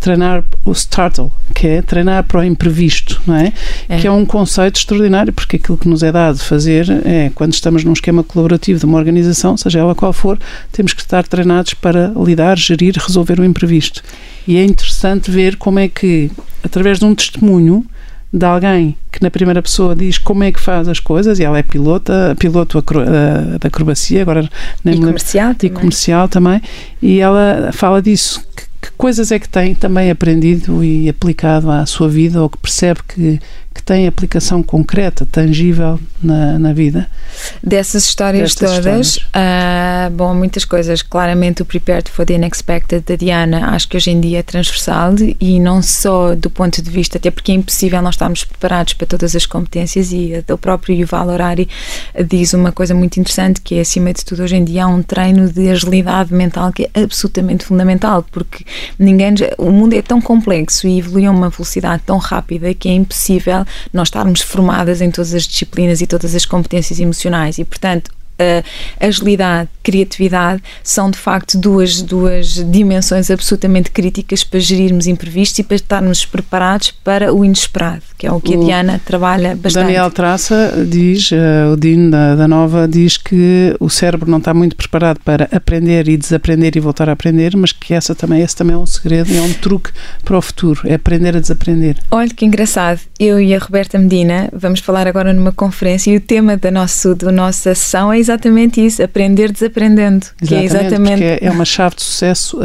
treinar 0.01 0.43
o 0.65 0.71
startle, 0.71 1.31
que 1.53 1.67
é 1.67 1.81
treinar 1.81 2.23
para 2.23 2.41
o 2.41 2.43
imprevisto, 2.43 3.21
não 3.25 3.35
é? 3.35 3.53
é? 3.87 3.99
Que 3.99 4.07
é 4.07 4.11
um 4.11 4.25
conceito 4.25 4.77
extraordinário, 4.77 5.31
porque 5.31 5.57
aquilo 5.57 5.77
que 5.77 5.87
nos 5.87 6.01
é 6.01 6.11
dado 6.11 6.39
fazer 6.39 6.89
é, 7.05 7.31
quando 7.35 7.53
estamos 7.53 7.83
num 7.83 7.93
esquema 7.93 8.23
colaborativo 8.23 8.79
de 8.79 8.85
uma 8.85 8.97
organização, 8.97 9.55
seja 9.55 9.79
ela 9.79 9.93
qual 9.93 10.11
for, 10.11 10.39
temos 10.71 10.93
que 10.93 11.01
estar 11.01 11.25
treinados 11.27 11.75
para 11.75 12.11
lidar, 12.17 12.57
gerir, 12.57 12.95
resolver 12.97 13.39
o 13.39 13.45
imprevisto. 13.45 14.01
E 14.47 14.57
é 14.57 14.65
interessante 14.65 15.29
ver 15.29 15.55
como 15.55 15.77
é 15.77 15.87
que, 15.87 16.31
através 16.63 16.97
de 16.97 17.05
um 17.05 17.13
testemunho, 17.13 17.85
de 18.33 18.45
alguém 18.45 18.97
que 19.11 19.21
na 19.21 19.29
primeira 19.29 19.61
pessoa 19.61 19.95
diz 19.95 20.17
como 20.17 20.43
é 20.43 20.51
que 20.51 20.59
faz 20.59 20.87
as 20.87 20.99
coisas 20.99 21.37
e 21.37 21.43
ela 21.43 21.57
é 21.59 21.63
pilota, 21.63 22.35
piloto 22.39 22.81
da 22.81 23.67
acrobacia, 23.67 24.21
agora 24.21 24.49
nem 24.83 24.95
e 24.95 24.99
comercial, 24.99 25.53
e 25.61 25.69
comercial 25.69 26.27
também, 26.29 26.61
e 27.01 27.19
ela 27.19 27.71
fala 27.73 28.01
disso, 28.01 28.41
que, 28.81 28.91
coisas 28.91 29.31
é 29.31 29.39
que 29.39 29.47
tem 29.47 29.75
também 29.75 30.09
aprendido 30.09 30.83
e 30.83 31.07
aplicado 31.07 31.69
à 31.69 31.85
sua 31.85 32.09
vida 32.09 32.41
ou 32.41 32.49
que 32.49 32.57
percebe 32.57 33.01
que 33.07 33.39
que 33.73 33.81
tem 33.81 34.05
aplicação 34.05 34.61
concreta, 34.61 35.25
tangível 35.25 35.99
na, 36.21 36.59
na 36.59 36.73
vida. 36.73 37.07
Dessas 37.63 38.03
histórias 38.03 38.53
todas, 38.53 39.17
uh, 39.17 40.11
bom, 40.11 40.33
muitas 40.33 40.65
coisas. 40.65 41.01
Claramente, 41.01 41.61
o 41.61 41.65
Prepared 41.65 42.11
for 42.11 42.25
the 42.25 42.35
Unexpected 42.35 43.03
da 43.05 43.15
Diana, 43.15 43.69
acho 43.69 43.87
que 43.87 43.95
hoje 43.95 44.11
em 44.11 44.19
dia 44.19 44.39
é 44.39 44.43
transversal 44.43 45.15
e 45.39 45.59
não 45.59 45.81
só 45.81 46.35
do 46.35 46.49
ponto 46.49 46.81
de 46.81 46.89
vista, 46.89 47.17
até 47.17 47.31
porque 47.31 47.51
é 47.51 47.55
impossível 47.55 48.01
nós 48.01 48.15
estarmos 48.15 48.43
preparados 48.43 48.93
para 48.93 49.07
todas 49.07 49.35
as 49.35 49.45
competências 49.45 50.11
e 50.11 50.43
o 50.51 50.57
próprio 50.57 50.95
Yuval 50.95 51.29
Horari 51.29 51.69
diz 52.27 52.53
uma 52.53 52.71
coisa 52.71 52.93
muito 52.93 53.19
interessante 53.19 53.61
que 53.61 53.75
é, 53.75 53.81
acima 53.81 54.13
de 54.13 54.25
tudo, 54.25 54.43
hoje 54.43 54.57
em 54.57 54.63
dia 54.63 54.83
há 54.83 54.87
um 54.87 55.01
treino 55.01 55.49
de 55.49 55.69
agilidade 55.69 56.33
mental 56.33 56.71
que 56.73 56.89
é 56.93 57.01
absolutamente 57.01 57.65
fundamental, 57.65 58.25
porque 58.31 58.65
ninguém, 58.99 59.33
o 59.57 59.71
mundo 59.71 59.93
é 59.93 60.01
tão 60.01 60.21
complexo 60.21 60.87
e 60.87 60.99
evolui 60.99 61.25
a 61.25 61.31
uma 61.31 61.49
velocidade 61.49 62.03
tão 62.05 62.17
rápida 62.17 62.73
que 62.73 62.89
é 62.89 62.93
impossível 62.93 63.60
nós 63.93 64.07
estarmos 64.07 64.41
formadas 64.41 65.01
em 65.01 65.11
todas 65.11 65.33
as 65.33 65.43
disciplinas 65.43 66.01
e 66.01 66.07
todas 66.07 66.35
as 66.35 66.45
competências 66.45 66.99
emocionais. 66.99 67.57
E, 67.57 67.65
portanto, 67.65 68.11
a 68.41 69.05
agilidade, 69.05 69.69
criatividade 69.83 70.61
são 70.83 71.09
de 71.09 71.17
facto 71.17 71.57
duas, 71.57 72.01
duas 72.01 72.53
dimensões 72.71 73.29
absolutamente 73.29 73.91
críticas 73.91 74.43
para 74.43 74.59
gerirmos 74.59 75.07
imprevistos 75.07 75.59
e 75.59 75.63
para 75.63 75.75
estarmos 75.75 76.25
preparados 76.25 76.91
para 76.91 77.33
o 77.33 77.43
inesperado, 77.43 78.03
que 78.17 78.27
é 78.27 78.31
o 78.31 78.39
que 78.39 78.53
a 78.53 78.57
Diana 78.57 79.01
trabalha 79.05 79.55
bastante. 79.55 79.85
Daniel 79.85 80.11
Traça 80.11 80.85
diz, 80.87 81.31
uh, 81.31 81.73
o 81.73 81.77
Dino 81.77 82.11
da, 82.11 82.35
da 82.35 82.47
Nova, 82.47 82.87
diz 82.87 83.17
que 83.17 83.75
o 83.79 83.89
cérebro 83.89 84.29
não 84.29 84.37
está 84.37 84.53
muito 84.53 84.75
preparado 84.75 85.19
para 85.23 85.47
aprender 85.51 86.07
e 86.07 86.17
desaprender 86.17 86.75
e 86.75 86.79
voltar 86.79 87.09
a 87.09 87.13
aprender, 87.13 87.55
mas 87.55 87.71
que 87.71 87.93
essa 87.93 88.13
também, 88.13 88.41
esse 88.41 88.55
também 88.55 88.75
é 88.75 88.79
um 88.79 88.85
segredo, 88.85 89.33
é 89.33 89.41
um 89.41 89.53
truque 89.53 89.91
para 90.23 90.37
o 90.37 90.41
futuro, 90.41 90.81
é 90.85 90.95
aprender 90.95 91.35
a 91.35 91.39
desaprender. 91.39 91.97
Olha 92.11 92.29
que 92.29 92.45
engraçado, 92.45 92.99
eu 93.19 93.39
e 93.39 93.53
a 93.53 93.59
Roberta 93.59 93.97
Medina 93.97 94.49
vamos 94.53 94.79
falar 94.79 95.07
agora 95.07 95.33
numa 95.33 95.51
conferência 95.51 96.11
e 96.11 96.17
o 96.17 96.21
tema 96.21 96.57
da, 96.57 96.71
nosso, 96.71 97.15
da 97.15 97.31
nossa 97.31 97.73
sessão 97.75 98.11
é 98.11 98.19
exatamente 98.19 98.30
exatamente 98.31 98.85
isso, 98.85 99.03
aprender 99.03 99.51
desaprendendo. 99.51 100.25
Exatamente, 100.41 100.47
que 100.47 100.55
é 100.55 100.63
exatamente. 100.63 101.23
É 101.45 101.51
uma 101.51 101.65
chave 101.65 101.95
de 101.95 102.03
sucesso 102.03 102.59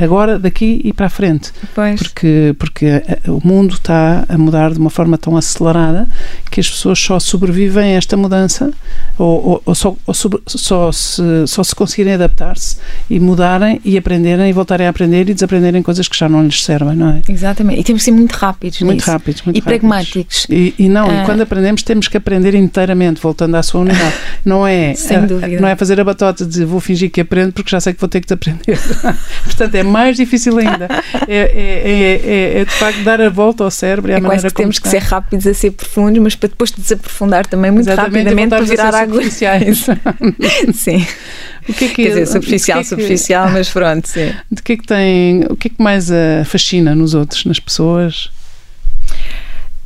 agora, 0.00 0.38
daqui 0.38 0.80
e 0.84 0.92
para 0.92 1.06
a 1.06 1.10
frente. 1.10 1.50
Pois. 1.74 2.00
Porque, 2.00 2.54
porque 2.58 3.02
o 3.26 3.40
mundo 3.46 3.74
está 3.74 4.24
a 4.28 4.38
mudar 4.38 4.72
de 4.72 4.78
uma 4.78 4.90
forma 4.90 5.18
tão 5.18 5.36
acelerada 5.36 6.06
que 6.50 6.60
as 6.60 6.68
pessoas 6.70 6.98
só 6.98 7.18
sobrevivem 7.18 7.94
a 7.94 7.96
esta 7.98 8.16
mudança 8.16 8.70
ou, 9.18 9.46
ou, 9.48 9.62
ou 9.66 9.74
só, 9.74 9.96
ou 10.06 10.14
sobre, 10.14 10.40
só, 10.46 10.90
se, 10.92 11.22
só 11.46 11.62
se 11.64 11.74
conseguirem 11.74 12.14
adaptar-se 12.14 12.76
e 13.10 13.18
mudarem 13.18 13.80
e 13.84 13.96
aprenderem 13.98 14.48
e 14.48 14.52
voltarem 14.52 14.86
a 14.86 14.90
aprender 14.90 15.28
e 15.28 15.34
desaprenderem 15.34 15.82
coisas 15.82 16.06
que 16.08 16.16
já 16.16 16.28
não 16.28 16.44
lhes 16.44 16.62
servem, 16.62 16.94
não 16.96 17.10
é? 17.10 17.22
Exatamente. 17.28 17.80
E 17.80 17.84
temos 17.84 18.00
que 18.02 18.04
ser 18.04 18.12
muito 18.12 18.32
rápidos 18.32 18.80
Muito 18.80 18.98
nisso. 18.98 19.10
rápidos, 19.10 19.42
muito 19.42 19.56
E 19.56 19.60
rápidos. 19.60 19.78
pragmáticos. 19.80 20.46
E, 20.48 20.74
e 20.78 20.88
não, 20.88 21.08
ah. 21.10 21.22
e 21.22 21.24
quando 21.24 21.40
aprendemos 21.42 21.82
temos 21.82 22.08
que 22.08 22.16
aprender 22.16 22.54
inteiramente, 22.54 23.20
voltando 23.20 23.56
à 23.56 23.62
sua 23.62 23.80
unidade. 23.80 24.14
Não 24.44 24.66
é 24.66 24.94
sem 25.08 25.26
dúvida. 25.26 25.60
Não 25.60 25.68
é 25.68 25.76
fazer 25.76 26.00
a 26.00 26.04
batota 26.04 26.44
de 26.44 26.64
vou 26.64 26.80
fingir 26.80 27.10
que 27.10 27.20
aprendo 27.20 27.52
porque 27.52 27.70
já 27.70 27.80
sei 27.80 27.92
que 27.92 28.00
vou 28.00 28.08
ter 28.08 28.20
que 28.20 28.32
aprender. 28.32 28.78
Portanto, 29.44 29.74
é 29.74 29.82
mais 29.82 30.16
difícil 30.16 30.58
ainda. 30.58 30.88
É, 31.26 31.36
é, 31.36 32.20
é, 32.56 32.60
é, 32.60 32.64
de 32.64 32.70
facto 32.70 33.02
dar 33.02 33.20
a 33.20 33.28
volta 33.28 33.64
ao 33.64 33.70
cérebro. 33.70 34.12
É, 34.12 34.16
a 34.16 34.20
quase 34.20 34.46
que 34.46 34.54
temos 34.54 34.76
está. 34.76 34.90
que 34.90 34.90
ser 34.90 35.02
rápidos 35.02 35.46
a 35.46 35.54
ser 35.54 35.70
profundos, 35.72 36.22
mas 36.22 36.34
para 36.34 36.48
depois 36.48 36.70
desaprofundar 36.70 37.46
também 37.46 37.70
muito 37.70 37.88
Exatamente, 37.88 38.24
rapidamente 38.24 38.48
para 38.50 38.64
virar 38.64 38.94
água. 38.94 39.22
sim. 40.74 41.06
O 41.68 41.72
que 41.72 41.84
é 41.84 41.88
que, 41.88 41.94
Quer 41.94 42.08
dizer, 42.08 42.26
superficial, 42.26 42.78
que 42.78 42.80
é 42.80 42.82
que, 42.82 42.88
superficial, 42.88 43.50
mas 43.50 43.68
pronto, 43.68 44.08
sim. 44.08 44.32
De 44.50 44.62
que 44.62 44.72
é 44.72 44.76
que 44.76 44.86
tem, 44.86 45.44
o 45.50 45.56
que 45.56 45.68
é 45.68 45.70
que 45.70 45.82
mais 45.82 46.10
uh, 46.10 46.44
fascina 46.44 46.94
nos 46.94 47.14
outros, 47.14 47.44
nas 47.44 47.60
pessoas? 47.60 48.30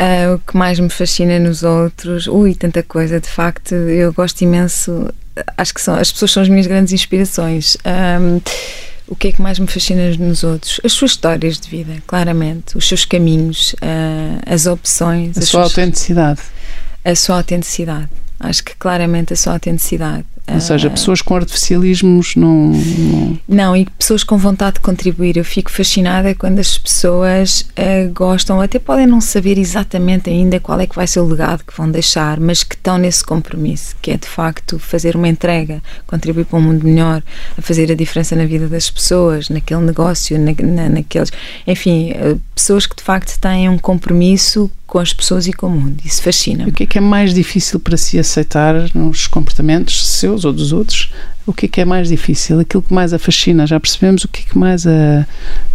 Uh, 0.02 0.34
o 0.34 0.38
que 0.40 0.56
mais 0.56 0.80
me 0.80 0.88
fascina 0.88 1.38
nos 1.38 1.62
outros, 1.62 2.26
ui, 2.26 2.56
tanta 2.56 2.82
coisa, 2.82 3.20
de 3.20 3.28
facto, 3.28 3.72
eu 3.72 4.12
gosto 4.12 4.42
imenso, 4.42 5.08
acho 5.56 5.72
que 5.72 5.80
são, 5.80 5.94
as 5.94 6.10
pessoas 6.10 6.32
são 6.32 6.42
as 6.42 6.48
minhas 6.48 6.66
grandes 6.66 6.92
inspirações. 6.92 7.76
Um, 7.86 8.40
o 9.06 9.14
que 9.14 9.28
é 9.28 9.32
que 9.32 9.40
mais 9.40 9.60
me 9.60 9.66
fascina 9.68 10.10
nos 10.16 10.42
outros? 10.42 10.80
As 10.82 10.92
suas 10.92 11.12
histórias 11.12 11.56
de 11.56 11.68
vida, 11.68 12.02
claramente, 12.04 12.76
os 12.76 12.88
seus 12.88 13.04
caminhos, 13.04 13.74
uh, 13.74 14.42
as 14.44 14.66
opções, 14.66 15.38
a 15.38 15.42
sua 15.42 15.46
suas, 15.46 15.64
autenticidade. 15.64 16.40
A 17.04 17.14
sua 17.14 17.36
autenticidade. 17.36 18.08
Acho 18.42 18.64
que 18.64 18.74
claramente 18.76 19.32
a 19.32 19.36
sua 19.36 19.54
autenticidade. 19.54 20.24
Ou 20.48 20.60
seja, 20.60 20.90
pessoas 20.90 21.22
com 21.22 21.36
artificialismos 21.36 22.34
não, 22.34 22.72
não. 22.72 23.38
Não, 23.48 23.76
e 23.76 23.86
pessoas 23.86 24.24
com 24.24 24.36
vontade 24.36 24.74
de 24.74 24.80
contribuir. 24.80 25.36
Eu 25.36 25.44
fico 25.44 25.70
fascinada 25.70 26.34
quando 26.34 26.58
as 26.58 26.76
pessoas 26.76 27.60
uh, 27.78 28.12
gostam, 28.12 28.60
até 28.60 28.78
podem 28.78 29.06
não 29.06 29.20
saber 29.20 29.56
exatamente 29.56 30.28
ainda 30.28 30.58
qual 30.58 30.80
é 30.80 30.86
que 30.86 30.96
vai 30.96 31.06
ser 31.06 31.20
o 31.20 31.26
legado 31.26 31.64
que 31.64 31.76
vão 31.76 31.88
deixar, 31.88 32.40
mas 32.40 32.64
que 32.64 32.74
estão 32.74 32.98
nesse 32.98 33.24
compromisso, 33.24 33.94
que 34.02 34.10
é 34.10 34.16
de 34.16 34.26
facto 34.26 34.80
fazer 34.80 35.14
uma 35.14 35.28
entrega, 35.28 35.80
contribuir 36.08 36.44
para 36.44 36.58
um 36.58 36.62
mundo 36.62 36.84
melhor, 36.84 37.22
a 37.56 37.62
fazer 37.62 37.90
a 37.92 37.94
diferença 37.94 38.34
na 38.34 38.44
vida 38.44 38.66
das 38.66 38.90
pessoas, 38.90 39.48
naquele 39.48 39.82
negócio, 39.82 40.36
na, 40.38 40.52
na, 40.60 40.88
naqueles. 40.88 41.30
Enfim, 41.66 42.12
uh, 42.12 42.40
pessoas 42.54 42.84
que 42.84 42.96
de 42.96 43.02
facto 43.02 43.38
têm 43.38 43.68
um 43.68 43.78
compromisso 43.78 44.68
com 44.92 44.98
as 44.98 45.14
pessoas 45.14 45.46
e 45.46 45.54
com 45.54 45.68
o 45.68 45.70
mundo. 45.70 45.96
Isso 46.04 46.22
fascina. 46.22 46.64
-me. 46.64 46.70
O 46.70 46.72
que 46.74 46.82
é 46.82 46.86
que 46.86 46.98
é 46.98 47.00
mais 47.00 47.32
difícil 47.32 47.80
para 47.80 47.96
si 47.96 48.18
aceitar 48.18 48.74
nos 48.94 49.26
comportamentos 49.26 50.06
seus 50.06 50.44
ou 50.44 50.52
dos 50.52 50.70
outros? 50.70 51.10
O 51.46 51.52
que 51.54 51.64
é 51.64 51.68
que 51.70 51.80
é 51.80 51.84
mais 51.86 52.08
difícil? 52.08 52.60
Aquilo 52.60 52.82
que 52.82 52.92
mais 52.92 53.14
a 53.14 53.18
fascina, 53.18 53.66
já 53.66 53.80
percebemos 53.80 54.22
o 54.24 54.28
que 54.28 54.42
é 54.42 54.44
que 54.50 54.58
mais 54.58 54.86
a, 54.86 55.26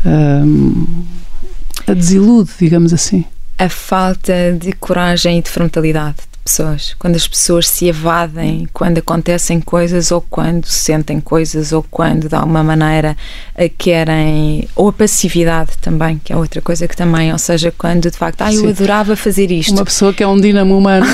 a, 0.05 1.91
a 1.91 1.93
desilude, 1.95 2.51
digamos 2.59 2.93
assim? 2.93 3.26
A 3.57 3.68
falta 3.68 4.55
de 4.61 4.72
coragem 4.74 5.39
e 5.39 5.41
de 5.41 5.49
frontalidade 5.49 6.18
pessoas, 6.47 6.95
quando 6.97 7.15
as 7.15 7.27
pessoas 7.27 7.67
se 7.67 7.87
evadem, 7.87 8.67
quando 8.71 8.99
acontecem 8.99 9.59
coisas 9.59 10.11
ou 10.11 10.21
quando 10.21 10.65
sentem 10.65 11.19
coisas 11.19 11.73
ou 11.73 11.83
quando 11.83 12.29
de 12.29 12.35
alguma 12.35 12.63
maneira 12.63 13.17
querem, 13.77 14.67
ou 14.75 14.89
a 14.89 14.93
passividade 14.93 15.71
também, 15.81 16.21
que 16.23 16.31
é 16.31 16.37
outra 16.37 16.61
coisa 16.61 16.87
que 16.87 16.95
também, 16.95 17.31
ou 17.31 17.37
seja, 17.37 17.73
quando 17.77 18.09
de 18.09 18.17
facto, 18.17 18.41
ah, 18.41 18.53
eu 18.53 18.61
Sim. 18.61 18.69
adorava 18.69 19.15
fazer 19.15 19.51
isto. 19.51 19.73
Uma 19.73 19.83
pessoa 19.83 20.13
que 20.13 20.23
é 20.23 20.27
um 20.27 20.39
dinamo 20.39 20.77
humano 20.77 21.05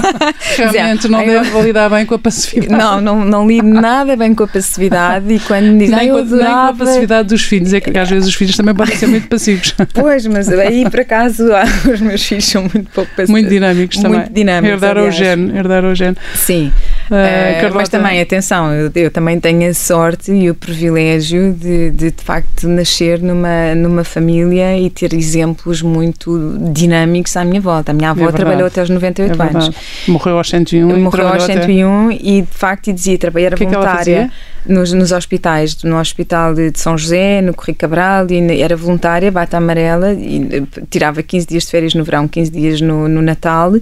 realmente 0.56 1.08
não 1.08 1.24
deve 1.24 1.62
lidar 1.62 1.88
bem 1.88 2.04
com 2.04 2.16
a 2.16 2.18
passividade. 2.18 2.82
Não, 2.82 3.00
não, 3.00 3.24
não 3.24 3.46
lido 3.46 3.66
nada 3.66 4.16
bem 4.16 4.34
com 4.34 4.42
a 4.42 4.48
passividade 4.48 5.32
e 5.32 5.38
quando 5.38 5.78
dizem, 5.78 5.94
ah, 5.94 6.04
eu 6.04 6.18
adorava... 6.18 6.42
Nem 6.42 6.76
com 6.76 6.82
a 6.82 6.86
passividade 6.86 7.28
dos 7.28 7.42
filhos, 7.42 7.72
é 7.72 7.80
que 7.80 7.96
às 7.96 8.10
vezes 8.10 8.28
os 8.28 8.34
filhos 8.34 8.56
também 8.56 8.74
podem 8.74 8.96
ser 8.96 9.06
muito 9.06 9.28
passivos. 9.28 9.74
Pois, 9.94 10.26
mas 10.26 10.48
aí 10.48 10.88
por 10.90 11.00
acaso 11.00 11.44
os 11.92 12.00
meus 12.00 12.22
filhos 12.24 12.46
são 12.46 12.62
muito 12.62 12.90
pouco 12.90 13.10
passivos. 13.10 13.30
Muito 13.30 13.48
dinâmicos 13.48 13.96
muito 13.98 14.02
também. 14.02 14.20
Muito 14.20 14.34
dinâmicos 14.34 14.71
herdar 14.72 14.98
o 14.98 15.10
gene, 15.10 15.56
herdar 15.56 15.84
o 15.84 15.94
gene. 15.94 16.16
Sim. 16.34 16.72
Uh, 17.10 17.74
mas 17.74 17.88
também, 17.88 18.20
atenção, 18.20 18.72
eu, 18.72 18.90
eu, 18.94 19.10
também 19.10 19.38
tenho 19.38 19.68
a 19.68 19.74
sorte 19.74 20.32
e 20.32 20.50
o 20.50 20.54
privilégio 20.54 21.52
de, 21.52 21.90
de, 21.90 22.10
de 22.10 22.22
facto, 22.22 22.68
nascer 22.68 23.20
numa, 23.20 23.74
numa 23.74 24.04
família 24.04 24.78
e 24.78 24.88
ter 24.88 25.12
exemplos 25.12 25.82
muito 25.82 26.56
dinâmicos 26.72 27.36
à 27.36 27.44
minha 27.44 27.60
volta. 27.60 27.92
A 27.92 27.94
minha 27.94 28.10
avó 28.10 28.28
é 28.28 28.32
trabalhou 28.32 28.66
até 28.66 28.80
aos 28.80 28.90
98 28.90 29.42
é 29.42 29.46
anos. 29.46 29.70
Morreu 30.08 30.38
aos 30.38 30.48
101. 30.48 31.00
Morreu 31.00 31.28
aos 31.28 31.44
101 31.44 32.06
até... 32.06 32.18
e, 32.22 32.42
de 32.42 32.48
facto, 32.48 32.92
dizia, 32.92 33.18
trabalhar 33.18 33.54
voluntária 33.56 34.30
nos, 34.66 34.92
nos 34.92 35.12
hospitais, 35.12 35.82
no 35.82 35.98
Hospital 35.98 36.54
de, 36.54 36.72
São 36.74 36.96
José, 36.96 37.40
no 37.40 37.54
Correio 37.54 37.76
Cabral, 37.76 38.26
e 38.30 38.60
era 38.60 38.76
voluntária, 38.76 39.30
bata 39.30 39.56
amarela, 39.56 40.12
e 40.12 40.66
tirava 40.90 41.22
15 41.22 41.46
dias 41.46 41.64
de 41.64 41.70
férias 41.70 41.94
no 41.94 42.04
verão, 42.04 42.28
15 42.28 42.50
dias 42.50 42.80
no, 42.80 43.08
no 43.08 43.22
Natal, 43.22 43.72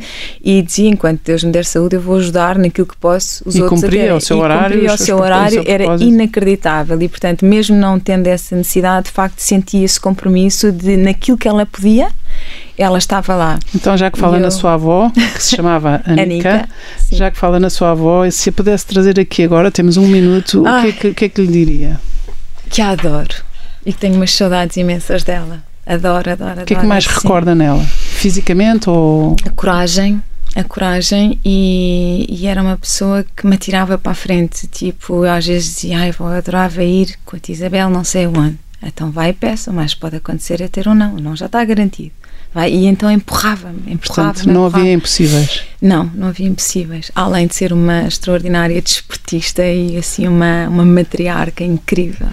e 0.42 0.62
dizia, 0.62 0.88
enquanto 0.88 1.20
Deus 1.24 1.44
me 1.44 1.52
der 1.52 1.64
saúde, 1.64 1.96
eu 1.96 2.00
vou 2.00 2.16
ajudar 2.16 2.58
naquilo 2.58 2.86
que 2.86 2.96
posso 2.96 3.42
os 3.46 3.56
e 3.56 3.62
outros 3.62 3.80
cumpria 3.80 4.14
o 4.14 4.20
seu 4.20 4.38
e 4.38 4.40
horário, 4.40 4.76
cumpria 4.76 4.94
o 4.94 4.98
seu 4.98 5.18
horário, 5.18 5.64
era 5.66 5.84
inacreditável, 6.02 7.00
e 7.00 7.08
portanto, 7.08 7.44
mesmo 7.44 7.76
não 7.76 7.98
tendo 7.98 8.26
essa 8.26 8.56
necessidade, 8.56 9.06
de 9.06 9.12
facto 9.12 9.38
sentia 9.38 9.84
esse 9.84 10.00
compromisso 10.00 10.72
de, 10.72 10.96
naquilo 10.96 11.36
que 11.36 11.48
ela 11.48 11.66
podia, 11.66 12.08
ela 12.76 12.98
estava 12.98 13.34
lá. 13.34 13.58
Então, 13.74 13.96
já 13.96 14.10
que 14.10 14.18
fala 14.18 14.36
eu... 14.36 14.40
na 14.40 14.50
sua 14.50 14.74
avó, 14.74 15.10
que 15.10 15.42
se 15.42 15.56
chamava 15.56 16.00
Anica, 16.06 16.50
Anica 16.50 16.68
já 17.12 17.30
que 17.30 17.38
fala 17.38 17.60
na 17.60 17.70
sua 17.70 17.90
avó, 17.90 18.28
se 18.30 18.48
a 18.48 18.52
pudesse 18.52 18.86
trazer 18.86 19.18
aqui 19.18 19.42
agora, 19.42 19.70
temos 19.70 19.96
um 19.96 20.06
minuto, 20.06 20.62
o 20.62 20.80
que, 20.82 20.88
é 20.88 20.92
que, 20.92 21.14
que, 21.14 21.24
é 21.24 21.28
que 21.28 21.42
lhe 21.42 21.52
diria? 21.52 22.00
Que 22.68 22.80
a 22.80 22.90
adoro 22.90 23.34
e 23.84 23.92
que 23.92 23.98
tenho 23.98 24.14
umas 24.14 24.32
saudades 24.32 24.76
imensas 24.76 25.24
dela. 25.24 25.62
Adoro, 25.86 26.30
adoro, 26.30 26.50
adoro. 26.50 26.62
O 26.62 26.66
que 26.66 26.74
é 26.74 26.78
que 26.78 26.86
mais 26.86 27.04
sim. 27.04 27.10
recorda 27.14 27.54
nela? 27.54 27.82
Fisicamente 27.84 28.88
ou. 28.88 29.34
A 29.44 29.50
coragem, 29.50 30.22
a 30.54 30.62
coragem 30.62 31.40
e, 31.44 32.26
e, 32.28 32.46
era 32.46 32.62
uma 32.62 32.76
pessoa 32.76 33.24
que 33.36 33.46
me 33.46 33.54
atirava 33.54 33.98
para 33.98 34.12
a 34.12 34.14
frente. 34.14 34.66
Tipo, 34.66 35.24
às 35.24 35.46
vezes 35.46 35.74
dizia, 35.74 35.98
ai, 35.98 36.12
vou 36.12 36.28
adorava 36.28 36.82
ir 36.84 37.18
com 37.24 37.36
a 37.36 37.40
Isabel, 37.48 37.90
não 37.90 38.04
sei 38.04 38.26
aonde. 38.26 38.58
Então 38.82 39.10
vai 39.10 39.30
e 39.30 39.32
peça, 39.32 39.72
mas 39.72 39.94
pode 39.94 40.16
acontecer 40.16 40.60
é 40.62 40.68
ter 40.68 40.88
ou 40.88 40.94
não, 40.94 41.16
não 41.16 41.36
já 41.36 41.46
está 41.46 41.64
garantido. 41.64 42.12
Vai, 42.52 42.72
e 42.72 42.86
então 42.86 43.10
empurrava-me, 43.10 43.92
empurrava 43.92 44.34
Portanto, 44.34 44.52
não 44.52 44.66
havia 44.66 44.92
impossíveis. 44.92 45.62
Não, 45.80 46.10
não 46.14 46.28
havia 46.28 46.48
impossíveis. 46.48 47.10
Além 47.14 47.46
de 47.46 47.54
ser 47.54 47.72
uma 47.72 48.08
extraordinária 48.08 48.80
desportista 48.82 49.64
e 49.64 49.96
assim 49.96 50.26
uma, 50.26 50.68
uma 50.68 50.84
matriarca 50.84 51.62
incrível 51.62 52.28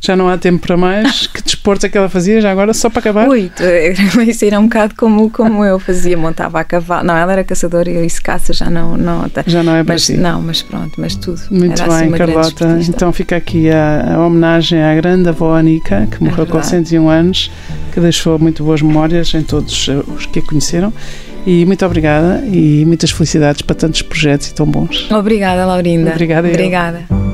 já 0.00 0.16
não 0.16 0.28
há 0.28 0.38
tempo 0.38 0.66
para 0.66 0.76
mais. 0.76 1.28
Que 1.40 1.42
desporto 1.42 1.86
é 1.86 1.88
que 1.88 1.96
ela 1.96 2.08
fazia 2.08 2.40
já 2.40 2.50
agora, 2.50 2.72
só 2.74 2.88
para 2.90 3.00
acabar? 3.00 3.28
Ui, 3.28 3.50
isso 4.26 4.44
era 4.44 4.58
um 4.58 4.64
bocado 4.64 4.94
como, 4.96 5.30
como 5.30 5.64
eu 5.64 5.78
fazia, 5.78 6.16
montava 6.16 6.58
a 6.60 6.64
cavalo. 6.64 7.06
Não, 7.06 7.16
ela 7.16 7.32
era 7.32 7.44
caçadora 7.44 7.90
e 7.90 8.04
isso 8.04 8.22
caça 8.22 8.52
já 8.52 8.68
não, 8.68 8.96
não. 8.96 9.30
Já 9.46 9.62
não 9.62 9.74
é 9.76 9.84
para 9.84 9.94
mas, 9.94 10.02
si. 10.02 10.16
Não, 10.16 10.40
mas 10.40 10.62
pronto, 10.62 11.00
mas 11.00 11.14
tudo. 11.14 11.40
Muito 11.50 11.80
era 11.80 11.90
bem, 11.90 12.08
assim 12.08 12.10
Carlota. 12.10 12.78
Então 12.88 13.12
fica 13.12 13.36
aqui 13.36 13.70
a, 13.70 14.14
a, 14.14 14.26
homenagem 14.26 14.82
à 14.82 14.94
grande 14.94 15.28
avó 15.28 15.54
Anica, 15.54 16.08
que 16.10 16.22
morreu 16.22 16.44
é 16.44 16.46
com 16.46 16.62
101 16.62 17.08
anos, 17.08 17.50
que 17.92 18.00
deixou 18.00 18.38
muito 18.38 18.64
boas 18.64 18.82
memórias 18.82 19.32
em 19.34 19.42
todos 19.42 19.88
os 19.88 20.26
que 20.26 20.38
a 20.40 20.42
conheceram. 20.42 20.92
E 21.46 21.64
muito 21.64 21.84
obrigada 21.86 22.42
e 22.46 22.84
muitas 22.86 23.10
felicidades 23.10 23.62
para 23.62 23.74
tantos 23.74 24.02
projetos 24.02 24.48
e 24.48 24.54
tão 24.54 24.66
bons. 24.66 25.10
Obrigada, 25.10 25.64
Laurinda. 25.64 26.10
Obrigada. 26.10 26.48
Obrigada. 26.48 27.04
Eu. 27.10 27.29